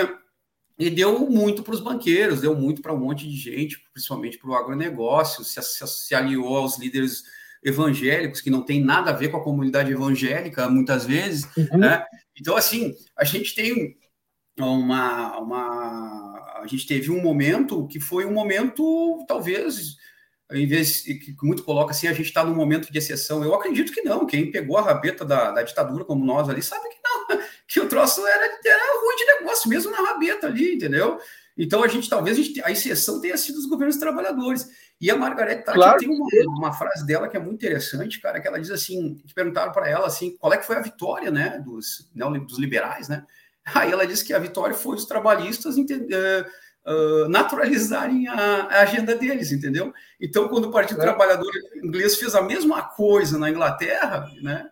e 0.78 0.90
deu 0.90 1.30
muito 1.30 1.62
para 1.62 1.74
os 1.74 1.80
banqueiros, 1.80 2.42
deu 2.42 2.56
muito 2.56 2.82
para 2.82 2.94
um 2.94 2.98
monte 2.98 3.30
de 3.30 3.36
gente, 3.36 3.80
principalmente 3.94 4.40
para 4.40 4.50
o 4.50 4.56
agronegócio, 4.56 5.44
se, 5.44 5.62
se, 5.62 5.88
se, 5.88 6.16
aliou 6.16 6.58
aos 6.58 6.80
líderes 6.80 7.24
evangélicos, 7.64 8.42
que 8.42 8.50
não 8.50 8.62
tem 8.62 8.84
nada 8.84 9.12
a 9.12 9.14
ver 9.14 9.30
com 9.30 9.38
a 9.38 9.44
comunidade 9.44 9.92
evangélica, 9.92 10.70
muitas 10.70 11.06
vezes. 11.06 11.48
Uhum. 11.56 11.80
Né? 11.80 12.06
Então, 12.40 12.56
assim, 12.56 12.94
a 13.18 13.24
gente 13.24 13.56
tem 13.56 13.98
uma, 14.60 15.38
uma. 15.40 16.60
A 16.62 16.68
gente 16.68 16.88
teve 16.88 17.12
um 17.12 17.22
momento 17.22 17.88
que 17.88 18.00
foi 18.00 18.26
um 18.26 18.34
momento, 18.34 19.26
talvez, 19.28 19.96
em 20.52 20.68
vez 20.68 21.02
que 21.02 21.36
muito 21.42 21.64
coloca 21.64 21.92
assim, 21.92 22.08
a 22.08 22.14
gente 22.14 22.28
está 22.28 22.44
num 22.44 22.56
momento 22.56 22.92
de 22.92 22.98
exceção. 22.98 23.44
Eu 23.44 23.54
acredito 23.54 23.92
que 23.92 24.02
não. 24.02 24.26
Quem 24.26 24.52
pegou 24.52 24.78
a 24.78 24.82
rabeta 24.82 25.26
da, 25.26 25.52
da 25.52 25.64
ditadura 25.64 26.06
como 26.06 26.26
nós 26.26 26.50
ali 26.50 26.62
sabe 26.62 26.88
que 26.90 27.00
não, 27.04 27.40
que 27.68 27.80
o 27.80 27.88
troço 27.88 28.26
era, 28.26 28.46
era 28.46 29.02
ruim 29.02 29.16
de 29.16 29.26
negócio, 29.26 29.70
mesmo 29.70 29.92
na 29.92 29.98
rabeta 29.98 30.48
ali, 30.48 30.76
entendeu? 30.76 31.20
Então 31.58 31.84
a 31.84 31.88
gente 31.88 32.10
talvez 32.10 32.38
a, 32.38 32.42
gente, 32.42 32.64
a 32.64 32.72
exceção 32.72 33.22
tenha 33.22 33.38
sido 33.38 33.58
os 33.58 33.66
governos 33.66 33.98
trabalhadores. 33.98 34.68
E 35.00 35.12
a 35.12 35.18
Margaret 35.18 35.58
Thatcher 35.58 35.74
claro. 35.74 36.00
tem 36.00 36.10
uma, 36.10 36.28
uma, 36.58 36.74
frase 36.74 37.06
dela 37.06 37.28
que 37.28 37.36
é 37.36 37.40
muito 37.40 37.56
interessante, 37.56 38.22
cara, 38.22 38.40
que 38.40 38.48
ela 38.48 38.60
diz 38.60 38.72
assim, 38.72 39.16
que 39.26 39.34
perguntaram 39.34 39.72
para 39.72 39.90
ela 39.90 40.08
assim, 40.08 40.38
qual 40.38 40.54
é 40.54 40.58
que 40.58 40.66
foi 40.66 40.78
a 40.78 40.82
vitória, 40.82 41.30
né, 41.30 41.62
dos, 41.66 42.10
né, 42.16 42.26
dos 42.40 42.58
liberais, 42.58 43.10
né? 43.10 43.26
Aí 43.66 43.92
ela 43.92 44.08
disse 44.08 44.24
que 44.24 44.34
a 44.34 44.40
vitória 44.40 44.76
foi 44.76 44.96
os 44.96 45.06
trabalhistas 45.06 45.76
uh, 45.78 47.30
naturalizarem 47.30 48.28
a, 48.28 48.36
a, 48.36 48.82
agenda 48.82 49.16
deles, 49.16 49.52
entendeu? 49.52 49.94
Então, 50.20 50.48
quando 50.48 50.66
o 50.66 50.72
Partido 50.72 51.02
é. 51.02 51.04
Trabalhador 51.04 51.52
Inglês 51.82 52.18
fez 52.18 52.36
a 52.36 52.42
mesma 52.42 52.82
coisa 52.82 53.38
na 53.38 53.50
Inglaterra, 53.50 54.30
né? 54.42 54.70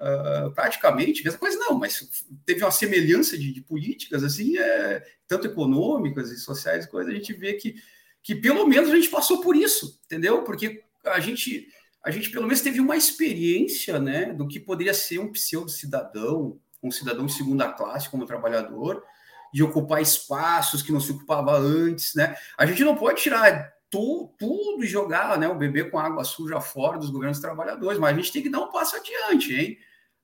Uh, 0.00 0.50
praticamente, 0.52 1.22
mesma 1.22 1.38
coisa 1.38 1.58
não, 1.58 1.78
mas 1.78 2.08
teve 2.44 2.64
uma 2.64 2.70
semelhança 2.70 3.36
de, 3.36 3.52
de 3.52 3.60
políticas, 3.60 4.24
assim, 4.24 4.58
é, 4.58 5.04
tanto 5.28 5.46
econômicas 5.46 6.30
e 6.30 6.38
sociais, 6.38 6.86
coisa, 6.86 7.10
a 7.10 7.14
gente 7.14 7.32
vê 7.32 7.54
que, 7.54 7.76
que 8.22 8.34
pelo 8.34 8.66
menos 8.66 8.90
a 8.90 8.96
gente 8.96 9.08
passou 9.08 9.40
por 9.40 9.54
isso, 9.54 10.00
entendeu? 10.06 10.42
Porque 10.42 10.82
a 11.04 11.20
gente, 11.20 11.68
a 12.04 12.10
gente 12.10 12.30
pelo 12.30 12.46
menos 12.46 12.62
teve 12.62 12.80
uma 12.80 12.96
experiência, 12.96 13.98
né, 13.98 14.32
do 14.32 14.48
que 14.48 14.58
poderia 14.58 14.94
ser 14.94 15.18
um 15.18 15.30
pseudo-cidadão, 15.30 16.58
um 16.82 16.90
cidadão 16.90 17.26
de 17.26 17.32
segunda 17.32 17.70
classe 17.70 18.08
como 18.08 18.26
trabalhador, 18.26 19.04
de 19.52 19.62
ocupar 19.62 20.00
espaços 20.00 20.82
que 20.82 20.92
não 20.92 21.00
se 21.00 21.12
ocupava 21.12 21.58
antes, 21.58 22.14
né? 22.14 22.36
A 22.56 22.64
gente 22.64 22.84
não 22.84 22.96
pode 22.96 23.20
tirar 23.20 23.72
tu, 23.90 24.32
tudo 24.38 24.84
e 24.84 24.86
jogar 24.86 25.36
né, 25.36 25.48
o 25.48 25.56
bebê 25.56 25.84
com 25.84 25.98
água 25.98 26.22
suja 26.22 26.60
fora 26.60 26.98
dos 26.98 27.10
governos 27.10 27.40
trabalhadores, 27.40 27.98
mas 27.98 28.14
a 28.14 28.16
gente 28.16 28.32
tem 28.32 28.42
que 28.42 28.48
dar 28.48 28.60
um 28.60 28.70
passo 28.70 28.96
adiante, 28.96 29.52
hein? 29.52 29.78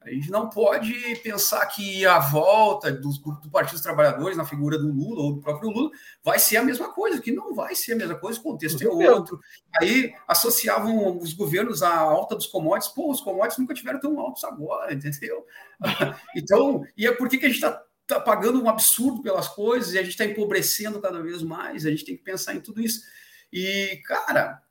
A 0.06 0.10
gente 0.10 0.30
não 0.30 0.48
pode 0.48 0.94
pensar 1.16 1.66
que 1.66 2.06
a 2.06 2.20
volta 2.20 2.92
do, 2.92 3.10
do 3.10 3.50
Partido 3.50 3.72
dos 3.72 3.82
Trabalhadores 3.82 4.36
na 4.36 4.44
figura 4.44 4.78
do 4.78 4.86
Lula 4.86 5.20
ou 5.20 5.32
do 5.34 5.40
próprio 5.40 5.68
Lula 5.68 5.90
vai 6.22 6.38
ser 6.38 6.58
a 6.58 6.62
mesma 6.62 6.92
coisa, 6.92 7.20
que 7.20 7.32
não 7.32 7.52
vai 7.52 7.74
ser 7.74 7.94
a 7.94 7.96
mesma 7.96 8.14
coisa, 8.14 8.38
o 8.38 8.42
contexto 8.42 8.80
é 8.80 9.10
outro. 9.10 9.40
Aí 9.80 10.14
associavam 10.28 11.18
os 11.18 11.32
governos 11.32 11.82
à 11.82 11.92
alta 11.98 12.36
dos 12.36 12.46
commodities, 12.46 12.94
pô, 12.94 13.10
os 13.10 13.20
commodities 13.20 13.58
nunca 13.58 13.74
tiveram 13.74 13.98
tão 13.98 14.20
altos 14.20 14.44
agora, 14.44 14.94
entendeu? 14.94 15.44
Então, 16.36 16.84
e 16.96 17.04
é 17.04 17.10
por 17.10 17.28
que, 17.28 17.38
que 17.38 17.46
a 17.46 17.48
gente 17.48 17.56
está 17.56 17.82
tá 18.06 18.20
pagando 18.20 18.62
um 18.62 18.68
absurdo 18.68 19.22
pelas 19.22 19.48
coisas 19.48 19.92
e 19.92 19.98
a 19.98 20.02
gente 20.02 20.12
está 20.12 20.24
empobrecendo 20.24 21.00
cada 21.00 21.20
vez 21.20 21.42
mais, 21.42 21.84
a 21.84 21.90
gente 21.90 22.04
tem 22.04 22.16
que 22.16 22.22
pensar 22.22 22.54
em 22.54 22.60
tudo 22.60 22.80
isso. 22.80 23.02
E, 23.52 24.00
cara, 24.06 24.62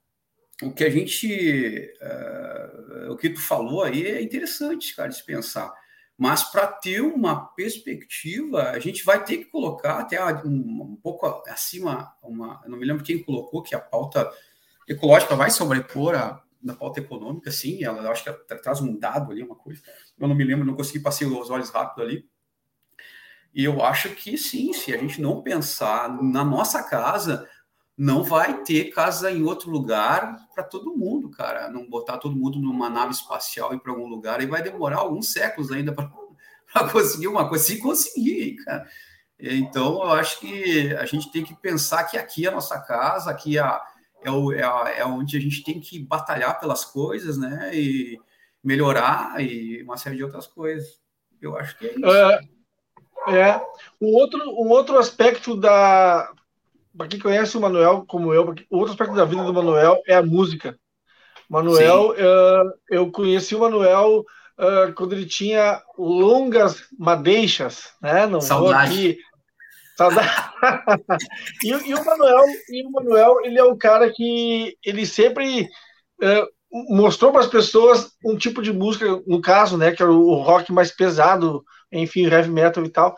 o 0.62 0.72
que 0.72 0.84
a 0.84 0.90
gente. 0.90 1.94
Uh, 2.02 3.12
o 3.12 3.18
que 3.18 3.30
tu 3.30 3.42
falou 3.42 3.84
aí 3.84 4.06
é 4.08 4.22
interessante, 4.22 4.96
cara, 4.96 5.10
de 5.10 5.16
se 5.16 5.26
pensar. 5.26 5.74
Mas 6.18 6.44
para 6.44 6.68
ter 6.68 7.02
uma 7.02 7.48
perspectiva, 7.54 8.70
a 8.70 8.80
gente 8.80 9.04
vai 9.04 9.24
ter 9.24 9.38
que 9.38 9.46
colocar 9.46 10.00
até 10.00 10.24
um, 10.46 10.94
um 10.94 11.00
pouco 11.02 11.26
acima, 11.48 12.16
uma, 12.24 12.62
não 12.68 12.78
me 12.78 12.86
lembro 12.86 13.04
quem 13.04 13.22
colocou 13.22 13.62
que 13.62 13.76
a 13.76 13.82
pauta 13.82 14.32
ecológica 14.88 15.36
vai 15.36 15.50
sobrepor 15.50 16.16
a 16.16 16.42
da 16.66 16.74
pauta 16.74 17.00
econômica, 17.00 17.52
sim, 17.52 17.84
ela 17.84 18.10
acho 18.10 18.24
que 18.24 18.30
ela 18.30 18.40
traz 18.40 18.82
um 18.82 18.98
dado 18.98 19.32
ali, 19.32 19.44
uma 19.44 19.56
coisa. 19.56 19.84
Eu 20.18 20.28
não 20.28 20.36
me 20.36 20.44
lembro, 20.44 20.66
não 20.66 20.76
consegui 20.76 21.00
passar 21.00 21.28
os 21.28 21.52
olhos 21.52 21.70
rápido 21.70 22.02
ali. 22.02 22.28
E 23.54 23.64
eu 23.64 23.84
acho 23.86 24.10
que 24.16 24.36
sim, 24.36 24.74
se 24.74 24.92
a 24.92 24.98
gente 24.98 25.22
não 25.22 25.44
pensar 25.44 26.10
na 26.24 26.44
nossa 26.44 26.82
casa, 26.82 27.48
não 27.98 28.24
vai 28.24 28.62
ter 28.64 28.92
casa 28.92 29.32
em 29.32 29.44
outro 29.44 29.70
lugar 29.70 30.36
para 30.54 30.64
todo 30.64 30.96
mundo, 30.96 31.30
cara. 31.30 31.70
Não 31.70 31.88
botar 31.88 32.18
todo 32.18 32.36
mundo 32.36 32.60
numa 32.60 32.90
nave 32.90 33.14
espacial 33.14 33.74
e 33.74 33.80
para 33.80 33.92
algum 33.92 34.08
lugar 34.08 34.42
e 34.42 34.46
vai 34.46 34.62
demorar 34.62 34.98
alguns 34.98 35.32
séculos 35.32 35.72
ainda 35.72 35.94
para 35.94 36.10
conseguir 36.92 37.28
uma 37.28 37.48
coisa, 37.48 37.64
se 37.64 37.80
conseguir, 37.80 38.56
cara. 38.58 38.86
Então, 39.40 39.96
eu 39.96 40.12
acho 40.12 40.40
que 40.40 40.94
a 40.96 41.06
gente 41.06 41.32
tem 41.32 41.44
que 41.44 41.56
pensar 41.56 42.06
que 42.06 42.18
aqui 42.18 42.46
é 42.46 42.50
a 42.50 42.54
nossa 42.54 42.80
casa, 42.80 43.32
aqui 43.32 43.58
é, 43.58 43.80
é, 44.24 44.32
o, 44.32 44.52
é, 44.52 44.64
a, 44.64 44.94
é 44.98 45.06
onde 45.06 45.38
a 45.38 45.42
gente 45.42 45.64
tem 45.64 45.80
que 45.80 46.00
batalhar 46.00 46.60
pelas 46.60 46.84
coisas, 46.86 47.38
né? 47.38 47.72
E 47.74 48.20
melhorar 48.64 49.42
e 49.42 49.84
uma 49.84 49.98
série 49.98 50.18
de 50.18 50.24
outras 50.24 50.48
coisas. 50.48 51.00
Eu 51.42 51.56
acho 51.58 51.78
que 51.78 51.86
é 51.86 51.94
isso. 51.94 52.06
É, 52.08 52.40
é. 53.28 53.62
Um, 54.02 54.14
outro, 54.16 54.40
um 54.40 54.70
outro 54.70 54.98
aspecto 54.98 55.56
da, 55.56 56.32
para 56.98 57.08
quem 57.08 57.20
conhece 57.20 57.58
o 57.58 57.62
Manuel 57.62 58.06
como 58.08 58.34
eu, 58.34 58.54
outro 58.70 58.92
aspecto 58.92 59.16
da 59.16 59.26
vida 59.26 59.44
do 59.44 59.54
Manuel 59.54 60.02
é 60.08 60.16
a 60.16 60.24
música. 60.24 60.78
Manuel, 61.50 62.12
uh, 62.12 62.74
eu 62.90 63.12
conheci 63.12 63.56
o 63.56 63.60
Manuel 63.60 64.24
uh, 64.58 64.94
quando 64.96 65.14
ele 65.14 65.26
tinha 65.26 65.82
longas 65.98 66.84
madeixas, 66.98 67.92
né? 68.02 68.26
Não 68.26 68.42
Saudade. 68.42 68.90
vou 68.90 68.98
aqui. 68.98 69.20
Saudade. 69.96 70.30
e, 71.64 71.70
e, 71.70 71.94
o 71.94 72.06
Manuel, 72.06 72.44
e 72.70 72.88
o 72.88 72.92
Manuel, 72.92 73.38
ele 73.44 73.60
é 73.60 73.64
um 73.64 73.78
cara 73.78 74.12
que 74.12 74.76
ele 74.84 75.06
sempre 75.06 75.70
uh, 76.24 76.94
mostrou 76.96 77.32
para 77.32 77.42
as 77.42 77.48
pessoas 77.48 78.12
um 78.24 78.36
tipo 78.36 78.62
de 78.62 78.74
música, 78.74 79.06
no 79.28 79.40
caso, 79.40 79.78
né, 79.78 79.92
que 79.92 80.02
é 80.02 80.06
o, 80.06 80.34
rock 80.36 80.74
mais 80.74 80.92
pesado, 80.92 81.64
enfim, 81.92 82.26
heavy 82.26 82.50
metal 82.50 82.84
e 82.84 82.90
tal. 82.90 83.16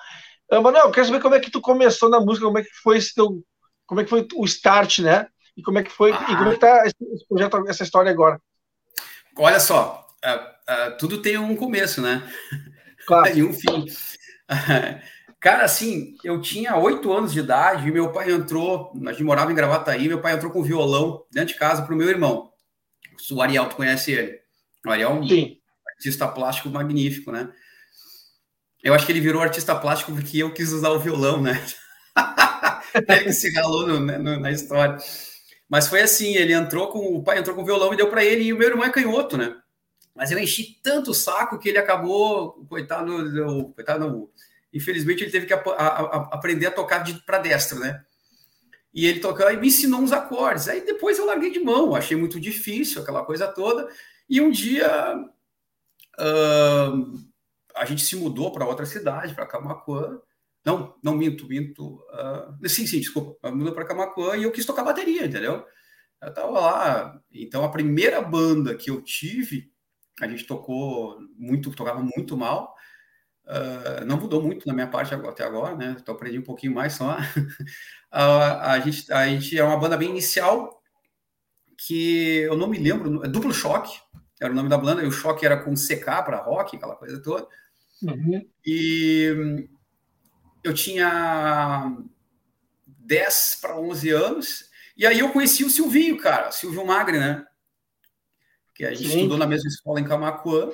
Manuel, 0.52 0.86
eu 0.86 0.92
quero 0.92 1.08
saber 1.08 1.22
como 1.22 1.36
é 1.36 1.40
que 1.40 1.52
tu 1.52 1.60
começou 1.60 2.10
na 2.10 2.20
música, 2.20 2.46
como 2.46 2.60
é 2.60 2.64
que 2.64 2.70
foi 2.84 2.98
esse 2.98 3.14
teu 3.14 3.42
como 3.88 4.02
é 4.02 4.04
que 4.04 4.10
foi 4.10 4.28
o 4.36 4.46
start, 4.46 5.00
né? 5.00 5.28
E 5.56 5.64
como 5.64 5.80
é 5.80 5.84
que 5.84 5.92
foi, 5.92 6.12
ah. 6.12 6.26
e 6.30 6.38
como 6.38 6.50
é 6.50 6.54
que 6.54 6.60
tá 6.60 6.84
esse 6.86 7.28
projeto, 7.28 7.68
essa 7.68 7.84
história 7.84 8.12
agora? 8.12 8.40
Olha 9.36 9.60
só, 9.60 10.08
uh, 10.24 10.92
uh, 10.92 10.98
tudo 11.00 11.22
tem 11.22 11.38
um 11.38 11.56
começo, 11.56 12.02
né? 12.02 12.22
Claro. 13.08 13.30
e 13.36 13.44
um 13.44 13.54
fim. 13.54 13.86
Cara, 15.40 15.64
assim, 15.64 16.16
eu 16.24 16.42
tinha 16.42 16.76
oito 16.76 17.12
anos 17.14 17.32
de 17.32 17.40
idade 17.40 17.88
e 17.88 17.92
meu 17.92 18.12
pai 18.12 18.32
entrou, 18.32 18.92
a 19.06 19.12
gente 19.12 19.24
morava 19.24 19.52
em 19.52 19.56
Gravataí, 19.56 20.08
meu 20.08 20.20
pai 20.20 20.34
entrou 20.34 20.52
com 20.52 20.64
violão 20.64 21.24
dentro 21.32 21.54
de 21.54 21.60
casa 21.60 21.84
para 21.84 21.94
o 21.94 21.98
meu 21.98 22.10
irmão. 22.10 22.52
O 23.32 23.42
Ariel, 23.42 23.70
tu 23.70 23.76
conhece 23.76 24.12
ele? 24.12 24.40
O 24.86 24.92
Ariel 24.92 25.12
é 25.12 25.14
um 25.14 25.28
Sim. 25.28 25.58
artista 25.88 26.28
plástico 26.28 26.70
magnífico, 26.70 27.32
né? 27.32 27.50
Eu 28.84 28.94
acho 28.94 29.06
que 29.06 29.12
ele 29.12 29.22
virou 29.22 29.42
artista 29.42 29.76
plástico 29.76 30.14
porque 30.14 30.38
eu 30.40 30.54
quis 30.54 30.72
usar 30.72 30.90
o 30.90 31.00
violão, 31.00 31.42
né? 31.42 31.64
que 33.24 33.34
se 33.34 33.52
ralou 33.54 33.88
no, 33.88 34.00
né, 34.00 34.18
no, 34.18 34.39
na 34.39 34.52
história. 34.52 34.98
Mas 35.70 35.88
foi 35.88 36.02
assim, 36.02 36.36
ele 36.36 36.54
entrou 36.54 36.88
com 36.89 37.00
o 37.18 37.24
pai 37.24 37.39
entrou 37.39 37.56
com 37.56 37.62
o 37.62 37.66
violão 37.66 37.93
e 37.93 37.98
deu 37.98 38.10
para 38.10 38.24
ele 38.24 38.43
e 38.43 38.54
o 38.54 38.58
meu 38.58 38.70
irmão 38.70 38.86
é 38.86 38.91
canhoto, 38.91 39.38
né? 39.38 39.56
Mas 40.16 40.32
eu 40.32 40.39
enchi 40.39 40.80
tanto 40.82 41.12
o 41.12 41.14
saco 41.14 41.60
que 41.60 41.70
ele 41.70 41.78
acabou, 41.78 42.66
coitado, 42.68 43.72
coitado, 43.76 44.32
infelizmente 44.74 45.24
ele 45.24 45.32
teve 45.32 45.45
que 45.45 45.54
a, 45.54 45.58
a, 45.58 45.88
a 45.88 46.18
aprender 46.34 46.68
a 46.68 46.72
tocar 46.72 47.00
de 47.00 47.14
para 47.26 47.38
destra, 47.38 47.78
né? 47.80 48.04
E 48.93 49.06
ele 49.06 49.20
tocou 49.20 49.52
e 49.52 49.58
me 49.58 49.68
ensinou 49.68 50.02
uns 50.02 50.12
acordes. 50.12 50.68
Aí 50.68 50.82
depois 50.82 51.20
eu 51.20 51.26
larguei 51.26 51.52
de 51.52 51.60
mão, 51.60 51.93
achei 51.93 52.18
muito 52.18 52.39
difícil 52.39 53.02
aquela 53.02 53.24
coisa 53.24 53.48
toda. 53.48 53.88
E 54.28 54.41
um 54.41 54.50
dia 54.50 55.16
uh, 56.20 57.28
a 57.76 57.86
gente 57.86 58.04
se 58.04 58.16
mudou 58.16 58.52
para 58.52 58.66
outra 58.66 58.86
cidade, 58.86 59.36
para 59.36 59.45
Camacuã, 59.45 60.20
não, 60.68 60.93
não 61.01 61.15
minto, 61.15 61.47
minto. 61.47 62.03
Uh, 62.11 62.68
sim, 62.68 62.86
sim, 62.86 62.99
desculpa. 62.99 63.49
Mudou 63.49 63.74
para 63.74 63.86
Camacuã 63.86 64.36
e 64.36 64.43
eu 64.43 64.51
quis 64.51 64.65
tocar 64.65 64.84
bateria, 64.84 65.26
entendeu? 65.26 65.63
Eu 66.22 66.34
tava 66.34 66.59
lá. 66.59 67.22
Então 67.32 67.63
a 67.63 67.72
primeira 67.72 68.22
banda 68.22 68.76
que 68.76 68.91
eu 68.91 69.01
tive, 69.01 69.72
a 70.20 70.28
gente 70.28 70.45
tocou 70.45 71.18
muito, 71.38 71.72
tocava 71.72 72.01
muito 72.01 72.36
mal. 72.36 72.76
Uh, 73.45 74.03
não 74.05 74.18
mudou 74.18 74.43
muito 74.43 74.68
na 74.68 74.74
minha 74.74 74.88
parte 74.88 75.13
até 75.13 75.45
agora, 75.45 75.74
né? 75.74 75.95
Estou 75.97 76.13
aprendendo 76.13 76.41
um 76.41 76.45
pouquinho 76.45 76.74
mais 76.74 76.95
só. 76.95 77.15
uh, 78.11 78.59
a, 78.61 78.78
gente, 78.82 79.09
a 79.13 79.26
gente 79.26 79.57
é 79.57 79.63
uma 79.63 79.78
banda 79.78 79.95
bem 79.95 80.09
inicial 80.09 80.84
que 81.78 82.39
eu 82.39 82.57
não 82.57 82.68
me 82.68 82.78
lembro, 82.78 83.24
é 83.24 83.30
Duplo 83.30 83.53
Choque, 83.53 83.97
era 84.41 84.51
o 84.51 84.55
nome 84.55 84.68
da 84.68 84.78
banda, 84.78 85.01
e 85.01 85.07
o 85.07 85.11
choque 85.11 85.45
era 85.45 85.63
com 85.63 85.76
CK 85.76 86.03
para 86.26 86.41
rock, 86.41 86.76
aquela 86.76 86.95
coisa 86.95 87.22
toda. 87.22 87.47
Uhum. 88.01 88.45
E 88.65 89.70
eu 90.68 90.74
tinha 90.74 91.97
10 92.86 93.59
para 93.61 93.80
11 93.80 94.09
anos, 94.09 94.70
e 94.95 95.05
aí 95.05 95.20
eu 95.20 95.30
conheci 95.30 95.63
o 95.63 95.70
Silvinho, 95.70 96.18
cara, 96.18 96.51
Silvio 96.51 96.86
Magre, 96.86 97.20
né? 97.20 97.45
Que 98.74 98.86
a 98.86 98.93
gente 98.93 99.09
Sim. 99.09 99.18
estudou 99.18 99.38
na 99.38 99.47
mesma 99.47 99.68
escola 99.68 99.99
em 99.99 100.03
Camacuã, 100.03 100.72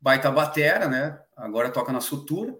baita 0.00 0.30
batera, 0.30 0.88
né? 0.88 1.18
Agora 1.36 1.70
toca 1.70 1.92
na 1.92 2.00
Sutura. 2.00 2.56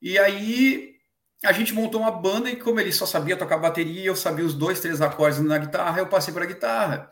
E 0.00 0.18
aí 0.18 0.96
a 1.44 1.52
gente 1.52 1.72
montou 1.72 2.00
uma 2.00 2.10
banda 2.10 2.50
e 2.50 2.56
como 2.56 2.80
ele 2.80 2.92
só 2.92 3.06
sabia 3.06 3.36
tocar 3.36 3.58
bateria, 3.58 4.06
eu 4.06 4.16
sabia 4.16 4.44
os 4.44 4.54
dois, 4.54 4.80
três 4.80 5.00
acordes 5.00 5.40
na 5.40 5.58
guitarra, 5.58 6.00
eu 6.00 6.06
passei 6.06 6.32
para 6.34 6.44
a 6.44 6.48
guitarra. 6.48 7.08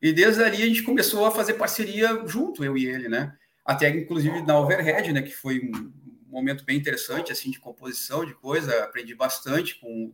E 0.00 0.12
desde 0.12 0.42
ali 0.42 0.62
a 0.62 0.66
gente 0.66 0.82
começou 0.82 1.24
a 1.24 1.30
fazer 1.30 1.54
parceria 1.54 2.22
junto, 2.26 2.64
eu 2.64 2.76
e 2.76 2.86
ele, 2.86 3.08
né? 3.08 3.32
Até 3.64 3.88
inclusive 3.88 4.42
na 4.42 4.58
Overhead, 4.58 5.12
né? 5.12 5.22
Que 5.22 5.32
foi 5.32 5.60
um, 5.60 5.92
momento 6.32 6.64
bem 6.64 6.76
interessante, 6.76 7.30
assim, 7.30 7.50
de 7.50 7.60
composição, 7.60 8.24
de 8.24 8.34
coisa. 8.34 8.84
Aprendi 8.84 9.14
bastante 9.14 9.78
com 9.78 10.12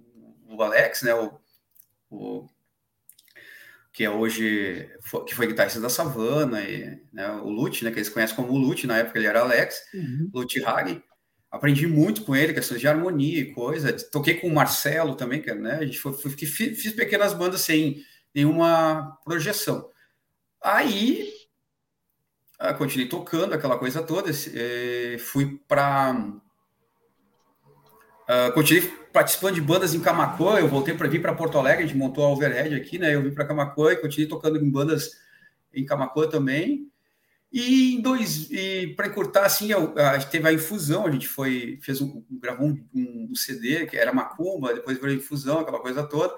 o 0.49 0.63
Alex, 0.63 1.03
né? 1.03 1.15
O, 1.15 1.39
o 2.11 2.49
que 3.93 4.05
é 4.05 4.11
hoje, 4.11 4.89
que 5.27 5.35
foi 5.35 5.49
guitarrista 5.49 5.81
da 5.81 5.89
Savana, 5.89 6.63
e, 6.63 7.03
né, 7.13 7.29
o 7.33 7.49
Lute, 7.49 7.85
né, 7.85 7.91
que 7.91 7.99
eles 7.99 8.09
conhecem 8.09 8.37
como 8.37 8.57
Lute, 8.57 8.87
na 8.87 8.99
época 8.99 9.19
ele 9.19 9.27
era 9.27 9.41
Alex, 9.41 9.81
uhum. 9.93 10.31
Lute 10.33 10.65
Hagen. 10.65 11.03
Aprendi 11.51 11.87
muito 11.87 12.23
com 12.23 12.37
ele, 12.37 12.55
questões 12.55 12.81
de 12.81 12.87
harmonia 12.87 13.41
e 13.41 13.53
coisa. 13.53 13.93
Toquei 13.93 14.35
com 14.35 14.47
o 14.47 14.55
Marcelo 14.55 15.17
também, 15.17 15.43
que, 15.43 15.53
né, 15.53 15.79
a 15.81 15.85
gente 15.85 15.99
foi, 15.99 16.13
foi, 16.13 16.31
fiz, 16.31 16.81
fiz 16.81 16.93
pequenas 16.93 17.35
bandas 17.35 17.63
sem 17.63 18.05
nenhuma 18.33 19.19
projeção. 19.25 19.91
Aí 20.63 21.33
ah, 22.59 22.75
continuei 22.75 23.09
tocando 23.09 23.55
aquela 23.55 23.79
coisa 23.79 24.03
toda, 24.03 24.31
eh, 24.31 25.17
fui 25.19 25.61
para. 25.69 26.13
Uh, 26.13 26.41
ah, 28.29 28.53
continuei 28.53 28.87
participando 29.13 29.55
de 29.55 29.61
bandas 29.61 29.95
em 29.95 30.01
Camacuã, 30.01 30.59
eu 30.59 30.69
voltei 30.69 30.95
para 30.95 31.09
vir 31.09 31.23
para 31.23 31.35
Porto 31.35 31.57
Alegre, 31.59 31.85
a 31.85 31.87
gente 31.87 31.97
montou 31.97 32.25
a 32.25 32.29
Overhead 32.29 32.75
aqui, 32.75 32.99
né? 32.99 33.15
Eu 33.15 33.23
vim 33.23 33.31
para 33.31 33.47
Camacuã 33.47 33.93
e 33.93 33.97
continuei 33.97 34.29
tocando 34.29 34.59
em 34.59 34.71
bandas 34.71 35.13
em 35.73 35.85
Camacuã 35.85 36.29
também. 36.29 36.91
E 37.51 38.01
dois, 38.03 38.51
e 38.51 38.89
para 38.95 39.07
encurtar, 39.07 39.47
assim, 39.47 39.71
a, 39.73 40.19
gente 40.19 40.31
teve 40.31 40.47
a 40.47 40.53
infusão, 40.53 41.07
a 41.07 41.11
gente 41.11 41.27
foi, 41.27 41.79
fez 41.81 42.03
um, 42.03 42.23
gravou 42.31 42.69
um, 42.69 43.29
um, 43.31 43.35
CD 43.35 43.87
que 43.87 43.97
era 43.97 44.13
macumba, 44.13 44.75
depois 44.75 45.03
a 45.03 45.13
infusão, 45.13 45.61
aquela 45.61 45.81
coisa 45.81 46.03
toda. 46.03 46.35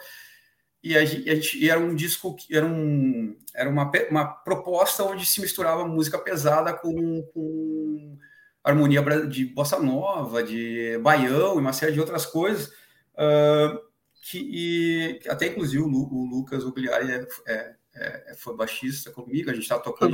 E 0.83 0.97
a 0.97 1.05
gente, 1.05 1.59
e 1.59 1.69
era 1.69 1.79
um 1.79 1.95
disco 1.95 2.35
que 2.35 2.57
era 2.57 2.65
um 2.65 3.37
era 3.55 3.69
uma, 3.69 3.91
uma 4.11 4.27
proposta 4.27 5.05
onde 5.05 5.27
se 5.27 5.41
misturava 5.41 5.87
música 5.87 6.19
pesada 6.19 6.73
com, 6.73 7.23
com 7.35 8.17
harmonia 8.65 9.03
de 9.27 9.45
bossa 9.45 9.79
nova, 9.79 10.43
de 10.43 10.99
baião 11.03 11.57
e 11.57 11.59
uma 11.61 11.73
série 11.73 11.93
de 11.93 12.01
outras 12.01 12.25
coisas. 12.25 12.69
Uh, 13.15 13.79
que 14.23 14.39
e, 14.39 15.29
até 15.29 15.47
inclusive 15.47 15.83
o, 15.83 15.89
o 15.89 16.25
Lucas 16.31 16.65
Ogliari 16.65 17.11
é, 17.11 17.27
é 17.47 17.75
é, 17.95 18.35
foi 18.37 18.57
baixista 18.57 19.11
comigo, 19.11 19.51
a 19.51 19.53
gente 19.53 19.63
estava 19.63 19.83
tocando. 19.83 20.11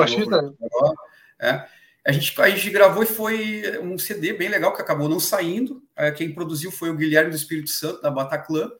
É. 1.38 1.68
A 2.04 2.12
gente, 2.12 2.40
a 2.40 2.48
gente 2.48 2.70
gravou 2.70 3.02
e 3.02 3.06
foi 3.06 3.78
um 3.80 3.98
CD 3.98 4.32
bem 4.32 4.48
legal 4.48 4.72
que 4.74 4.80
acabou 4.80 5.08
não 5.08 5.18
saindo. 5.18 5.82
É, 5.96 6.10
quem 6.10 6.32
produziu 6.32 6.70
foi 6.70 6.88
o 6.88 6.96
Guilherme 6.96 7.30
do 7.30 7.36
Espírito 7.36 7.70
Santo, 7.70 8.00
da 8.00 8.10
Bataclan. 8.10 8.70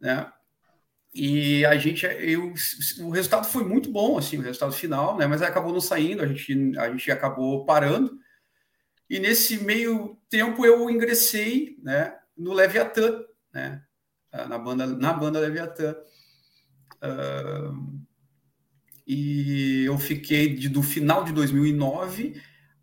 Né? 0.00 0.30
E 1.14 1.64
a 1.66 1.76
gente, 1.76 2.06
eu, 2.06 2.54
o 3.00 3.10
resultado 3.10 3.46
foi 3.46 3.64
muito 3.64 3.90
bom, 3.90 4.16
assim, 4.16 4.38
o 4.38 4.42
resultado 4.42 4.72
final, 4.72 5.16
né? 5.16 5.26
Mas 5.26 5.42
acabou 5.42 5.72
não 5.72 5.80
saindo, 5.80 6.22
a 6.22 6.26
gente, 6.26 6.78
a 6.78 6.90
gente 6.90 7.10
acabou 7.10 7.66
parando. 7.66 8.18
E 9.10 9.18
nesse 9.18 9.62
meio 9.62 10.16
tempo 10.30 10.64
eu 10.64 10.88
ingressei, 10.88 11.76
né, 11.82 12.16
no 12.34 12.54
Leviatã, 12.54 13.22
né, 13.52 13.82
na 14.48 14.58
banda, 14.58 14.86
na 14.86 15.12
banda 15.12 15.38
Leviatã. 15.38 15.94
Uh, 17.02 18.02
e 19.06 19.84
eu 19.84 19.98
fiquei 19.98 20.54
de, 20.54 20.68
do 20.68 20.82
final 20.82 21.24
de 21.24 21.32
2009 21.32 22.40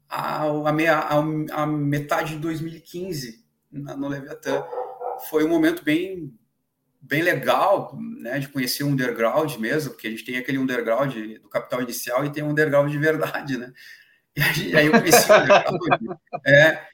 a, 0.08 0.44
a, 0.44 0.72
meia, 0.74 0.98
a, 0.98 1.18
a 1.64 1.66
metade 1.66 2.36
de 2.36 2.40
2015 2.42 3.44
na, 3.72 3.96
no 3.96 4.08
Leviatã. 4.08 4.64
Foi 5.30 5.44
um 5.44 5.50
momento 5.50 5.84
bem, 5.84 6.32
bem 7.02 7.22
legal, 7.22 7.98
né, 8.20 8.40
de 8.40 8.50
conhecer 8.50 8.84
o 8.84 8.88
underground 8.88 9.56
mesmo, 9.58 9.92
porque 9.92 10.08
a 10.08 10.10
gente 10.12 10.26
tem 10.26 10.38
aquele 10.38 10.58
underground 10.58 11.16
do 11.42 11.50
capital 11.50 11.82
inicial 11.82 12.26
e 12.26 12.32
tem 12.32 12.44
um 12.44 12.50
underground 12.50 12.92
de 12.92 12.98
verdade, 12.98 13.58
né? 13.58 13.72
E 14.36 14.76
aí 14.76 14.86
eu 14.88 14.92
conheci 14.92 15.32
o 15.32 15.36
underground. 15.36 16.18
É, 16.46 16.88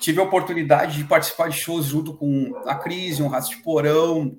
tive 0.00 0.20
a 0.20 0.24
oportunidade 0.24 0.96
de 0.96 1.04
participar 1.04 1.48
de 1.48 1.56
shows 1.56 1.86
junto 1.86 2.14
com 2.14 2.56
a 2.66 2.74
Crise, 2.74 3.22
um 3.22 3.28
Rato 3.28 3.50
de 3.50 3.62
Porão, 3.62 4.38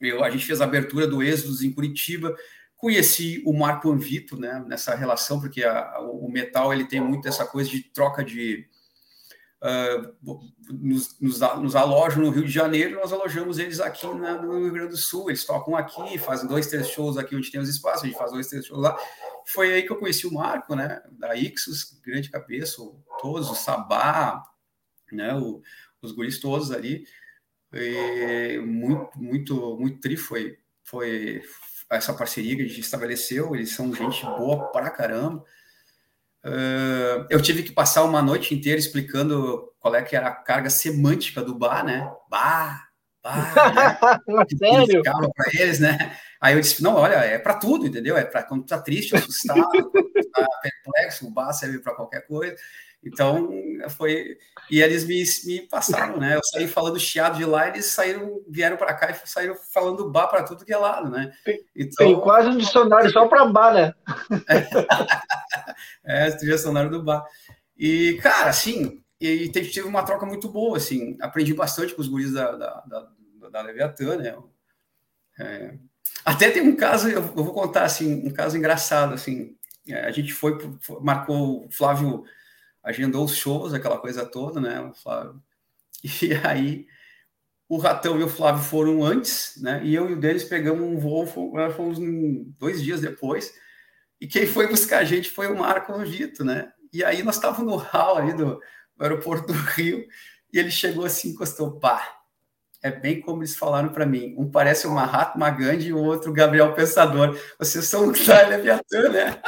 eu, 0.00 0.22
a 0.22 0.30
gente 0.30 0.44
fez 0.44 0.60
a 0.60 0.64
abertura 0.64 1.06
do 1.06 1.22
Êxodos 1.22 1.62
em 1.62 1.72
Curitiba, 1.72 2.34
conheci 2.76 3.42
o 3.44 3.52
Marco 3.52 3.90
Anvito 3.90 4.38
né, 4.38 4.64
nessa 4.66 4.94
relação, 4.94 5.40
porque 5.40 5.64
a, 5.64 5.98
o 6.00 6.30
metal 6.30 6.72
ele 6.72 6.84
tem 6.84 7.00
muito 7.00 7.26
essa 7.26 7.44
coisa 7.44 7.68
de 7.68 7.82
troca 7.82 8.24
de. 8.24 8.66
Uh, 9.60 10.14
nos, 10.70 11.18
nos, 11.20 11.40
nos, 11.40 11.74
alojam 11.74 12.22
no 12.22 12.30
Rio 12.30 12.44
de 12.44 12.50
Janeiro, 12.50 12.94
nós 12.94 13.12
alojamos 13.12 13.58
eles 13.58 13.80
aqui 13.80 14.06
na, 14.06 14.40
no 14.40 14.56
Rio 14.56 14.72
Grande 14.72 14.90
do 14.90 14.96
Sul. 14.96 15.30
Eles 15.30 15.44
tocam 15.44 15.74
aqui, 15.74 16.16
fazem 16.18 16.48
dois, 16.48 16.68
três 16.68 16.88
shows 16.88 17.16
aqui 17.16 17.34
onde 17.34 17.50
tem 17.50 17.60
os 17.60 17.68
espaços, 17.68 18.04
a 18.04 18.06
gente 18.06 18.16
faz 18.16 18.30
dois, 18.30 18.46
três 18.46 18.64
shows 18.64 18.80
lá. 18.80 18.96
Foi 19.46 19.72
aí 19.72 19.82
que 19.82 19.90
eu 19.90 19.96
conheci 19.96 20.26
o 20.26 20.32
Marco, 20.32 20.76
né, 20.76 21.02
da 21.10 21.34
Ixos, 21.34 21.98
grande 22.04 22.30
cabeça, 22.30 22.76
todos, 23.20 23.50
o 23.50 23.54
Sabá, 23.54 24.44
né, 25.10 25.34
o, 25.34 25.60
os 26.00 26.12
guris 26.12 26.38
todos 26.38 26.70
ali. 26.70 27.04
E 27.72 28.58
muito, 28.64 29.10
muito, 29.16 29.76
muito 29.76 30.00
tri 30.00 30.16
foi, 30.16 30.58
foi 30.84 31.42
essa 31.90 32.14
parceria 32.14 32.56
que 32.56 32.62
a 32.62 32.66
gente 32.66 32.80
estabeleceu. 32.80 33.54
Eles 33.54 33.72
são 33.72 33.92
gente 33.92 34.24
boa 34.24 34.70
pra 34.70 34.90
caramba. 34.90 35.44
Uh, 36.44 37.26
eu 37.30 37.42
tive 37.42 37.62
que 37.62 37.72
passar 37.72 38.04
uma 38.04 38.22
noite 38.22 38.54
inteira 38.54 38.78
explicando 38.78 39.72
qual 39.80 39.94
é 39.94 40.02
que 40.02 40.14
era 40.14 40.28
a 40.28 40.34
carga 40.34 40.70
semântica 40.70 41.42
do 41.42 41.54
bar, 41.54 41.84
né? 41.84 42.10
Bar, 42.30 42.88
bar, 43.22 44.22
né? 44.26 44.44
Sério? 44.56 45.02
para 45.02 45.50
eles, 45.54 45.80
né? 45.80 46.16
Aí 46.40 46.54
eu 46.54 46.60
disse, 46.60 46.82
não, 46.82 46.94
olha, 46.94 47.16
é 47.16 47.38
para 47.38 47.54
tudo, 47.54 47.86
entendeu? 47.86 48.16
É 48.16 48.24
para 48.24 48.44
quando 48.44 48.64
tá 48.64 48.80
triste, 48.80 49.16
assustado, 49.16 49.60
tá 50.32 50.46
perplexo, 50.62 51.26
o 51.26 51.30
bar 51.30 51.52
serve 51.52 51.80
para 51.80 51.94
qualquer 51.94 52.26
coisa. 52.26 52.56
Então, 53.04 53.48
foi. 53.90 54.36
E 54.70 54.82
eles 54.82 55.04
me, 55.04 55.22
me 55.46 55.66
passaram, 55.68 56.18
né? 56.18 56.36
Eu 56.36 56.40
saí 56.44 56.66
falando 56.66 56.98
chiado 56.98 57.38
de 57.38 57.44
lá, 57.44 57.68
eles 57.68 57.86
saíram, 57.86 58.42
vieram 58.48 58.76
para 58.76 58.92
cá 58.94 59.10
e 59.10 59.28
saíram 59.28 59.54
falando 59.54 60.10
bar 60.10 60.26
para 60.26 60.42
tudo 60.42 60.64
que 60.64 60.72
é 60.72 60.76
lado, 60.76 61.08
né? 61.08 61.32
Então, 61.74 62.06
Tem 62.06 62.20
quase 62.20 62.48
um 62.48 62.56
dicionário 62.56 63.10
só 63.10 63.26
para 63.28 63.46
bar, 63.46 63.72
né? 63.72 63.94
é, 66.04 66.30
dicionário 66.30 66.90
do 66.90 67.02
bar. 67.02 67.24
E, 67.78 68.18
cara, 68.20 68.50
assim, 68.50 69.00
e 69.20 69.48
tive 69.48 69.82
uma 69.86 70.02
troca 70.02 70.26
muito 70.26 70.48
boa, 70.48 70.76
assim, 70.76 71.16
aprendi 71.20 71.54
bastante 71.54 71.94
com 71.94 72.02
os 72.02 72.08
guris 72.08 72.32
da, 72.32 72.52
da, 72.52 72.84
da, 72.86 73.08
da 73.50 73.62
Leviatã, 73.62 74.16
né? 74.16 74.36
É, 75.38 75.74
até 76.24 76.50
tem 76.50 76.62
um 76.62 76.74
caso, 76.74 77.08
eu 77.08 77.22
vou 77.22 77.52
contar, 77.52 77.84
assim, 77.84 78.26
um 78.26 78.32
caso 78.32 78.56
engraçado, 78.56 79.14
assim, 79.14 79.56
é, 79.88 80.04
a 80.04 80.10
gente 80.10 80.32
foi, 80.32 80.58
marcou 81.00 81.66
o 81.66 81.70
Flávio 81.70 82.24
agendou 82.82 83.24
os 83.24 83.36
shows, 83.36 83.74
aquela 83.74 83.98
coisa 83.98 84.24
toda, 84.24 84.60
né? 84.60 84.80
O 84.80 84.94
Flávio. 84.94 85.42
E 86.22 86.32
aí 86.46 86.86
o 87.68 87.76
Ratão 87.76 88.18
e 88.18 88.22
o 88.22 88.28
Flávio 88.28 88.62
foram 88.62 89.04
antes, 89.04 89.60
né? 89.60 89.80
E 89.84 89.94
eu 89.94 90.08
e 90.08 90.14
o 90.14 90.20
deles 90.20 90.44
pegamos 90.44 90.82
um 90.82 90.96
voo, 90.96 91.26
fomos 91.26 91.98
dois 92.58 92.82
dias 92.82 93.00
depois. 93.00 93.52
E 94.20 94.26
quem 94.26 94.46
foi 94.46 94.66
buscar 94.66 94.98
a 94.98 95.04
gente 95.04 95.30
foi 95.30 95.48
o 95.48 95.58
Marco 95.58 95.96
Vito, 95.98 96.44
né? 96.44 96.72
E 96.92 97.04
aí 97.04 97.22
nós 97.22 97.36
estávamos 97.36 97.70
no 97.70 97.76
hall 97.76 98.16
ali 98.16 98.32
do, 98.32 98.54
do 98.96 99.02
aeroporto 99.02 99.52
do 99.52 99.52
Rio 99.52 100.06
e 100.52 100.58
ele 100.58 100.70
chegou 100.70 101.04
assim, 101.04 101.30
encostou, 101.30 101.78
pá. 101.78 102.14
É 102.82 102.90
bem 102.90 103.20
como 103.20 103.40
eles 103.40 103.56
falaram 103.56 103.88
para 103.90 104.06
mim. 104.06 104.34
Um 104.38 104.50
parece 104.50 104.86
o 104.86 104.90
Mahatma 104.92 105.50
Gandhi 105.50 105.88
e 105.88 105.92
o 105.92 105.98
outro 105.98 106.32
Gabriel 106.32 106.72
Pensador. 106.74 107.38
Vocês 107.58 107.84
são 107.84 108.06
o 108.08 108.12
Leviatã, 108.12 109.08
né? 109.10 109.42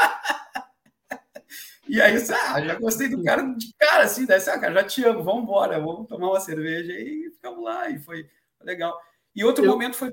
E 1.90 2.00
aí, 2.00 2.14
ah, 2.16 2.64
já 2.64 2.76
gostei 2.76 3.08
do 3.08 3.20
cara 3.24 3.42
de 3.42 3.74
cara, 3.76 4.04
assim, 4.04 4.24
daí, 4.24 4.38
ah, 4.38 4.58
cara, 4.60 4.74
já 4.74 4.84
te 4.84 5.04
amo, 5.04 5.24
vamos 5.24 5.42
embora, 5.42 5.80
vamos 5.80 6.06
tomar 6.06 6.28
uma 6.28 6.40
cerveja 6.40 6.92
e 6.92 7.32
ficamos 7.32 7.64
lá, 7.64 7.90
e 7.90 7.98
foi 7.98 8.30
legal. 8.60 8.96
E 9.34 9.42
outro 9.44 9.64
eu... 9.64 9.70
momento 9.72 9.96
foi, 9.96 10.12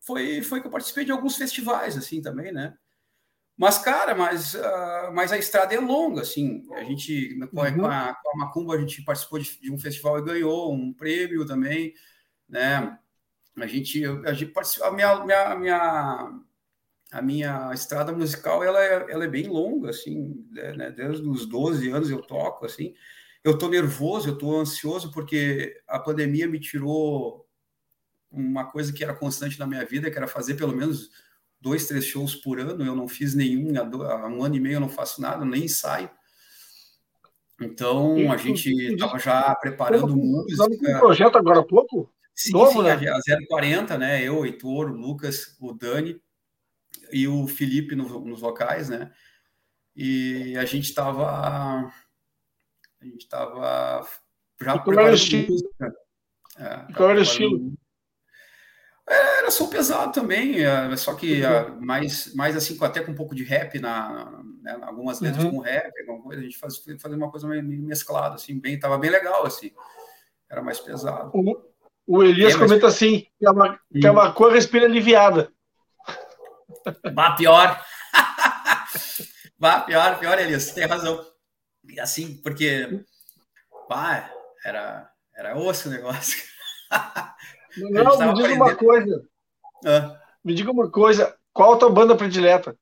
foi, 0.00 0.40
foi 0.42 0.60
que 0.62 0.66
eu 0.66 0.70
participei 0.70 1.04
de 1.04 1.12
alguns 1.12 1.36
festivais, 1.36 1.98
assim, 1.98 2.22
também, 2.22 2.50
né? 2.50 2.74
Mas, 3.58 3.78
cara, 3.78 4.14
mas, 4.14 4.54
uh, 4.54 5.12
mas 5.12 5.30
a 5.30 5.36
estrada 5.36 5.74
é 5.74 5.78
longa, 5.78 6.22
assim. 6.22 6.66
A 6.72 6.82
gente, 6.82 7.38
com, 7.52 7.60
uhum. 7.60 7.86
a, 7.86 8.14
com 8.14 8.30
a 8.30 8.36
Macumba, 8.38 8.74
a 8.74 8.78
gente 8.78 9.02
participou 9.02 9.38
de, 9.38 9.60
de, 9.60 9.70
um 9.70 9.78
festival 9.78 10.18
e 10.18 10.24
ganhou 10.24 10.72
um 10.72 10.94
prêmio 10.94 11.44
também, 11.44 11.92
né? 12.48 12.98
A 13.54 13.66
gente, 13.66 14.02
a 14.24 14.32
gente 14.32 14.52
participou, 14.52 14.88
a 14.88 14.92
minha, 14.92 15.24
minha, 15.26 15.54
minha 15.56 16.40
a 17.10 17.22
minha 17.22 17.70
estrada 17.72 18.12
musical 18.12 18.62
ela 18.62 18.82
é, 18.82 19.06
ela 19.10 19.24
é 19.24 19.28
bem 19.28 19.48
longa, 19.48 19.90
assim, 19.90 20.44
né, 20.50 20.72
né? 20.74 20.90
desde 20.90 21.26
os 21.26 21.46
12 21.46 21.88
anos 21.90 22.10
eu 22.10 22.20
toco, 22.20 22.66
assim. 22.66 22.94
Eu 23.42 23.56
tô 23.56 23.68
nervoso, 23.68 24.28
eu 24.28 24.36
tô 24.36 24.58
ansioso 24.58 25.10
porque 25.10 25.80
a 25.86 25.98
pandemia 25.98 26.46
me 26.46 26.60
tirou 26.60 27.46
uma 28.30 28.66
coisa 28.66 28.92
que 28.92 29.02
era 29.02 29.14
constante 29.14 29.58
na 29.58 29.66
minha 29.66 29.84
vida, 29.86 30.10
que 30.10 30.18
era 30.18 30.26
fazer 30.26 30.54
pelo 30.54 30.76
menos 30.76 31.10
dois, 31.60 31.86
três 31.86 32.04
shows 32.04 32.34
por 32.34 32.60
ano. 32.60 32.84
Eu 32.84 32.94
não 32.94 33.08
fiz 33.08 33.34
nenhum, 33.34 33.72
há 33.78 34.28
um 34.28 34.44
ano 34.44 34.56
e 34.56 34.60
meio 34.60 34.74
eu 34.74 34.80
não 34.80 34.88
faço 34.88 35.22
nada, 35.22 35.44
nem 35.44 35.64
ensaio. 35.64 36.10
Então, 37.60 38.30
a 38.30 38.36
gente 38.36 38.70
estava 38.70 39.18
já 39.18 39.54
preparando 39.54 40.14
música. 40.14 40.96
um 40.96 40.98
projeto 40.98 41.38
agora 41.38 41.60
há 41.60 41.64
pouco? 41.64 42.12
Sim, 42.34 42.52
sim, 42.70 42.82
né? 42.82 42.92
a 42.92 43.46
040, 43.48 43.98
né? 43.98 44.22
Eu, 44.22 44.44
Heitor, 44.44 44.90
o 44.90 44.94
Lucas, 44.94 45.56
o 45.60 45.72
Dani 45.72 46.20
e 47.12 47.28
o 47.28 47.46
Felipe 47.46 47.94
no, 47.94 48.20
nos 48.24 48.40
vocais, 48.40 48.88
né? 48.88 49.10
E 49.94 50.56
a 50.56 50.64
gente 50.64 50.84
estava 50.84 51.90
a 53.00 53.04
gente 53.04 53.22
estava 53.22 54.06
já 54.60 54.78
qual 54.78 54.98
era 54.98 55.12
o 55.12 55.14
estilo? 55.14 55.56
É, 56.58 56.92
qual 56.94 57.10
era 57.10 57.20
o 57.20 57.22
estilo? 57.22 57.72
É, 59.08 59.38
era 59.38 59.50
som 59.50 59.68
pesado 59.68 60.12
também, 60.12 60.64
é, 60.64 60.94
só 60.96 61.14
que 61.14 61.42
uhum. 61.42 61.80
mais, 61.80 62.34
mais 62.34 62.56
assim, 62.56 62.76
até 62.82 63.00
com 63.00 63.12
um 63.12 63.14
pouco 63.14 63.34
de 63.34 63.42
rap, 63.42 63.78
na, 63.78 64.42
né, 64.60 64.78
algumas 64.82 65.20
letras 65.20 65.44
uhum. 65.44 65.52
com 65.52 65.60
rap, 65.60 65.92
alguma 66.00 66.22
coisa, 66.22 66.42
a 66.42 66.44
gente 66.44 66.58
faz, 66.58 66.76
fazer 67.00 67.14
uma 67.14 67.30
coisa 67.30 67.48
meio 67.48 67.64
mesclada, 67.64 68.34
assim, 68.34 68.58
bem, 68.58 68.78
tava 68.78 68.98
bem 68.98 69.10
legal, 69.10 69.46
assim, 69.46 69.70
era 70.50 70.60
mais 70.60 70.78
pesado. 70.78 71.30
O, 71.32 71.56
o 72.06 72.22
Elias 72.22 72.54
é, 72.54 72.58
comenta 72.58 72.86
assim, 72.86 73.26
que 73.38 73.46
é 73.46 73.50
uma, 73.50 73.80
que 73.90 74.06
é 74.06 74.10
uma 74.10 74.32
cor 74.32 74.52
respira 74.52 74.84
aliviada. 74.84 75.50
Bah, 77.12 77.36
pior. 77.36 77.84
bah, 79.58 79.80
pior, 79.80 80.18
pior, 80.18 80.38
Elias, 80.38 80.72
tem 80.72 80.86
razão. 80.86 81.24
Assim, 82.00 82.36
porque 82.42 83.04
bah, 83.88 84.30
era, 84.64 85.10
era 85.34 85.56
osso 85.56 85.88
o 85.88 85.92
negócio. 85.92 86.42
Não, 87.76 88.18
me 88.32 88.34
diga 88.34 88.54
uma 88.54 88.76
coisa. 88.76 89.28
Ah. 89.84 90.20
Me 90.44 90.54
diga 90.54 90.70
uma 90.70 90.90
coisa. 90.90 91.36
Qual 91.52 91.74
a 91.74 91.76
tua 91.76 91.90
banda 91.90 92.16
predileta? 92.16 92.76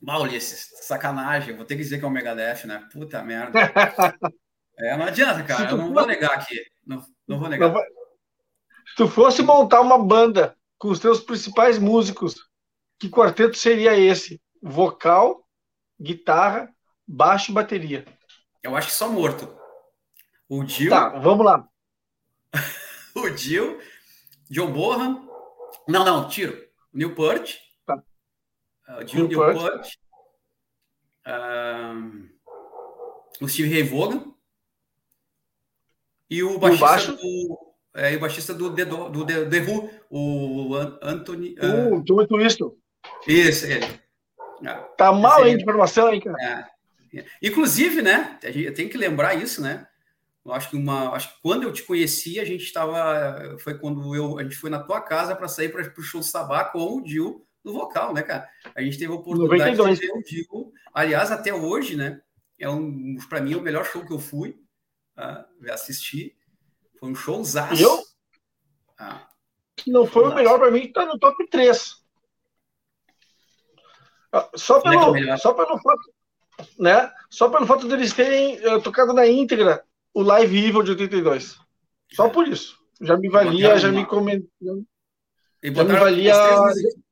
Mal, 0.00 0.22
Ulisses, 0.22 0.70
sacanagem, 0.82 1.56
vou 1.56 1.64
ter 1.64 1.76
que 1.76 1.82
dizer 1.82 1.98
que 1.98 2.04
é 2.04 2.08
o 2.08 2.10
Megadeth, 2.10 2.66
né? 2.66 2.88
Puta 2.92 3.22
merda. 3.22 3.58
é, 4.78 4.96
não 4.96 5.06
adianta, 5.06 5.42
cara, 5.42 5.70
eu 5.70 5.76
não 5.76 5.92
vou 5.92 6.06
negar 6.06 6.34
aqui. 6.34 6.60
Não, 6.86 7.04
não 7.26 7.38
vou 7.38 7.48
negar. 7.48 7.74
Se 8.86 8.96
tu 8.96 9.08
fosse 9.08 9.42
montar 9.42 9.80
uma 9.80 9.98
banda 9.98 10.56
com 10.78 10.88
os 10.88 10.98
teus 10.98 11.20
principais 11.20 11.78
músicos, 11.78 12.36
que 12.98 13.08
quarteto 13.08 13.56
seria 13.56 13.98
esse? 13.98 14.40
Vocal, 14.62 15.46
guitarra, 16.00 16.72
baixo 17.06 17.50
e 17.50 17.54
bateria. 17.54 18.04
Eu 18.62 18.76
acho 18.76 18.88
que 18.88 18.94
só 18.94 19.08
morto. 19.08 19.56
O 20.48 20.64
Dio. 20.64 20.90
Tá, 20.90 21.10
vamos 21.18 21.44
lá. 21.44 21.68
o 23.14 23.28
Dio, 23.30 23.80
John 24.50 24.72
Bohan. 24.72 25.28
Não, 25.86 26.04
não, 26.04 26.28
tiro. 26.28 26.66
Neil 26.92 27.14
Peart. 27.14 27.56
Tá. 27.84 28.02
Uh, 28.88 29.04
Dio, 29.04 29.28
Neil 29.28 29.38
Peart. 29.38 29.94
Uh, 31.26 32.28
o 33.40 33.48
Steve 33.48 33.82
Vaughan. 33.82 34.34
E 36.30 36.42
o 36.42 36.58
baixista, 36.58 37.12
do, 37.12 37.67
é, 37.98 38.16
o 38.16 38.20
baixista 38.20 38.54
do, 38.54 38.74
The, 38.74 38.84
do 38.84 39.26
The, 39.26 39.44
The 39.46 39.60
Who, 39.60 39.90
o 40.10 40.74
Anthony. 41.02 41.56
Uh, 41.60 41.96
o 41.96 42.04
Tommy 42.04 42.26
Twisto. 42.26 42.76
Isso, 43.26 43.66
ele. 43.66 43.86
Ah, 44.66 44.74
tá 44.96 45.12
mal 45.12 45.42
aí 45.42 45.56
de 45.56 45.62
informação, 45.62 46.12
hein, 46.12 46.20
cara? 46.20 46.70
É. 47.14 47.24
Inclusive, 47.42 48.02
né? 48.02 48.38
Eu 48.42 48.74
tenho 48.74 48.90
que 48.90 48.98
lembrar 48.98 49.34
isso, 49.34 49.62
né? 49.62 49.86
Eu 50.44 50.52
acho 50.52 50.70
que 50.70 50.76
uma, 50.76 51.10
acho 51.10 51.34
que 51.34 51.42
quando 51.42 51.64
eu 51.64 51.72
te 51.72 51.82
conheci, 51.82 52.40
a 52.40 52.44
gente 52.44 52.64
estava, 52.64 53.56
foi 53.58 53.78
quando 53.78 54.14
eu, 54.14 54.38
a 54.38 54.42
gente 54.42 54.56
foi 54.56 54.70
na 54.70 54.82
tua 54.82 55.00
casa 55.00 55.36
para 55.36 55.48
sair 55.48 55.68
para 55.68 55.82
o 55.82 56.02
show 56.02 56.20
do 56.20 56.26
Sabá 56.26 56.64
com 56.64 56.96
o 56.96 57.02
Dil 57.02 57.46
no 57.64 57.72
vocal, 57.72 58.14
né, 58.14 58.22
cara? 58.22 58.48
A 58.74 58.80
gente 58.82 58.98
teve 58.98 59.12
a 59.12 59.16
oportunidade 59.16 59.76
92. 59.76 59.98
de 59.98 60.06
ver 60.06 60.12
o 60.12 60.22
Dil. 60.22 60.72
Aliás, 60.92 61.30
até 61.30 61.52
hoje, 61.52 61.96
né? 61.96 62.20
É 62.58 62.68
um, 62.68 63.16
para 63.28 63.40
mim, 63.40 63.52
é 63.52 63.56
o 63.56 63.62
melhor 63.62 63.84
show 63.84 64.04
que 64.04 64.12
eu 64.12 64.18
fui 64.18 64.58
uh, 65.18 65.72
assistir. 65.72 66.37
Foi 66.98 67.10
um 67.10 67.14
showzaço. 67.14 67.82
Eu? 67.82 68.02
Ah, 68.98 69.28
não 69.86 70.06
foi 70.06 70.24
o 70.24 70.34
melhor 70.34 70.58
para 70.58 70.70
mim, 70.70 70.90
tá 70.92 71.04
no 71.04 71.18
top 71.18 71.46
3. 71.48 71.96
Ah, 74.32 74.48
só 74.54 74.78
é 74.78 74.82
pelo, 74.82 75.16
é 75.16 75.36
só 75.36 75.54
pelo 75.54 75.78
fato, 75.78 76.12
né? 76.78 77.12
Só 77.30 77.48
pelo 77.48 77.66
fato 77.66 77.88
deles 77.88 78.12
terem 78.12 78.56
uh, 78.66 78.80
tocado 78.82 79.12
na 79.12 79.26
íntegra 79.26 79.84
o 80.12 80.22
Live 80.22 80.66
Evil 80.66 80.82
de 80.82 80.90
82. 80.90 81.58
Só 82.12 82.26
é. 82.26 82.30
por 82.30 82.48
isso. 82.48 82.76
Já 83.00 83.16
me 83.16 83.28
valia, 83.28 83.78
já 83.78 83.90
me 83.92 84.04
comentou. 84.04 84.82
Já 85.62 85.84
me 85.84 85.96
valia. 85.96 86.34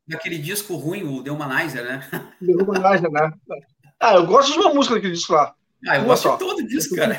Daquele 0.05 0.37
disco 0.37 0.75
ruim, 0.75 1.03
o 1.03 1.23
The 1.23 1.31
Humanizer, 1.31 1.83
né? 1.83 2.09
The 2.45 2.63
Humanizer, 2.63 3.11
né? 3.11 3.31
Ah, 3.99 4.13
eu 4.13 4.27
gosto 4.27 4.53
de 4.53 4.59
uma 4.59 4.71
música 4.71 4.93
daquele 4.93 5.13
disco 5.15 5.33
lá. 5.33 5.55
Ah, 5.85 5.95
eu 5.95 6.01
uma 6.01 6.07
gosto 6.07 6.23
só. 6.23 6.33
de 6.33 6.39
todo 6.39 6.67
disco, 6.67 6.95
cara. 6.95 7.17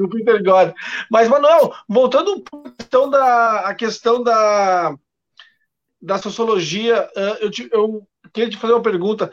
o 0.00 0.08
Peter 0.08 0.42
God. 0.42 0.72
Mas, 1.10 1.28
Manuel, 1.28 1.72
voltando 1.88 2.42
à 2.52 2.74
questão 2.76 3.10
da, 3.10 3.60
a 3.60 3.74
questão 3.74 4.22
da, 4.22 4.96
da 6.00 6.18
sociologia, 6.18 7.08
uh, 7.16 7.36
eu, 7.40 7.50
te, 7.50 7.68
eu 7.72 8.06
queria 8.32 8.50
te 8.50 8.56
fazer 8.56 8.72
uma 8.72 8.82
pergunta. 8.82 9.32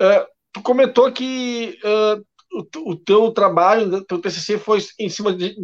Uh, 0.00 0.26
tu 0.52 0.62
comentou 0.62 1.10
que 1.10 1.78
uh, 1.82 2.24
o, 2.52 2.90
o 2.90 2.96
teu 2.96 3.30
trabalho, 3.32 3.96
o 3.96 4.04
teu 4.04 4.20
TCC 4.20 4.58
foi 4.58 4.80
em 4.98 5.08
cima 5.08 5.32
de, 5.32 5.56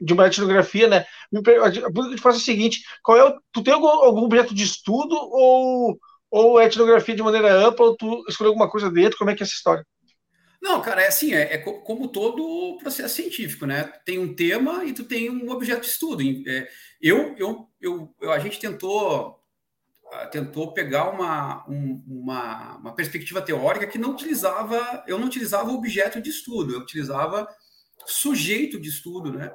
de 0.00 0.12
uma 0.12 0.26
etnografia, 0.26 0.88
né? 0.88 1.06
Me, 1.32 1.40
a 1.40 1.42
pergunta 1.42 2.08
que 2.08 2.12
eu 2.12 2.16
te 2.16 2.22
faço 2.22 2.38
é 2.38 2.42
a 2.42 2.44
seguinte: 2.44 2.82
qual 3.02 3.18
é 3.18 3.24
o, 3.24 3.40
tu 3.52 3.62
tem 3.62 3.74
algum, 3.74 3.88
algum 3.88 4.22
objeto 4.22 4.54
de 4.54 4.62
estudo 4.62 5.16
ou, 5.16 5.98
ou 6.30 6.60
etnografia 6.60 7.16
de 7.16 7.22
maneira 7.22 7.52
ampla, 7.66 7.86
ou 7.86 7.96
tu 7.96 8.24
escolheu 8.28 8.50
alguma 8.50 8.70
coisa 8.70 8.90
dentro? 8.90 9.18
Como 9.18 9.30
é 9.30 9.34
que 9.34 9.42
é 9.42 9.44
essa 9.44 9.54
história? 9.54 9.84
Não, 10.66 10.82
cara, 10.82 11.00
é 11.00 11.06
assim, 11.06 11.32
é, 11.32 11.54
é 11.54 11.58
como 11.58 12.08
todo 12.08 12.76
processo 12.80 13.14
científico, 13.14 13.64
né? 13.66 13.84
Tem 14.04 14.18
um 14.18 14.34
tema 14.34 14.84
e 14.84 14.92
tu 14.92 15.04
tem 15.04 15.30
um 15.30 15.48
objeto 15.48 15.82
de 15.82 15.86
estudo. 15.86 16.24
É, 16.44 16.68
eu, 17.00 17.36
eu, 17.38 17.68
eu, 17.80 18.32
a 18.32 18.40
gente 18.40 18.58
tentou 18.58 19.40
tentou 20.32 20.72
pegar 20.72 21.10
uma, 21.10 21.64
um, 21.68 22.02
uma, 22.06 22.76
uma, 22.78 22.94
perspectiva 22.94 23.42
teórica 23.42 23.86
que 23.86 23.98
não 23.98 24.10
utilizava, 24.10 25.04
eu 25.06 25.18
não 25.18 25.26
utilizava 25.26 25.70
objeto 25.70 26.20
de 26.20 26.30
estudo, 26.30 26.72
eu 26.72 26.80
utilizava 26.80 27.46
sujeito 28.04 28.80
de 28.80 28.88
estudo, 28.88 29.32
né? 29.32 29.52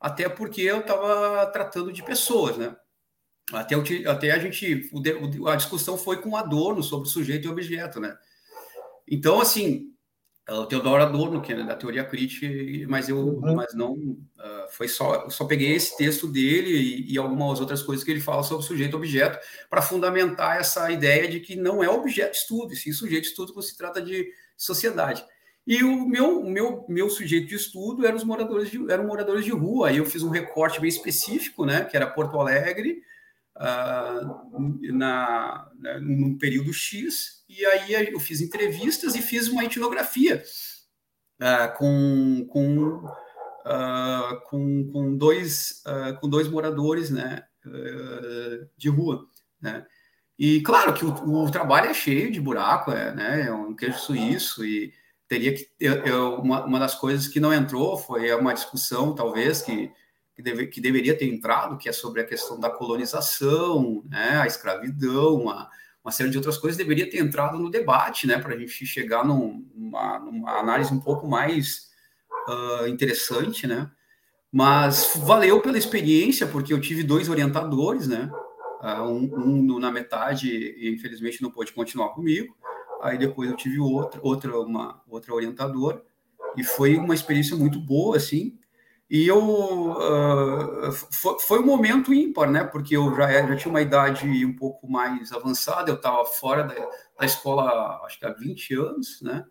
Até 0.00 0.28
porque 0.28 0.62
eu 0.62 0.80
estava 0.80 1.46
tratando 1.52 1.92
de 1.92 2.02
pessoas, 2.02 2.56
né? 2.56 2.74
Até, 3.52 3.76
até 4.08 4.32
a 4.32 4.38
gente, 4.40 4.90
a 5.46 5.56
discussão 5.56 5.96
foi 5.96 6.20
com 6.20 6.36
Adorno 6.36 6.82
sobre 6.82 7.08
sujeito 7.08 7.46
e 7.46 7.50
objeto, 7.50 8.00
né? 8.00 8.16
Então, 9.06 9.40
assim, 9.40 9.94
o 10.54 10.66
Teodoro 10.66 11.02
Adorno, 11.02 11.42
que 11.42 11.52
é 11.52 11.62
da 11.62 11.74
teoria 11.76 12.04
crítica, 12.04 12.46
mas 12.88 13.08
eu 13.08 13.18
uhum. 13.18 13.54
mas 13.54 13.74
não 13.74 13.92
uh, 13.92 14.68
foi 14.70 14.88
só 14.88 15.24
eu 15.24 15.30
só 15.30 15.44
peguei 15.44 15.74
esse 15.74 15.96
texto 15.96 16.26
dele 16.26 16.70
e, 16.70 17.12
e 17.12 17.18
algumas 17.18 17.60
outras 17.60 17.82
coisas 17.82 18.04
que 18.04 18.10
ele 18.10 18.20
fala 18.20 18.42
sobre 18.42 18.64
sujeito 18.64 18.96
objeto 18.96 19.38
para 19.68 19.82
fundamentar 19.82 20.58
essa 20.58 20.90
ideia 20.90 21.28
de 21.28 21.40
que 21.40 21.54
não 21.54 21.84
é 21.84 21.88
objeto 21.88 22.32
de 22.32 22.38
estudo, 22.38 22.74
sim 22.74 22.92
sujeito 22.92 23.24
de 23.24 23.28
estudo 23.28 23.52
quando 23.52 23.66
se 23.66 23.76
trata 23.76 24.00
de 24.00 24.26
sociedade. 24.56 25.24
E 25.66 25.84
o 25.84 26.08
meu, 26.08 26.42
meu, 26.42 26.86
meu 26.88 27.10
sujeito 27.10 27.48
de 27.48 27.54
estudo 27.54 28.06
eram 28.06 28.16
os 28.16 28.24
moradores 28.24 28.70
de, 28.70 28.90
eram 28.90 29.06
moradores 29.06 29.44
de 29.44 29.50
rua. 29.50 29.88
Aí 29.88 29.98
eu 29.98 30.06
fiz 30.06 30.22
um 30.22 30.30
recorte 30.30 30.80
bem 30.80 30.88
específico, 30.88 31.66
né, 31.66 31.84
que 31.84 31.94
era 31.94 32.06
Porto 32.06 32.40
Alegre, 32.40 33.02
uh, 33.54 34.94
na, 34.94 35.70
na, 35.78 36.00
num 36.00 36.38
período 36.38 36.72
X, 36.72 37.37
e 37.48 37.64
aí 37.64 38.12
eu 38.12 38.20
fiz 38.20 38.40
entrevistas 38.40 39.14
e 39.14 39.22
fiz 39.22 39.48
uma 39.48 39.64
etnografia 39.64 40.44
uh, 41.40 41.76
com, 41.76 42.46
com, 42.50 42.88
uh, 42.88 44.40
com, 44.48 44.90
com, 44.92 45.16
dois, 45.16 45.82
com 46.20 46.28
dois 46.28 46.48
moradores 46.48 47.10
né, 47.10 47.44
de 48.76 48.88
rua. 48.88 49.26
Né? 49.60 49.86
E 50.38 50.60
claro 50.60 50.94
que 50.94 51.04
o, 51.04 51.44
o, 51.44 51.50
trabalho 51.50 51.90
é 51.90 51.94
cheio 51.94 52.30
de 52.30 52.40
buraco, 52.40 52.92
é, 52.92 53.14
né, 53.14 53.46
é 53.48 53.52
um 53.52 53.74
queijo 53.74 53.98
suíço 53.98 54.64
e 54.64 54.92
teria 55.26 55.54
que 55.54 55.68
eu, 55.80 55.94
eu, 56.04 56.34
uma, 56.36 56.64
uma 56.64 56.78
das 56.78 56.94
coisas 56.94 57.26
que 57.28 57.40
não 57.40 57.52
entrou 57.52 57.96
foi 57.96 58.32
uma 58.34 58.54
discussão 58.54 59.14
talvez 59.14 59.62
que 59.62 59.92
que, 60.38 60.42
deve, 60.42 60.68
que 60.68 60.80
deveria 60.80 61.18
ter 61.18 61.26
entrado, 61.26 61.76
que 61.76 61.88
é 61.88 61.92
sobre 61.92 62.20
a 62.20 62.24
questão 62.24 62.60
da 62.60 62.70
colonização, 62.70 64.04
né, 64.08 64.38
a 64.40 64.46
escravidão, 64.46 65.50
a, 65.50 65.68
uma 66.08 66.12
série 66.12 66.30
de 66.30 66.38
outras 66.38 66.56
coisas, 66.56 66.78
deveria 66.78 67.08
ter 67.08 67.18
entrado 67.18 67.58
no 67.58 67.70
debate, 67.70 68.26
né, 68.26 68.38
para 68.38 68.54
a 68.54 68.58
gente 68.58 68.86
chegar 68.86 69.24
num, 69.24 69.64
numa, 69.74 70.18
numa, 70.18 70.58
análise 70.58 70.92
um 70.92 70.98
pouco 70.98 71.28
mais 71.28 71.90
uh, 72.48 72.88
interessante, 72.88 73.66
né, 73.66 73.90
mas 74.50 75.12
valeu 75.16 75.60
pela 75.60 75.76
experiência, 75.76 76.46
porque 76.46 76.72
eu 76.72 76.80
tive 76.80 77.02
dois 77.02 77.28
orientadores, 77.28 78.08
né, 78.08 78.30
uh, 78.82 79.02
um, 79.02 79.74
um, 79.74 79.78
na 79.78 79.92
metade, 79.92 80.74
infelizmente 80.94 81.42
não 81.42 81.50
pôde 81.50 81.74
continuar 81.74 82.08
comigo, 82.10 82.56
aí 83.02 83.18
depois 83.18 83.50
eu 83.50 83.56
tive 83.56 83.78
outro, 83.78 84.18
outra, 84.24 84.58
uma, 84.58 85.02
outra 85.06 85.34
orientadora, 85.34 86.02
e 86.56 86.64
foi 86.64 86.96
uma 86.96 87.14
experiência 87.14 87.54
muito 87.54 87.78
boa, 87.78 88.16
assim, 88.16 88.57
e 89.10 89.26
eu 89.26 89.92
uh, 89.92 90.92
foi, 90.92 91.38
foi, 91.40 91.58
um 91.60 91.66
momento 91.66 92.12
ímpar, 92.12 92.50
né? 92.50 92.62
Porque 92.64 92.94
eu 92.94 93.14
já, 93.16 93.30
já 93.30 93.56
tinha 93.56 93.70
uma 93.70 93.80
idade 93.80 94.44
um 94.44 94.54
pouco 94.54 94.90
mais 94.90 95.32
avançada, 95.32 95.90
eu 95.90 95.94
estava 95.94 96.24
fora 96.26 96.64
da, 96.64 96.74
da, 97.18 97.24
escola, 97.24 98.02
acho 98.04 98.18
que 98.18 98.26
há 98.26 98.32
20 98.32 98.74
anos, 98.74 99.22
né? 99.22 99.44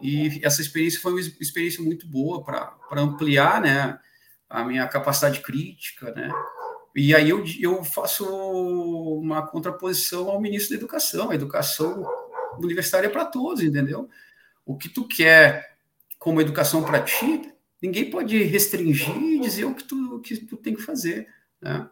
E 0.00 0.40
essa 0.42 0.60
experiência 0.60 1.00
foi 1.00 1.12
uma 1.12 1.20
experiência 1.20 1.84
muito 1.84 2.08
boa 2.08 2.42
para 2.42 3.00
ampliar, 3.00 3.60
né? 3.60 3.96
A 4.48 4.64
minha 4.64 4.88
capacidade 4.88 5.40
crítica, 5.40 6.12
né? 6.12 6.28
E 6.96 7.14
aí 7.14 7.30
eu, 7.30 7.44
eu 7.60 7.84
faço 7.84 8.26
uma 8.26 9.46
contraposição 9.46 10.28
ao 10.28 10.40
ministro 10.40 10.70
da 10.70 10.80
Educação. 10.80 11.30
A 11.30 11.34
educação 11.36 12.04
universitária 12.58 13.06
é 13.06 13.10
para 13.10 13.24
todos, 13.24 13.62
entendeu? 13.62 14.08
O 14.66 14.76
que 14.76 14.88
tu 14.88 15.06
quer 15.06 15.76
como 16.18 16.40
educação 16.40 16.82
para 16.82 17.00
ti, 17.02 17.52
ninguém 17.80 18.10
pode 18.10 18.42
restringir 18.42 19.16
e 19.16 19.40
dizer 19.40 19.64
o 19.64 19.74
que 19.74 19.84
tu, 19.84 20.20
que 20.20 20.36
tu 20.36 20.56
tem 20.56 20.74
que 20.74 20.82
fazer, 20.82 21.28
né? 21.60 21.88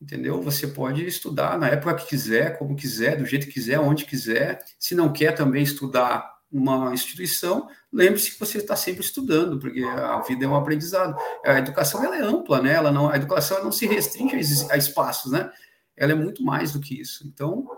Entendeu? 0.00 0.40
Você 0.40 0.66
pode 0.66 1.04
estudar 1.06 1.58
na 1.58 1.68
época 1.68 1.94
que 1.94 2.08
quiser, 2.08 2.58
como 2.58 2.74
quiser, 2.74 3.18
do 3.18 3.26
jeito 3.26 3.46
que 3.46 3.52
quiser, 3.52 3.78
onde 3.78 4.06
quiser. 4.06 4.64
Se 4.78 4.94
não 4.94 5.12
quer 5.12 5.32
também 5.32 5.62
estudar 5.62 6.40
uma 6.50 6.92
instituição, 6.94 7.68
lembre-se 7.92 8.32
que 8.32 8.40
você 8.40 8.58
está 8.58 8.74
sempre 8.74 9.02
estudando, 9.02 9.58
porque 9.58 9.82
a 9.84 10.20
vida 10.20 10.46
é 10.46 10.48
um 10.48 10.56
aprendizado. 10.56 11.14
A 11.44 11.58
educação 11.58 12.02
ela 12.02 12.16
é 12.16 12.22
ampla, 12.22 12.62
né? 12.62 12.72
Ela 12.72 12.90
não, 12.90 13.10
a 13.10 13.16
educação 13.16 13.62
não 13.62 13.70
se 13.70 13.86
restringe 13.86 14.66
a 14.70 14.76
espaços, 14.76 15.32
né? 15.32 15.50
Ela 15.94 16.12
é 16.12 16.14
muito 16.14 16.42
mais 16.42 16.72
do 16.72 16.80
que 16.80 16.98
isso. 16.98 17.26
Então, 17.28 17.68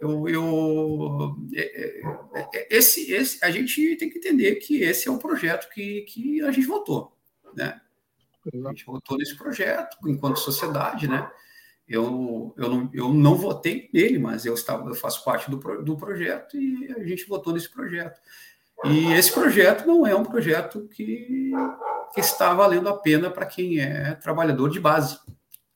eu, 0.00 0.28
eu 0.28 1.36
é, 1.54 2.00
é, 2.00 2.48
é, 2.54 2.76
esse, 2.76 3.12
esse, 3.12 3.44
a 3.44 3.50
gente 3.50 3.96
tem 3.96 4.10
que 4.10 4.18
entender 4.18 4.56
que 4.56 4.82
esse 4.82 5.08
é 5.08 5.10
um 5.10 5.18
projeto 5.18 5.72
que, 5.72 6.02
que 6.02 6.42
a 6.42 6.50
gente 6.50 6.66
votou, 6.66 7.16
né? 7.54 7.80
A 8.52 8.68
gente 8.68 8.84
votou 8.84 9.16
nesse 9.16 9.36
projeto 9.36 9.96
enquanto 10.06 10.38
sociedade, 10.38 11.08
né? 11.08 11.30
Eu, 11.88 12.54
eu, 12.56 12.68
não, 12.68 12.90
eu 12.92 13.08
não 13.12 13.34
votei 13.36 13.88
nele, 13.92 14.18
mas 14.18 14.44
eu, 14.44 14.54
estava, 14.54 14.88
eu 14.88 14.94
faço 14.94 15.24
parte 15.24 15.50
do, 15.50 15.56
do 15.82 15.96
projeto 15.96 16.56
e 16.56 16.92
a 16.92 17.04
gente 17.04 17.26
votou 17.26 17.52
nesse 17.52 17.70
projeto. 17.70 18.20
E 18.84 19.12
esse 19.12 19.32
projeto 19.32 19.86
não 19.86 20.06
é 20.06 20.14
um 20.14 20.24
projeto 20.24 20.88
que, 20.88 21.52
que 22.12 22.20
está 22.20 22.52
valendo 22.52 22.88
a 22.88 22.96
pena 22.96 23.30
para 23.30 23.46
quem 23.46 23.80
é 23.80 24.14
trabalhador 24.14 24.68
de 24.68 24.80
base, 24.80 25.18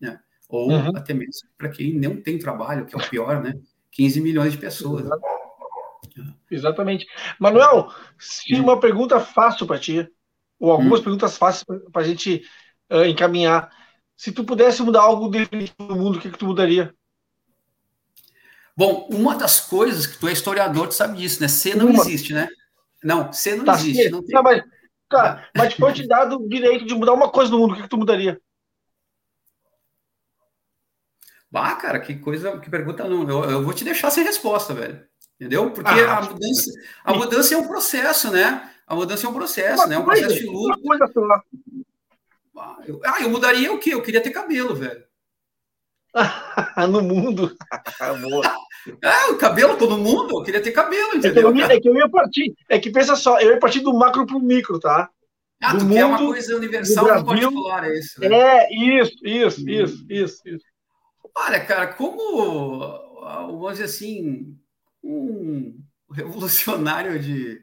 né? 0.00 0.20
ou 0.48 0.70
uhum. 0.70 0.96
até 0.96 1.14
mesmo 1.14 1.48
para 1.56 1.68
quem 1.68 1.98
não 1.98 2.20
tem 2.20 2.38
trabalho, 2.38 2.86
que 2.86 2.94
é 2.94 2.98
o 2.98 3.08
pior, 3.08 3.42
né? 3.42 3.54
15 3.92 4.20
milhões 4.20 4.52
de 4.52 4.58
pessoas. 4.58 5.06
Exatamente. 6.50 7.06
Manuel, 7.38 7.92
se 8.18 8.54
uma 8.54 8.80
pergunta 8.80 9.20
fácil 9.20 9.66
para 9.66 9.78
ti, 9.78 10.08
ou 10.58 10.72
algumas 10.72 11.00
hum. 11.00 11.04
perguntas 11.04 11.36
fáceis 11.36 11.64
para 11.92 12.02
a 12.02 12.04
gente 12.04 12.42
uh, 12.90 13.04
encaminhar. 13.04 13.70
Se 14.16 14.32
tu 14.32 14.42
pudesse 14.42 14.82
mudar 14.82 15.02
algo 15.02 15.30
no 15.78 15.96
mundo, 15.96 16.18
o 16.18 16.20
que, 16.20 16.30
que 16.30 16.38
tu 16.38 16.46
mudaria? 16.46 16.92
Bom, 18.76 19.08
uma 19.10 19.36
das 19.36 19.60
coisas 19.60 20.06
que 20.06 20.18
tu 20.18 20.28
é 20.28 20.32
historiador, 20.32 20.88
tu 20.88 20.94
sabe 20.94 21.18
disso, 21.18 21.40
né? 21.40 21.48
C 21.48 21.74
não 21.74 21.86
uma. 21.86 22.02
existe, 22.02 22.32
né? 22.32 22.48
Não, 23.02 23.32
C 23.32 23.54
não 23.54 23.64
tá, 23.64 23.74
existe. 23.74 24.08
Não 24.10 24.22
tem... 24.22 24.34
não, 24.34 24.42
mas, 24.42 24.62
cara, 25.08 25.48
mas 25.56 25.74
foi 25.74 25.92
te 25.92 26.06
dado 26.06 26.36
o 26.36 26.48
direito 26.48 26.84
de 26.84 26.94
mudar 26.94 27.12
uma 27.12 27.28
coisa 27.28 27.50
no 27.50 27.58
mundo, 27.58 27.72
o 27.72 27.76
que, 27.76 27.82
que 27.82 27.88
tu 27.88 27.98
mudaria? 27.98 28.40
Bah, 31.50 31.74
cara, 31.76 31.98
que 31.98 32.14
coisa, 32.16 32.58
que 32.58 32.70
pergunta. 32.70 33.04
Não, 33.08 33.28
eu, 33.28 33.50
eu 33.50 33.64
vou 33.64 33.72
te 33.72 33.84
deixar 33.84 34.10
sem 34.10 34.24
resposta, 34.24 34.74
velho. 34.74 35.02
Entendeu? 35.40 35.70
Porque 35.70 35.88
ah, 35.88 36.18
a, 36.18 36.22
mudança, 36.22 36.70
a 37.04 37.14
mudança 37.14 37.54
é 37.54 37.58
um 37.58 37.68
processo, 37.68 38.30
né? 38.30 38.70
A 38.86 38.94
mudança 38.94 39.26
é 39.26 39.30
um 39.30 39.34
processo, 39.34 39.86
né? 39.86 39.94
É 39.94 39.98
um 39.98 40.04
processo 40.04 40.34
de 40.34 40.46
luta. 40.46 40.78
Ah, 42.56 42.76
eu, 42.86 43.00
ah, 43.04 43.22
eu 43.22 43.30
mudaria 43.30 43.72
o 43.72 43.78
quê? 43.78 43.94
Eu 43.94 44.02
queria 44.02 44.20
ter 44.20 44.30
cabelo, 44.30 44.74
velho. 44.74 45.04
no 46.90 47.02
mundo. 47.02 47.56
ah, 48.00 49.30
o 49.30 49.36
cabelo 49.36 49.76
todo 49.76 49.98
mundo, 49.98 50.38
eu 50.38 50.42
queria 50.42 50.60
ter 50.60 50.72
cabelo, 50.72 51.16
entendeu? 51.16 51.50
É 51.50 51.52
que, 51.52 51.60
eu, 51.60 51.64
é 51.64 51.80
que 51.80 51.88
eu 51.88 51.96
ia 51.96 52.08
partir, 52.08 52.54
é 52.68 52.78
que 52.78 52.90
pensa 52.90 53.14
só, 53.14 53.38
eu 53.40 53.52
ia 53.52 53.58
partir 53.58 53.80
do 53.80 53.94
macro 53.94 54.26
pro 54.26 54.40
micro, 54.40 54.80
tá? 54.80 55.08
Ah, 55.62 55.72
do 55.72 55.80
tu 55.80 55.84
mundo, 55.84 55.94
quer 55.94 56.04
uma 56.04 56.18
coisa 56.18 56.56
universal 56.56 57.18
no 57.18 57.26
particular, 57.26 57.84
é 57.84 57.98
isso? 57.98 58.20
Né? 58.20 58.28
É, 58.32 58.74
isso, 58.74 59.16
isso, 59.22 59.68
isso, 59.68 60.06
isso, 60.08 60.42
isso. 60.48 60.64
Olha, 61.36 61.64
cara, 61.64 61.88
como, 61.94 62.78
vamos 63.22 63.72
dizer 63.72 63.84
assim, 63.84 64.58
um 65.02 65.80
revolucionário 66.10 67.18
de, 67.18 67.60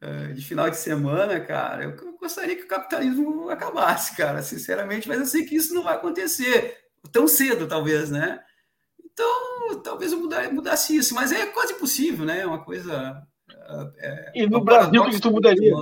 eh, 0.00 0.28
de 0.28 0.44
final 0.44 0.68
de 0.68 0.76
semana, 0.76 1.40
cara, 1.40 1.84
eu 1.84 1.96
gostaria 2.18 2.56
que 2.56 2.64
o 2.64 2.68
capitalismo 2.68 3.48
acabasse, 3.48 4.16
cara, 4.16 4.42
sinceramente, 4.42 5.08
mas 5.08 5.18
eu 5.18 5.26
sei 5.26 5.44
que 5.44 5.56
isso 5.56 5.74
não 5.74 5.82
vai 5.82 5.94
acontecer 5.94 6.76
tão 7.10 7.26
cedo, 7.26 7.66
talvez, 7.66 8.10
né? 8.10 8.40
Então, 9.04 9.80
talvez 9.82 10.12
eu 10.12 10.20
mudasse 10.52 10.96
isso, 10.96 11.14
mas 11.14 11.32
é 11.32 11.46
quase 11.46 11.74
impossível, 11.74 12.24
né? 12.24 12.40
É 12.40 12.46
uma 12.46 12.64
coisa. 12.64 13.22
É, 13.98 14.32
e 14.34 14.46
no 14.46 14.62
Brasil, 14.62 15.02
o 15.02 15.10
que 15.10 15.20
tu 15.20 15.30
mudaria? 15.30 15.72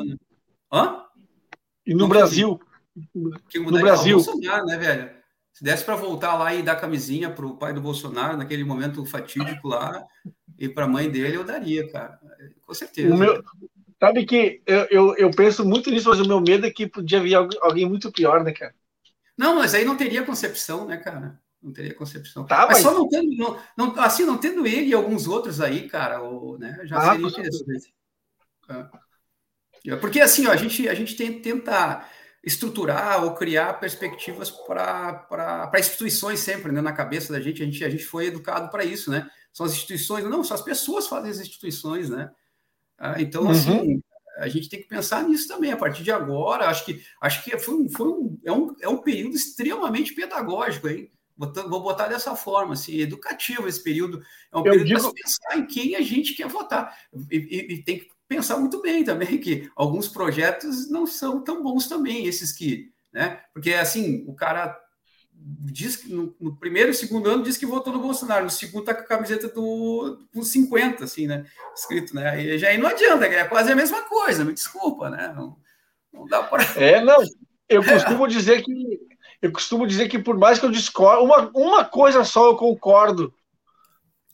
Hã? 0.73 1.05
E 1.87 1.95
no 1.95 2.09
Brasil? 2.09 2.61
Que 3.49 3.59
mudaria? 3.59 3.81
No 3.81 3.81
Brasil. 3.81 4.19
O 4.19 4.25
Bolsonaro, 4.25 4.67
né, 4.67 4.77
velho? 4.77 5.20
Se 5.61 5.65
desse 5.65 5.85
para 5.85 5.95
voltar 5.95 6.37
lá 6.37 6.55
e 6.55 6.63
dar 6.63 6.77
camisinha 6.77 7.29
para 7.29 7.45
o 7.45 7.55
pai 7.55 7.75
do 7.75 7.83
Bolsonaro, 7.83 8.35
naquele 8.35 8.65
momento 8.65 9.05
fatídico 9.05 9.69
lá, 9.69 10.07
e 10.59 10.71
para 10.71 10.87
a 10.87 10.89
mãe 10.89 11.11
dele, 11.11 11.37
eu 11.37 11.45
daria, 11.45 11.87
cara. 11.93 12.19
Com 12.63 12.73
certeza. 12.73 13.15
Meu, 13.15 13.45
Sabe 14.03 14.25
que 14.25 14.63
eu, 14.65 14.87
eu, 14.91 15.15
eu, 15.19 15.31
penso 15.31 15.63
muito 15.63 15.91
nisso, 15.91 16.09
mas 16.09 16.19
o 16.19 16.27
meu 16.27 16.41
medo 16.41 16.65
é 16.65 16.71
que 16.71 16.87
podia 16.87 17.21
vir 17.21 17.35
alguém 17.35 17.87
muito 17.87 18.11
pior, 18.11 18.43
né, 18.43 18.53
cara? 18.53 18.75
Não, 19.37 19.57
mas 19.57 19.75
aí 19.75 19.85
não 19.85 19.99
teria 19.99 20.25
concepção, 20.25 20.87
né, 20.87 20.97
cara? 20.97 21.39
Não 21.63 21.75
teria 21.75 21.93
concepção. 21.93 22.47
Tá, 22.47 22.67
mas, 22.67 22.69
mas... 22.69 22.83
só 22.83 22.95
não 22.95 23.07
tendo, 23.07 23.37
não, 23.37 23.61
não, 23.77 24.01
assim, 24.01 24.25
não 24.25 24.39
tendo 24.39 24.67
ele 24.67 24.87
e 24.87 24.95
alguns 24.95 25.27
outros 25.27 25.61
aí, 25.61 25.87
cara, 25.87 26.23
ou, 26.23 26.57
né, 26.57 26.81
já 26.85 26.97
ah, 26.97 27.13
seria 27.13 27.27
interessante. 27.27 27.95
É. 29.85 29.97
Porque 29.97 30.23
assim, 30.23 30.47
ó, 30.47 30.53
a 30.53 30.57
gente, 30.57 30.89
a 30.89 30.95
gente 30.95 31.15
tem, 31.15 31.39
tenta 31.39 32.03
estruturar 32.43 33.25
ou 33.25 33.35
criar 33.35 33.75
perspectivas 33.75 34.51
para 34.51 35.71
instituições 35.79 36.41
sempre, 36.41 36.73
né, 36.73 36.81
na 36.81 36.93
cabeça 36.93 37.33
da 37.33 37.41
gente. 37.41 37.63
A 37.63 37.67
gente, 37.67 37.85
a 37.85 37.91
gente 37.91 38.05
foi 38.05 38.27
educado 38.27 38.71
para 38.71 38.85
isso, 38.85 39.11
né? 39.11 39.29
São 39.53 39.67
as 39.67 39.73
instituições, 39.73 40.25
não, 40.25 40.43
são 40.43 40.55
as 40.55 40.63
pessoas 40.63 41.07
fazem 41.07 41.31
as 41.31 41.39
instituições, 41.39 42.09
né? 42.09 42.31
Ah, 42.97 43.21
então, 43.21 43.43
uhum. 43.45 43.51
assim, 43.51 44.03
a 44.39 44.49
gente 44.49 44.69
tem 44.69 44.81
que 44.81 44.89
pensar 44.89 45.23
nisso 45.25 45.49
também. 45.49 45.73
A 45.73 45.77
partir 45.77 46.03
de 46.03 46.11
agora, 46.11 46.69
acho 46.69 46.85
que 46.85 47.03
acho 47.21 47.45
que 47.45 47.59
foi 47.59 47.75
um, 47.75 47.89
foi 47.89 48.09
um, 48.09 48.39
é, 48.45 48.53
um, 48.53 48.77
é 48.81 48.89
um 48.89 48.99
período 48.99 49.35
extremamente 49.35 50.15
pedagógico, 50.15 50.89
hein? 50.89 51.11
vou 51.37 51.83
botar 51.83 52.09
dessa 52.09 52.37
forma, 52.37 52.75
assim, 52.75 52.99
educativo 52.99 53.67
esse 53.67 53.83
período. 53.83 54.23
É 54.53 54.57
um 54.57 54.61
Eu 54.61 54.73
período 54.73 54.87
digo... 54.87 55.01
para 55.01 55.13
pensar 55.15 55.59
em 55.59 55.67
quem 55.67 55.97
a 55.97 56.03
gente 56.03 56.35
quer 56.35 56.47
votar. 56.47 56.95
E, 57.31 57.37
e, 57.37 57.75
e, 57.75 57.83
tem 57.83 58.01
que 58.01 58.11
pensar 58.31 58.59
muito 58.59 58.81
bem 58.81 59.03
também 59.03 59.39
que 59.39 59.69
alguns 59.75 60.07
projetos 60.07 60.89
não 60.89 61.05
são 61.05 61.43
tão 61.43 61.65
bons 61.65 61.89
também, 61.89 62.27
esses 62.27 62.53
que, 62.53 62.93
né? 63.13 63.41
Porque 63.53 63.75
assim, 63.75 64.25
o 64.29 64.35
cara 64.37 64.79
diz 65.35 65.97
que 65.97 66.13
no, 66.13 66.33
no, 66.39 66.57
primeiro 66.57 66.93
e 66.93 66.95
segundo 66.95 67.29
ano 67.29 67.43
diz 67.43 67.57
que 67.57 67.67
votou 67.67 67.93
no 67.93 67.99
Bolsonaro, 67.99 68.45
no 68.45 68.51
segundo 68.51 68.85
tá 68.85 68.95
com 68.95 69.01
a 69.01 69.07
camiseta 69.07 69.49
do, 69.49 70.17
do 70.33 70.45
50, 70.45 71.03
assim, 71.03 71.27
né? 71.27 71.45
Escrito, 71.75 72.15
né? 72.15 72.41
E 72.41 72.57
já 72.57 72.69
aí 72.69 72.79
não 72.79 72.89
adianta, 72.89 73.27
é 73.27 73.45
quase 73.45 73.73
a 73.73 73.77
mesma 73.77 74.03
coisa, 74.03 74.45
me 74.45 74.53
desculpa, 74.53 75.11
né? 75.11 75.33
Não, 75.35 75.57
não 76.13 76.25
dá 76.29 76.45
para. 76.45 76.63
É, 76.81 77.03
não. 77.03 77.19
Eu 77.69 77.83
costumo 77.83 78.29
dizer 78.29 78.63
que 78.63 78.73
eu 79.43 79.51
costumo 79.51 79.89
dizer 79.89 80.09
que 80.09 80.21
por 80.21 80.39
mais 80.39 80.61
que 80.61 80.67
eu 80.67 80.71
discordo, 80.71 81.25
uma, 81.25 81.51
uma 81.53 81.85
coisa 81.85 82.23
só 82.23 82.47
eu 82.47 82.57
concordo 82.57 83.35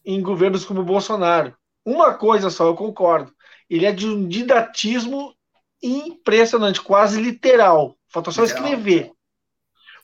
em 0.05 0.21
governos 0.21 0.67
como 0.67 0.81
o 0.81 0.85
Bolsonaro. 0.85 1.57
Uma 1.83 2.13
coisa 2.13 2.51
só 2.51 2.67
eu 2.67 2.75
concordo. 2.75 3.36
Ele 3.69 3.87
é 3.87 3.93
de 3.93 4.07
um 4.07 4.27
didatismo 4.27 5.35
impressionante, 5.83 6.81
quase 6.81 7.21
literal. 7.21 7.97
Falta 8.09 8.31
só 8.31 8.45
escrever. 8.45 9.13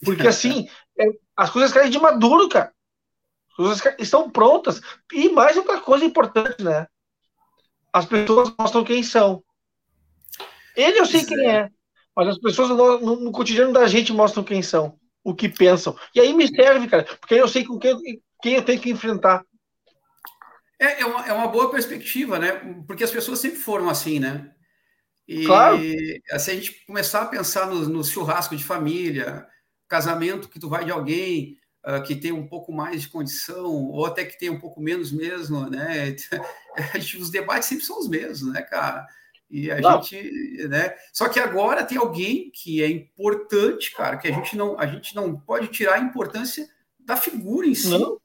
Porque 0.04 0.26
assim, 0.26 0.68
é, 0.98 1.04
as 1.36 1.50
coisas 1.50 1.72
caem 1.72 1.90
de 1.90 1.98
maduro, 1.98 2.48
cara. 2.48 2.72
As 3.50 3.80
coisas 3.80 3.94
estão 3.98 4.30
prontas. 4.30 4.80
E 5.12 5.28
mais 5.28 5.56
outra 5.56 5.80
coisa 5.80 6.04
importante, 6.04 6.62
né? 6.62 6.86
As 7.92 8.06
pessoas 8.06 8.52
mostram 8.58 8.84
quem 8.84 9.02
são. 9.02 9.42
Ele 10.74 10.98
eu 10.98 11.06
sei 11.06 11.24
quem 11.24 11.48
é. 11.48 11.70
Mas 12.16 12.28
as 12.28 12.38
pessoas 12.38 12.70
no, 12.70 12.98
no, 12.98 13.20
no, 13.20 13.32
cotidiano 13.32 13.72
da 13.72 13.86
gente 13.86 14.12
mostram 14.12 14.44
quem 14.44 14.62
são, 14.62 14.98
o 15.24 15.34
que 15.34 15.48
pensam. 15.48 15.96
E 16.14 16.20
aí 16.20 16.32
me 16.32 16.46
serve, 16.46 16.88
cara, 16.88 17.04
porque 17.04 17.34
aí 17.34 17.40
eu 17.40 17.48
sei 17.48 17.64
com 17.64 17.78
quem, 17.78 17.96
quem 18.42 18.54
eu 18.54 18.64
tenho 18.64 18.80
que 18.80 18.90
enfrentar. 18.90 19.44
É, 20.82 21.02
é, 21.02 21.06
uma, 21.06 21.26
é 21.28 21.32
uma 21.32 21.46
boa 21.46 21.70
perspectiva, 21.70 22.40
né? 22.40 22.60
Porque 22.88 23.04
as 23.04 23.10
pessoas 23.12 23.38
sempre 23.38 23.60
foram 23.60 23.88
assim, 23.88 24.18
né? 24.18 24.50
E 25.28 25.46
claro. 25.46 25.78
se 25.78 26.50
a 26.50 26.54
gente 26.54 26.84
começar 26.84 27.22
a 27.22 27.26
pensar 27.26 27.68
no, 27.68 27.88
no 27.88 28.02
churrasco 28.02 28.56
de 28.56 28.64
família, 28.64 29.46
casamento 29.86 30.48
que 30.48 30.58
tu 30.58 30.68
vai 30.68 30.84
de 30.84 30.90
alguém 30.90 31.56
uh, 31.86 32.02
que 32.02 32.16
tem 32.16 32.32
um 32.32 32.48
pouco 32.48 32.72
mais 32.72 33.02
de 33.02 33.08
condição, 33.08 33.66
ou 33.66 34.04
até 34.04 34.24
que 34.24 34.36
tem 34.36 34.50
um 34.50 34.58
pouco 34.58 34.80
menos 34.80 35.12
mesmo, 35.12 35.70
né? 35.70 36.16
Os 37.20 37.30
debates 37.30 37.68
sempre 37.68 37.84
são 37.84 38.00
os 38.00 38.08
mesmos, 38.08 38.52
né, 38.52 38.62
cara? 38.62 39.06
E 39.48 39.70
a 39.70 39.80
não. 39.80 40.02
gente, 40.02 40.66
né? 40.66 40.96
Só 41.12 41.28
que 41.28 41.38
agora 41.38 41.84
tem 41.84 41.96
alguém 41.96 42.50
que 42.50 42.82
é 42.82 42.88
importante, 42.88 43.94
cara, 43.94 44.16
que 44.16 44.26
a 44.26 44.32
gente 44.32 44.56
não, 44.56 44.76
a 44.80 44.86
gente 44.86 45.14
não 45.14 45.38
pode 45.38 45.68
tirar 45.68 45.94
a 45.94 46.00
importância 46.00 46.68
da 46.98 47.16
figura 47.16 47.68
em 47.68 47.74
si. 47.74 47.88
Não. 47.88 48.20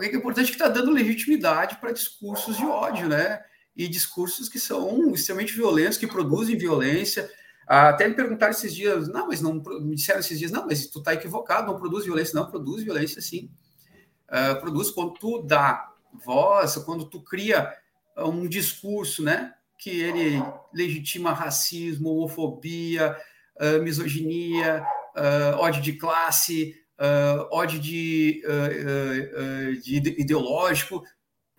Alguém 0.00 0.08
que 0.08 0.16
é 0.16 0.18
importante 0.18 0.46
que 0.46 0.54
está 0.54 0.66
dando 0.66 0.90
legitimidade 0.90 1.76
para 1.76 1.92
discursos 1.92 2.56
de 2.56 2.64
ódio, 2.64 3.06
né? 3.06 3.44
E 3.76 3.86
discursos 3.86 4.48
que 4.48 4.58
são 4.58 5.12
extremamente 5.12 5.52
violentos, 5.52 5.98
que 5.98 6.06
produzem 6.06 6.56
violência, 6.56 7.30
até 7.66 8.08
me 8.08 8.14
perguntaram 8.14 8.50
esses 8.50 8.74
dias, 8.74 9.08
não, 9.08 9.28
mas 9.28 9.42
não 9.42 9.62
me 9.82 9.94
disseram 9.94 10.20
esses 10.20 10.38
dias, 10.38 10.50
não, 10.50 10.66
mas 10.66 10.86
tu 10.86 11.00
está 11.00 11.12
equivocado, 11.12 11.70
não 11.70 11.78
produz 11.78 12.06
violência, 12.06 12.34
não, 12.34 12.50
produz 12.50 12.82
violência 12.82 13.20
sim. 13.20 13.50
Uh, 14.26 14.58
produz 14.58 14.90
quando 14.90 15.12
tu 15.12 15.42
dá 15.42 15.92
voz, 16.24 16.76
quando 16.76 17.04
tu 17.04 17.22
cria 17.22 17.70
um 18.16 18.48
discurso, 18.48 19.22
né, 19.22 19.52
que 19.76 19.90
ele 19.90 20.42
legitima 20.72 21.34
racismo, 21.34 22.08
homofobia, 22.08 23.14
uh, 23.60 23.82
misoginia, 23.82 24.82
uh, 25.14 25.58
ódio 25.58 25.82
de 25.82 25.92
classe, 25.92 26.74
ódio 27.50 27.78
de, 27.78 28.42
de 29.82 29.96
ideológico, 30.20 31.02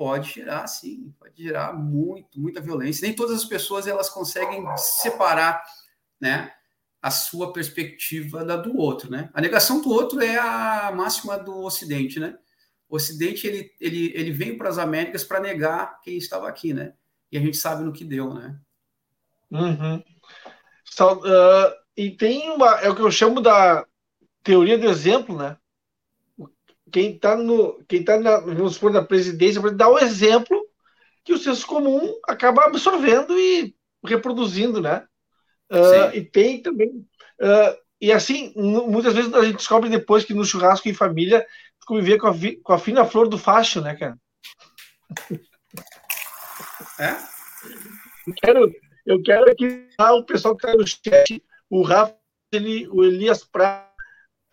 pode 0.02 0.32
gerar, 0.32 0.66
sim, 0.68 1.14
pode 1.20 1.44
gerar 1.44 1.74
muito, 1.74 2.40
muita 2.40 2.60
violência. 2.60 3.06
Nem 3.06 3.16
todas 3.16 3.36
as 3.36 3.46
pessoas 3.46 3.86
elas 3.86 4.10
conseguem 4.10 4.66
separar 4.76 5.64
né, 6.20 6.52
a 7.02 7.12
sua 7.12 7.54
perspectiva 7.54 8.46
da 8.46 8.56
do 8.56 8.78
outro, 8.78 9.10
né? 9.10 9.30
A 9.34 9.42
negação 9.42 9.82
do 9.82 9.90
outro 9.90 10.22
é 10.22 10.38
a 10.38 10.92
máxima 10.92 11.38
do 11.38 11.64
Ocidente, 11.64 12.20
né? 12.20 12.38
O 12.88 12.96
Ocidente 12.96 13.48
ele, 13.48 13.72
ele, 13.80 14.12
ele 14.16 14.32
veio 14.32 14.58
para 14.58 14.70
as 14.70 14.78
Américas 14.78 15.24
para 15.24 15.40
negar 15.40 16.00
quem 16.02 16.18
estava 16.18 16.48
aqui, 16.48 16.74
né? 16.74 16.94
E 17.32 17.38
a 17.38 17.42
gente 17.42 17.58
sabe 17.58 17.84
no 17.84 17.94
que 17.94 18.04
deu, 18.04 18.34
né? 18.34 18.60
Uhum. 19.50 20.04
So, 20.84 21.14
uh, 21.14 21.74
e 21.96 22.12
tem 22.12 22.50
uma, 22.52 22.80
é 22.82 22.90
o 22.90 22.96
que 22.96 23.02
eu 23.02 23.12
chamo 23.12 23.42
da 23.42 23.86
teoria 24.44 24.78
do 24.78 24.90
exemplo, 24.90 25.38
né? 25.38 25.58
quem 26.92 27.16
está 27.16 27.36
no, 27.36 27.82
quem 27.88 28.04
tá 28.04 28.20
na, 28.20 28.38
vamos 28.38 28.74
supor, 28.74 28.92
na 28.92 29.02
presidência, 29.02 29.62
dar 29.72 29.90
o 29.90 29.98
exemplo 29.98 30.62
que 31.24 31.34
o 31.34 31.38
senso 31.38 31.66
comum 31.66 32.14
acaba 32.28 32.66
absorvendo 32.66 33.40
e 33.40 33.74
reproduzindo, 34.04 34.82
né? 34.82 35.06
Uh, 35.72 36.16
e 36.16 36.22
tem 36.22 36.62
também. 36.62 36.90
Uh, 37.40 37.78
e 38.00 38.12
assim, 38.12 38.52
muitas 38.56 39.14
vezes 39.14 39.34
a 39.34 39.46
gente 39.46 39.58
descobre 39.58 39.90
depois 39.90 40.26
que 40.26 40.34
no 40.34 40.44
churrasco 40.44 40.90
em 40.90 40.94
família 40.94 41.46
conviver 41.86 42.18
com 42.18 42.28
a, 42.28 42.34
com 42.64 42.74
a 42.74 42.80
fina 42.80 43.06
flor 43.06 43.28
do 43.28 43.38
facho, 43.38 43.80
né, 43.80 43.96
cara? 43.96 44.18
É? 47.00 47.16
Eu 48.28 48.34
quero, 48.44 48.72
eu 49.06 49.24
quero 49.24 49.56
que 49.56 49.88
o 50.00 50.24
pessoal 50.24 50.56
que 50.56 50.66
está 50.66 50.78
no 50.78 50.88
chat, 50.88 51.44
o 51.70 51.84
Rafa, 51.84 52.16
ele, 52.52 52.88
o 52.90 53.04
Elias 53.04 53.44
Pra, 53.44 53.91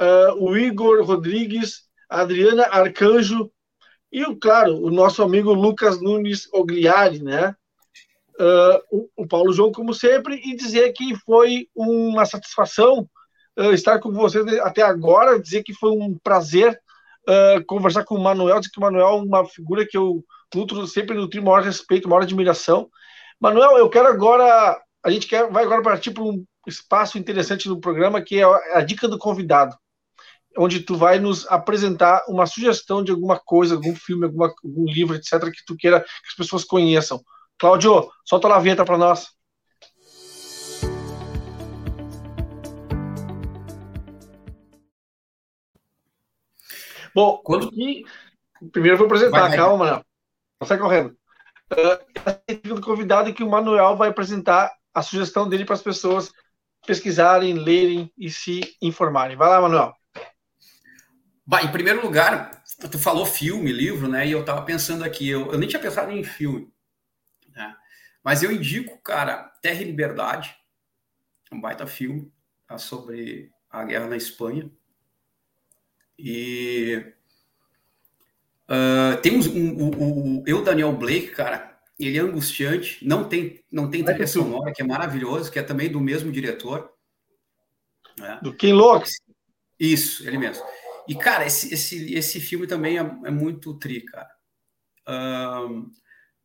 uh, 0.00 0.42
o 0.42 0.56
Igor 0.56 1.04
Rodrigues, 1.04 1.82
a 2.08 2.20
Adriana 2.20 2.64
Arcanjo 2.70 3.50
e, 4.10 4.24
claro, 4.36 4.82
o 4.82 4.90
nosso 4.90 5.22
amigo 5.22 5.52
Lucas 5.52 6.00
Nunes 6.00 6.48
Ogliari, 6.52 7.22
né? 7.22 7.54
Uh, 8.40 8.80
o, 8.90 9.22
o, 9.22 9.26
Paulo 9.26 9.52
João, 9.52 9.72
como 9.72 9.92
sempre, 9.92 10.36
e 10.36 10.56
dizer 10.56 10.92
que 10.92 11.14
foi 11.16 11.68
uma 11.74 12.24
satisfação 12.24 13.08
uh, 13.58 13.72
estar 13.72 13.98
com 13.98 14.12
vocês 14.12 14.46
até 14.60 14.80
agora, 14.80 15.40
dizer 15.40 15.62
que 15.62 15.74
foi 15.74 15.90
um 15.90 16.16
prazer 16.18 16.80
conversar 17.66 18.04
com 18.04 18.14
o 18.14 18.22
Manuel, 18.22 18.58
dizer 18.58 18.70
que 18.72 18.78
o 18.78 18.80
Manuel 18.80 19.06
é 19.06 19.20
uma 19.20 19.44
figura 19.44 19.86
que 19.86 19.98
eu 19.98 20.24
nutro, 20.54 20.86
sempre 20.86 21.14
nutri 21.14 21.42
maior 21.42 21.62
respeito, 21.62 22.08
maior 22.08 22.22
admiração. 22.22 22.88
Manuel, 23.38 23.76
eu 23.76 23.90
quero 23.90 24.08
agora, 24.08 24.80
a 25.04 25.10
gente 25.10 25.26
quer, 25.26 25.46
vai 25.50 25.62
agora 25.62 25.82
partir 25.82 26.10
para 26.12 26.22
um 26.22 26.42
espaço 26.66 27.18
interessante 27.18 27.68
no 27.68 27.82
programa, 27.82 28.22
que 28.22 28.40
é 28.40 28.44
a 28.74 28.80
dica 28.80 29.06
do 29.06 29.18
convidado 29.18 29.76
onde 30.58 30.80
tu 30.80 30.96
vai 30.96 31.20
nos 31.20 31.46
apresentar 31.46 32.24
uma 32.28 32.44
sugestão 32.44 33.02
de 33.02 33.12
alguma 33.12 33.38
coisa, 33.38 33.76
algum 33.76 33.94
filme, 33.94 34.24
alguma, 34.24 34.52
algum 34.64 34.84
livro, 34.84 35.14
etc., 35.14 35.40
que 35.52 35.64
tu 35.64 35.76
queira 35.76 36.00
que 36.00 36.28
as 36.28 36.34
pessoas 36.36 36.64
conheçam. 36.64 37.22
Cláudio, 37.56 38.10
solta 38.24 38.48
a 38.48 38.58
vinheta 38.58 38.84
para 38.84 38.98
nós. 38.98 39.28
Bom, 47.14 47.40
quando 47.44 47.70
que. 47.70 48.04
Primeiro 48.72 48.94
eu 48.94 48.98
vou 48.98 49.06
apresentar, 49.06 49.40
vai, 49.40 49.48
vai. 49.50 49.56
calma, 49.56 49.78
Manuel. 49.78 50.04
Não 50.60 50.66
sai 50.66 50.78
correndo. 50.78 51.16
Uh, 51.72 52.74
do 52.74 52.80
convidado 52.80 53.32
que 53.32 53.44
o 53.44 53.48
Manuel 53.48 53.96
vai 53.96 54.08
apresentar 54.08 54.72
a 54.92 55.02
sugestão 55.02 55.48
dele 55.48 55.64
para 55.64 55.74
as 55.74 55.82
pessoas 55.82 56.32
pesquisarem, 56.84 57.54
lerem 57.54 58.12
e 58.18 58.30
se 58.30 58.76
informarem. 58.82 59.36
Vai 59.36 59.48
lá, 59.48 59.60
Manuel. 59.60 59.97
Bah, 61.48 61.62
em 61.62 61.72
primeiro 61.72 62.02
lugar, 62.02 62.62
tu 62.90 62.98
falou 62.98 63.24
filme, 63.24 63.72
livro, 63.72 64.06
né? 64.06 64.28
E 64.28 64.32
eu 64.32 64.44
tava 64.44 64.60
pensando 64.66 65.02
aqui, 65.02 65.26
eu, 65.26 65.50
eu 65.50 65.58
nem 65.58 65.66
tinha 65.66 65.80
pensado 65.80 66.12
em 66.12 66.22
filme, 66.22 66.70
né? 67.56 67.74
Mas 68.22 68.42
eu 68.42 68.52
indico, 68.52 68.98
cara, 68.98 69.50
Terra 69.62 69.80
e 69.80 69.84
Liberdade, 69.84 70.54
um 71.50 71.58
baita 71.58 71.86
filme 71.86 72.30
tá? 72.66 72.76
sobre 72.76 73.50
a 73.70 73.82
guerra 73.82 74.08
na 74.08 74.16
Espanha. 74.18 74.70
E 76.18 77.14
uh, 78.68 79.18
tem 79.22 79.34
um, 79.34 79.40
um, 79.40 80.02
um, 80.02 80.44
eu, 80.46 80.62
Daniel 80.62 80.92
Blake, 80.92 81.28
cara, 81.28 81.80
ele 81.98 82.18
é 82.18 82.20
angustiante, 82.20 83.02
não 83.02 83.26
tem, 83.26 83.64
não 83.72 83.88
tem 83.88 84.04
trilha 84.04 84.26
sonora, 84.26 84.70
que 84.70 84.82
é 84.82 84.86
maravilhoso, 84.86 85.50
que 85.50 85.58
é 85.58 85.62
também 85.62 85.90
do 85.90 85.98
mesmo 85.98 86.30
diretor. 86.30 86.92
Né? 88.18 88.38
Do 88.42 88.54
Ken 88.54 88.74
Loach. 88.74 89.10
Isso, 89.80 90.28
ele 90.28 90.36
mesmo. 90.36 90.62
E, 91.08 91.14
cara, 91.14 91.46
esse, 91.46 91.72
esse, 91.72 92.14
esse 92.14 92.40
filme 92.40 92.66
também 92.66 92.98
é, 92.98 93.00
é 93.00 93.30
muito 93.30 93.74
tri, 93.78 94.02
cara. 94.02 94.30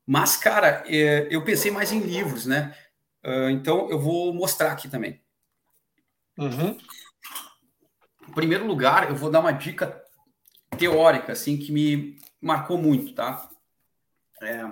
Mas, 0.05 0.38
cara, 0.38 0.84
é, 0.88 1.28
eu 1.30 1.43
pensei 1.43 1.72
mais 1.72 1.91
em 1.91 1.99
livros, 1.99 2.45
né? 2.45 2.76
Uh, 3.26 3.49
então, 3.49 3.89
eu 3.89 3.99
vou 3.99 4.34
mostrar 4.34 4.72
aqui 4.72 4.89
também. 4.89 5.22
Uhum. 6.38 6.78
Em 8.28 8.34
primeiro 8.34 8.66
lugar, 8.66 9.09
eu 9.09 9.16
vou 9.16 9.30
dar 9.30 9.39
uma 9.39 9.51
dica 9.51 10.03
teórica, 10.78 11.32
assim, 11.32 11.57
que 11.57 11.72
me 11.72 12.18
marcou 12.41 12.78
muito, 12.78 13.14
tá? 13.14 13.49
É, 14.41 14.64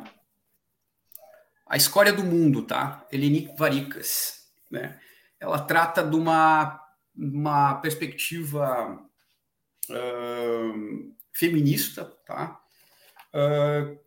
a 1.65 1.77
Escória 1.77 2.11
do 2.11 2.23
Mundo, 2.23 2.63
tá? 2.65 3.07
Elenique 3.11 3.55
Varicas, 3.57 4.51
né? 4.69 4.99
Ela 5.39 5.59
trata 5.59 6.03
de 6.03 6.15
uma, 6.15 6.81
uma 7.15 7.75
perspectiva 7.75 9.01
feminista, 11.33 12.05
tá? 12.25 12.59
Uh, 13.33 13.97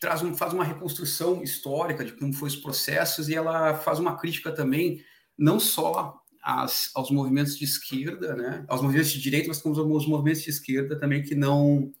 traz 0.00 0.22
um, 0.22 0.34
faz 0.34 0.54
uma 0.54 0.64
reconstrução 0.64 1.42
histórica 1.42 2.02
de 2.02 2.12
como 2.12 2.32
foram 2.32 2.46
os 2.46 2.56
processos 2.56 3.28
e 3.28 3.34
ela 3.34 3.74
faz 3.74 3.98
uma 3.98 4.16
crítica 4.16 4.50
também 4.50 5.04
não 5.36 5.60
só 5.60 6.18
às, 6.42 6.90
aos 6.94 7.10
movimentos 7.10 7.58
de 7.58 7.64
esquerda, 7.66 8.34
né, 8.34 8.64
aos 8.66 8.80
movimentos 8.80 9.10
de 9.10 9.20
direita, 9.20 9.48
mas 9.48 9.60
como 9.60 9.78
aos 9.78 10.06
movimentos 10.06 10.42
de 10.42 10.48
esquerda 10.48 10.98
também 10.98 11.22
que 11.22 11.34
não, 11.34 11.92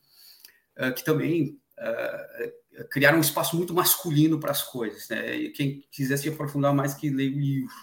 uh, 0.78 0.94
que 0.94 1.04
também 1.04 1.60
uh, 1.78 2.84
criaram 2.90 3.18
um 3.18 3.22
espaço 3.22 3.54
muito 3.54 3.74
masculino 3.74 4.40
para 4.40 4.52
as 4.52 4.62
coisas, 4.62 5.08
né? 5.08 5.36
E 5.36 5.50
quem 5.50 5.84
quiser 5.90 6.16
se 6.16 6.28
aprofundar 6.28 6.74
mais 6.74 6.94
que 6.94 7.10
leia 7.10 7.34
o 7.34 7.38
livro. 7.38 7.74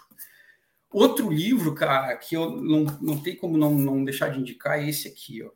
Outro 0.94 1.32
livro, 1.32 1.74
cara, 1.74 2.16
que 2.16 2.36
eu 2.36 2.52
não, 2.52 2.84
não 3.02 3.20
tem 3.20 3.36
como 3.36 3.58
não, 3.58 3.74
não 3.74 4.04
deixar 4.04 4.30
de 4.30 4.39
indicar 4.39 4.80
é 4.80 4.88
esse 4.88 5.08
aqui, 5.08 5.41
ó. 5.41 5.50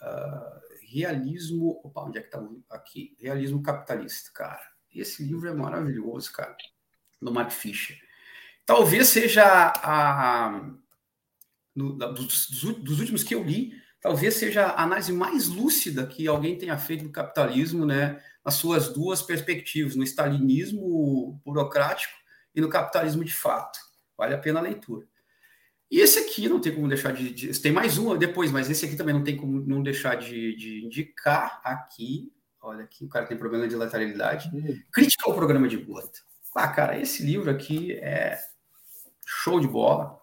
Uh, 0.00 0.68
realismo. 0.90 1.80
Opa, 1.84 2.02
onde 2.02 2.18
é 2.18 2.22
que 2.22 2.30
tá 2.30 2.42
aqui? 2.70 3.14
Realismo 3.20 3.62
capitalista, 3.62 4.30
cara. 4.32 4.62
Esse 4.94 5.22
livro 5.22 5.46
é 5.48 5.54
maravilhoso, 5.54 6.32
cara. 6.32 6.56
Do 7.20 7.30
Mark 7.30 7.50
Fisher. 7.50 7.98
Talvez 8.64 9.08
seja 9.08 9.44
a. 9.44 10.72
Dos, 11.76 12.48
dos, 12.80 12.98
últimos 12.98 13.22
que 13.22 13.34
eu 13.34 13.44
li, 13.44 13.72
talvez 14.00 14.34
seja 14.34 14.66
a 14.66 14.82
análise 14.82 15.12
mais 15.12 15.46
lúcida 15.46 16.06
que 16.06 16.26
alguém 16.26 16.58
tenha 16.58 16.76
feito 16.76 17.04
do 17.04 17.12
capitalismo, 17.12 17.86
né? 17.86 18.20
Nas 18.44 18.54
suas 18.54 18.88
duas 18.88 19.22
perspectivas, 19.22 19.94
no 19.94 20.02
stalinismo 20.02 21.40
burocrático 21.44 22.14
e 22.52 22.60
no 22.60 22.68
capitalismo 22.68 23.22
de 23.22 23.32
fato. 23.32 23.78
Vale 24.18 24.34
a 24.34 24.38
pena 24.38 24.58
a 24.58 24.62
leitura. 24.62 25.06
E 25.90 26.00
esse 26.00 26.18
aqui 26.18 26.48
não 26.48 26.60
tem 26.60 26.74
como 26.74 26.88
deixar 26.88 27.12
de, 27.12 27.32
de, 27.32 27.60
Tem 27.60 27.72
mais 27.72 27.96
um 27.96 28.14
depois, 28.18 28.50
mas 28.50 28.68
esse 28.68 28.84
aqui 28.84 28.96
também 28.96 29.14
não 29.14 29.24
tem 29.24 29.36
como 29.36 29.60
não 29.60 29.82
deixar 29.82 30.16
de, 30.16 30.54
de 30.56 30.84
indicar 30.84 31.60
aqui. 31.64 32.30
Olha 32.60 32.84
aqui, 32.84 33.04
o 33.04 33.08
cara 33.08 33.24
tem 33.24 33.38
problema 33.38 33.68
de 33.68 33.76
lateralidade. 33.76 34.50
Uhum. 34.52 34.78
Crítica 34.92 35.24
ao 35.26 35.34
programa 35.34 35.68
de 35.68 35.76
Gota. 35.76 36.20
Ah, 36.54 36.68
cara, 36.68 36.98
esse 36.98 37.24
livro 37.24 37.48
aqui 37.50 37.92
é 37.92 38.36
show 39.24 39.60
de 39.60 39.68
bola. 39.68 40.20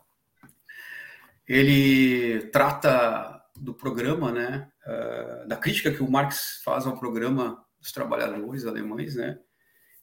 Ele 1.48 2.48
trata 2.48 3.41
do 3.56 3.74
programa, 3.74 4.32
né? 4.32 4.70
Uh, 4.86 5.48
da 5.48 5.56
crítica 5.56 5.91
que 5.91 6.04
o 6.04 6.12
Marx 6.12 6.62
faz 6.64 6.86
ao 6.86 6.98
programa 6.98 7.66
dos 7.80 7.91
trabalhadores 7.91 8.66
alemães, 8.66 9.16
né? 9.16 9.39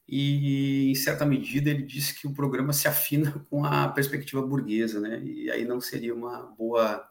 E 0.07 0.91
em 0.91 0.95
certa 0.95 1.25
medida 1.25 1.69
ele 1.69 1.83
disse 1.83 2.19
que 2.19 2.27
o 2.27 2.33
programa 2.33 2.73
se 2.73 2.87
afina 2.87 3.31
com 3.49 3.65
a 3.65 3.87
perspectiva 3.87 4.41
burguesa, 4.41 4.99
né? 4.99 5.21
E 5.23 5.49
aí 5.49 5.65
não 5.65 5.79
seria 5.79 6.13
uma 6.13 6.43
boa 6.57 7.09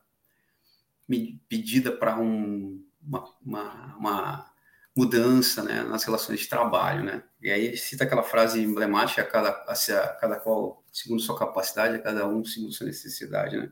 pedida 1.48 1.92
para 1.92 2.18
um, 2.18 2.82
uma, 3.02 3.34
uma, 3.44 3.96
uma, 3.96 4.52
mudança 4.94 5.62
né, 5.62 5.82
nas 5.82 6.04
relações 6.04 6.40
de 6.40 6.48
trabalho, 6.48 7.02
né? 7.02 7.22
E 7.40 7.50
aí 7.50 7.66
ele 7.66 7.76
cita 7.76 8.04
aquela 8.04 8.22
frase 8.22 8.62
emblemática, 8.62 9.22
a 9.22 9.26
cada, 9.26 9.48
a 9.50 10.08
cada 10.20 10.36
qual 10.36 10.82
segundo 10.92 11.20
sua 11.20 11.38
capacidade, 11.38 11.96
a 11.96 12.02
cada 12.02 12.28
um 12.28 12.44
segundo 12.44 12.72
sua 12.72 12.86
necessidade, 12.86 13.56
né? 13.56 13.70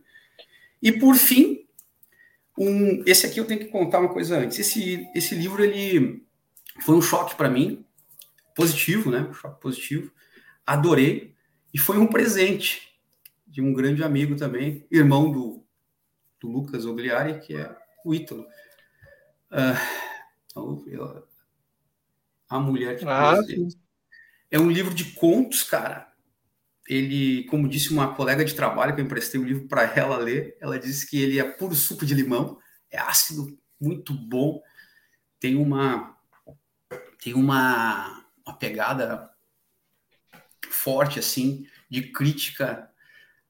E 0.83 0.93
por 0.93 1.15
fim, 1.15 1.67
um, 2.59 3.03
esse 3.07 3.27
aqui 3.27 3.39
eu 3.39 3.47
tenho 3.47 3.61
que 3.61 3.67
contar 3.67 4.01
uma 4.01 4.13
coisa 4.13 4.39
antes. 4.39 4.59
Esse, 4.59 5.07
esse 5.15 5.35
livro 5.35 5.63
ele 5.63 6.27
foi 6.81 6.95
um 6.95 7.03
choque 7.03 7.35
para 7.35 7.51
mim, 7.51 7.85
positivo, 8.55 9.11
né? 9.11 9.21
Um 9.21 9.33
choque 9.33 9.61
positivo. 9.61 10.13
Adorei. 10.67 11.35
E 11.73 11.79
foi 11.79 11.99
um 11.99 12.07
presente 12.07 12.91
de 13.47 13.61
um 13.61 13.73
grande 13.73 14.03
amigo 14.03 14.37
também, 14.37 14.87
irmão 14.91 15.31
do, 15.31 15.65
do 16.41 16.49
Lucas 16.49 16.87
Ogliari, 16.87 17.41
que 17.41 17.57
é 17.57 17.77
o 18.05 18.15
Ítalo. 18.15 18.47
Uh, 19.51 21.27
a 22.49 22.59
mulher 22.59 22.99
que 22.99 23.05
ah, 23.07 23.37
É 24.51 24.59
um 24.59 24.71
livro 24.71 24.93
de 24.93 25.13
contos, 25.13 25.63
cara. 25.63 26.13
Ele, 26.89 27.45
como 27.45 27.69
disse 27.69 27.93
uma 27.93 28.15
colega 28.15 28.45
de 28.45 28.55
trabalho 28.55 28.95
que 28.95 29.01
eu 29.01 29.05
emprestei 29.05 29.41
o 29.41 29.45
um 29.45 29.47
livro 29.47 29.69
para 29.69 29.83
ela 29.97 30.17
ler, 30.17 30.57
ela 30.61 30.77
disse 30.77 31.09
que 31.09 31.23
ele 31.23 31.39
é 31.39 31.45
puro 31.45 31.75
suco 31.75 32.05
de 32.05 32.15
limão, 32.15 32.59
é 32.91 32.99
ácido, 32.99 33.57
muito 33.81 34.13
bom. 34.13 34.61
Tem 35.39 35.57
uma 35.57 36.19
tem 37.23 37.35
uma 37.35 38.25
uma 38.51 38.57
pegada 38.57 39.31
forte 40.69 41.19
assim 41.19 41.67
de 41.89 42.11
crítica 42.13 42.91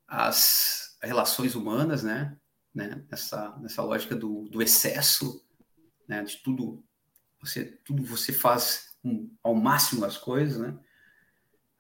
às 0.07 0.97
relações 1.03 1.55
humanas, 1.55 2.03
né? 2.03 2.37
né? 2.75 3.05
Nessa, 3.11 3.57
nessa 3.59 3.83
lógica 3.83 4.15
do, 4.15 4.49
do 4.49 4.63
excesso 4.63 5.45
né? 6.11 6.25
De 6.25 6.37
tudo, 6.39 6.83
você 7.41 7.65
tudo 7.85 8.03
você 8.03 8.33
faz 8.33 8.97
um, 9.05 9.31
ao 9.45 9.55
máximo 9.55 10.05
as 10.05 10.19
coisas, 10.19 10.59
né? 10.59 10.77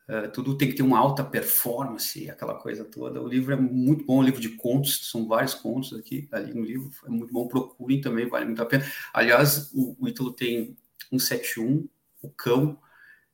Uh, 0.08 0.30
tudo 0.32 0.56
tem 0.56 0.68
que 0.68 0.74
ter 0.74 0.82
uma 0.82 0.98
alta 0.98 1.24
performance, 1.24 2.30
aquela 2.30 2.54
coisa 2.54 2.84
toda. 2.84 3.20
O 3.20 3.28
livro 3.28 3.52
é 3.52 3.56
muito 3.56 4.04
bom, 4.04 4.22
livro 4.22 4.40
de 4.40 4.50
contos, 4.50 5.10
são 5.10 5.26
vários 5.26 5.54
contos 5.54 5.92
aqui 5.92 6.28
ali 6.32 6.54
no 6.54 6.64
livro, 6.64 6.90
é 7.04 7.08
muito 7.08 7.32
bom. 7.32 7.48
Procurem 7.48 8.00
também, 8.00 8.28
vale 8.28 8.46
muito 8.46 8.62
a 8.62 8.66
pena. 8.66 8.84
Aliás, 9.12 9.72
o, 9.72 9.96
o 10.00 10.08
Ítalo 10.08 10.32
tem 10.32 10.76
171, 11.10 11.88
O 12.22 12.30
Cão, 12.30 12.80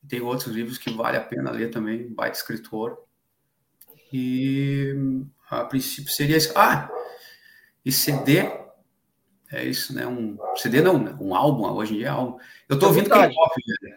tem 0.08 0.20
outros 0.20 0.54
livros 0.54 0.78
que 0.78 0.90
vale 0.90 1.16
a 1.16 1.22
pena 1.22 1.50
ler 1.50 1.70
também, 1.70 2.08
baita 2.08 2.36
escritor. 2.36 2.98
E 4.12 4.94
a 5.50 5.64
princípio 5.64 6.10
seria 6.10 6.36
isso. 6.36 6.52
Ah, 6.56 6.90
e 7.84 7.92
CD, 7.92 8.38
é 9.50 9.64
isso, 9.64 9.94
né? 9.94 10.06
Um 10.06 10.36
CD 10.56 10.80
não, 10.80 10.98
né? 10.98 11.16
um 11.20 11.34
álbum, 11.34 11.64
hoje 11.72 11.94
em 11.94 11.98
dia 11.98 12.06
é 12.06 12.10
álbum. 12.10 12.38
Eu 12.68 12.78
tô 12.78 12.86
é 12.86 12.88
ouvindo 12.88 13.10
K-pop, 13.10 13.54
velho. 13.82 13.96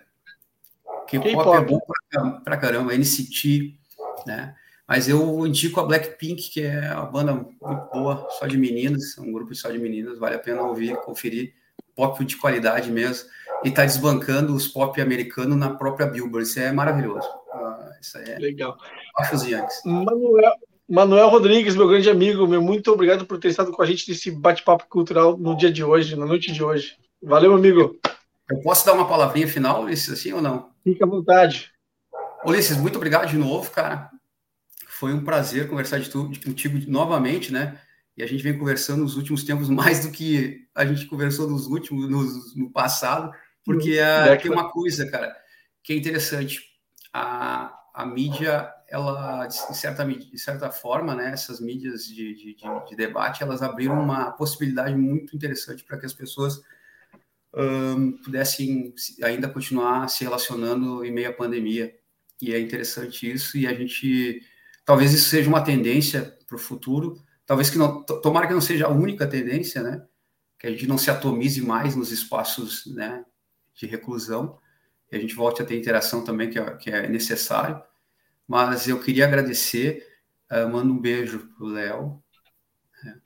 K-pop 1.07 1.55
é 1.55 1.61
bom 1.61 1.79
pra, 2.09 2.31
pra 2.41 2.57
caramba, 2.57 2.93
NCT, 2.93 3.79
né? 4.27 4.55
Mas 4.87 5.07
eu 5.07 5.45
indico 5.45 5.79
a 5.79 5.85
Blackpink, 5.85 6.49
que 6.49 6.61
é 6.61 6.91
uma 6.95 7.05
banda 7.05 7.33
muito 7.33 7.89
boa, 7.93 8.27
só 8.31 8.47
de 8.47 8.57
meninas, 8.57 9.17
um 9.19 9.31
grupo 9.31 9.53
só 9.53 9.69
de 9.69 9.77
meninas, 9.77 10.17
vale 10.17 10.35
a 10.35 10.39
pena 10.39 10.63
ouvir, 10.63 10.95
conferir. 11.01 11.53
Pop 11.99 12.23
de 12.23 12.37
qualidade 12.37 12.89
mesmo. 12.89 13.27
E 13.61 13.69
tá 13.69 13.83
desbancando 13.83 14.55
os 14.55 14.69
pop 14.69 15.01
americanos 15.01 15.57
na 15.57 15.71
própria 15.71 16.07
Billboard. 16.07 16.47
Isso 16.47 16.61
é 16.61 16.71
maravilhoso. 16.71 17.27
Uh, 17.53 17.91
isso 17.99 18.17
é 18.17 18.39
Legal. 18.39 18.77
Acho 19.17 19.35
os 19.35 19.43
Yankees. 19.43 19.81
Manuel, 19.83 20.53
Manuel 20.87 21.27
Rodrigues, 21.27 21.75
meu 21.75 21.89
grande 21.89 22.09
amigo, 22.09 22.47
meu 22.47 22.61
muito 22.61 22.89
obrigado 22.89 23.25
por 23.25 23.37
ter 23.37 23.49
estado 23.49 23.73
com 23.73 23.81
a 23.81 23.85
gente 23.85 24.09
nesse 24.09 24.31
bate-papo 24.31 24.85
cultural 24.87 25.37
no 25.37 25.57
dia 25.57 25.69
de 25.69 25.83
hoje, 25.83 26.15
na 26.15 26.25
noite 26.25 26.53
de 26.53 26.63
hoje. 26.63 26.95
Valeu, 27.21 27.53
amigo. 27.53 27.99
Eu 28.49 28.61
posso 28.61 28.85
dar 28.85 28.93
uma 28.93 29.05
palavrinha 29.05 29.47
final, 29.47 29.83
Ulisses, 29.83 30.09
assim 30.09 30.31
ou 30.31 30.41
não? 30.41 30.69
Fique 30.85 31.03
à 31.03 31.05
vontade. 31.05 31.69
Ulisses, 32.45 32.77
muito 32.77 32.95
obrigado 32.95 33.27
de 33.27 33.37
novo, 33.37 33.69
cara. 33.71 34.09
Foi 34.87 35.13
um 35.13 35.23
prazer 35.23 35.67
conversar 35.67 35.99
de 35.99 36.09
tu, 36.09 36.29
de, 36.29 36.39
contigo 36.39 36.79
novamente, 36.89 37.51
né? 37.51 37.77
E 38.19 38.23
a 38.23 38.27
gente 38.27 38.43
vem 38.43 38.57
conversando 38.57 39.01
nos 39.01 39.15
últimos 39.15 39.45
tempos 39.45 39.69
mais 39.69 40.05
do 40.05 40.11
que 40.11 40.67
a 40.75 40.85
gente 40.85 41.05
conversou 41.05 41.49
nos 41.49 41.67
últimos, 41.67 42.09
no, 42.09 42.65
no 42.65 42.69
passado, 42.69 43.31
porque 43.63 43.97
uh, 43.97 44.41
tem 44.41 44.51
uma 44.51 44.69
coisa, 44.69 45.09
cara, 45.09 45.33
que 45.81 45.93
é 45.93 45.95
interessante. 45.95 46.59
A, 47.13 47.73
a 47.93 48.05
mídia, 48.05 48.69
ela, 48.89 49.47
de 49.47 49.77
certa, 49.77 50.03
de 50.03 50.37
certa 50.37 50.69
forma, 50.69 51.15
né, 51.15 51.31
essas 51.31 51.61
mídias 51.61 52.05
de, 52.07 52.35
de, 52.35 52.57
de 52.89 52.95
debate, 52.97 53.41
elas 53.41 53.61
abriram 53.61 54.03
uma 54.03 54.31
possibilidade 54.33 54.97
muito 54.97 55.33
interessante 55.33 55.85
para 55.85 55.97
que 55.97 56.05
as 56.05 56.13
pessoas 56.13 56.61
um, 57.53 58.17
pudessem 58.21 58.93
ainda 59.23 59.47
continuar 59.47 60.09
se 60.09 60.25
relacionando 60.25 61.05
em 61.05 61.11
meio 61.11 61.29
à 61.29 61.33
pandemia. 61.33 61.95
E 62.41 62.53
é 62.53 62.59
interessante 62.59 63.31
isso, 63.31 63.57
e 63.57 63.65
a 63.65 63.73
gente. 63.73 64.41
Talvez 64.83 65.13
isso 65.13 65.29
seja 65.29 65.47
uma 65.47 65.63
tendência 65.63 66.37
para 66.45 66.57
o 66.57 66.59
futuro, 66.59 67.23
talvez 67.49 67.71
que 67.71 67.79
não. 67.79 68.03
Tomara 68.03 68.45
que 68.45 68.53
não 68.53 68.61
seja 68.61 68.85
a 68.85 68.91
única 68.91 69.25
tendência, 69.25 69.81
né? 69.81 70.05
Que 70.59 70.67
a 70.67 70.69
gente 70.69 70.85
não 70.85 70.99
se 70.99 71.09
atomize 71.09 71.59
mais 71.63 71.95
nos 71.95 72.11
espaços 72.11 72.85
né, 72.85 73.25
de 73.73 73.87
reclusão, 73.87 74.59
e 75.11 75.15
a 75.15 75.19
gente 75.19 75.33
volte 75.33 75.59
a 75.59 75.65
ter 75.65 75.75
interação 75.75 76.23
também, 76.23 76.51
que 76.51 76.59
é, 76.59 76.75
que 76.77 76.91
é 76.91 77.09
necessário. 77.09 77.81
Mas 78.47 78.87
eu 78.87 79.01
queria 79.01 79.25
agradecer, 79.25 80.05
uh, 80.51 80.69
mando 80.69 80.93
um 80.93 80.99
beijo 80.99 81.49
para 81.57 81.65
o 81.65 81.69
Léo, 81.69 82.23
né, 83.03 83.19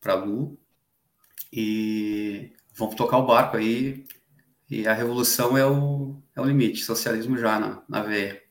para 0.00 0.14
Lu, 0.14 0.58
e 1.52 2.54
vamos 2.72 2.94
tocar 2.94 3.18
o 3.18 3.26
barco 3.26 3.58
aí. 3.58 4.06
E 4.70 4.88
a 4.88 4.94
revolução 4.94 5.58
é 5.58 5.66
o, 5.66 6.22
é 6.34 6.40
o 6.40 6.44
limite, 6.46 6.82
socialismo 6.82 7.36
já 7.36 7.60
na, 7.60 7.84
na 7.86 8.02
veia. 8.02 8.42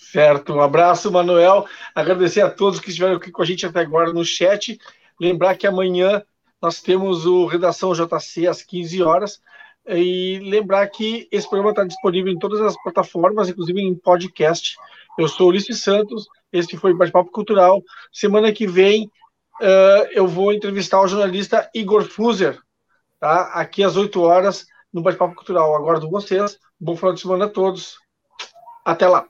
Certo, 0.00 0.54
um 0.54 0.60
abraço, 0.60 1.10
Manuel. 1.10 1.66
Agradecer 1.94 2.40
a 2.40 2.48
todos 2.48 2.80
que 2.80 2.88
estiveram 2.88 3.16
aqui 3.16 3.30
com 3.30 3.42
a 3.42 3.44
gente 3.44 3.66
até 3.66 3.80
agora 3.80 4.12
no 4.12 4.24
chat. 4.24 4.78
Lembrar 5.20 5.56
que 5.56 5.66
amanhã 5.66 6.22
nós 6.62 6.80
temos 6.80 7.26
o 7.26 7.46
Redação 7.46 7.92
JC 7.92 8.46
às 8.46 8.62
15 8.62 9.02
horas. 9.02 9.42
E 9.86 10.38
lembrar 10.44 10.86
que 10.86 11.28
esse 11.32 11.48
programa 11.48 11.72
está 11.72 11.84
disponível 11.84 12.32
em 12.32 12.38
todas 12.38 12.60
as 12.60 12.80
plataformas, 12.82 13.48
inclusive 13.48 13.80
em 13.80 13.94
podcast. 13.94 14.76
Eu 15.18 15.28
sou 15.28 15.48
Ulisses 15.48 15.82
Santos, 15.82 16.26
esse 16.52 16.76
foi 16.76 16.92
o 16.92 16.96
Bate-Papo 16.96 17.30
Cultural. 17.30 17.82
Semana 18.12 18.52
que 18.52 18.66
vem 18.66 19.10
uh, 19.60 20.08
eu 20.12 20.26
vou 20.26 20.52
entrevistar 20.52 21.00
o 21.00 21.08
jornalista 21.08 21.68
Igor 21.74 22.04
Fuser, 22.04 22.58
tá? 23.18 23.50
aqui 23.54 23.82
às 23.82 23.96
8 23.96 24.20
horas, 24.22 24.66
no 24.92 25.02
Bate-Papo 25.02 25.34
Cultural. 25.34 25.74
Aguardo 25.74 26.08
vocês. 26.08 26.58
Bom 26.80 26.96
final 26.96 27.12
de 27.12 27.20
semana 27.20 27.44
a 27.46 27.50
todos. 27.50 27.98
Até 28.84 29.08
lá. 29.08 29.28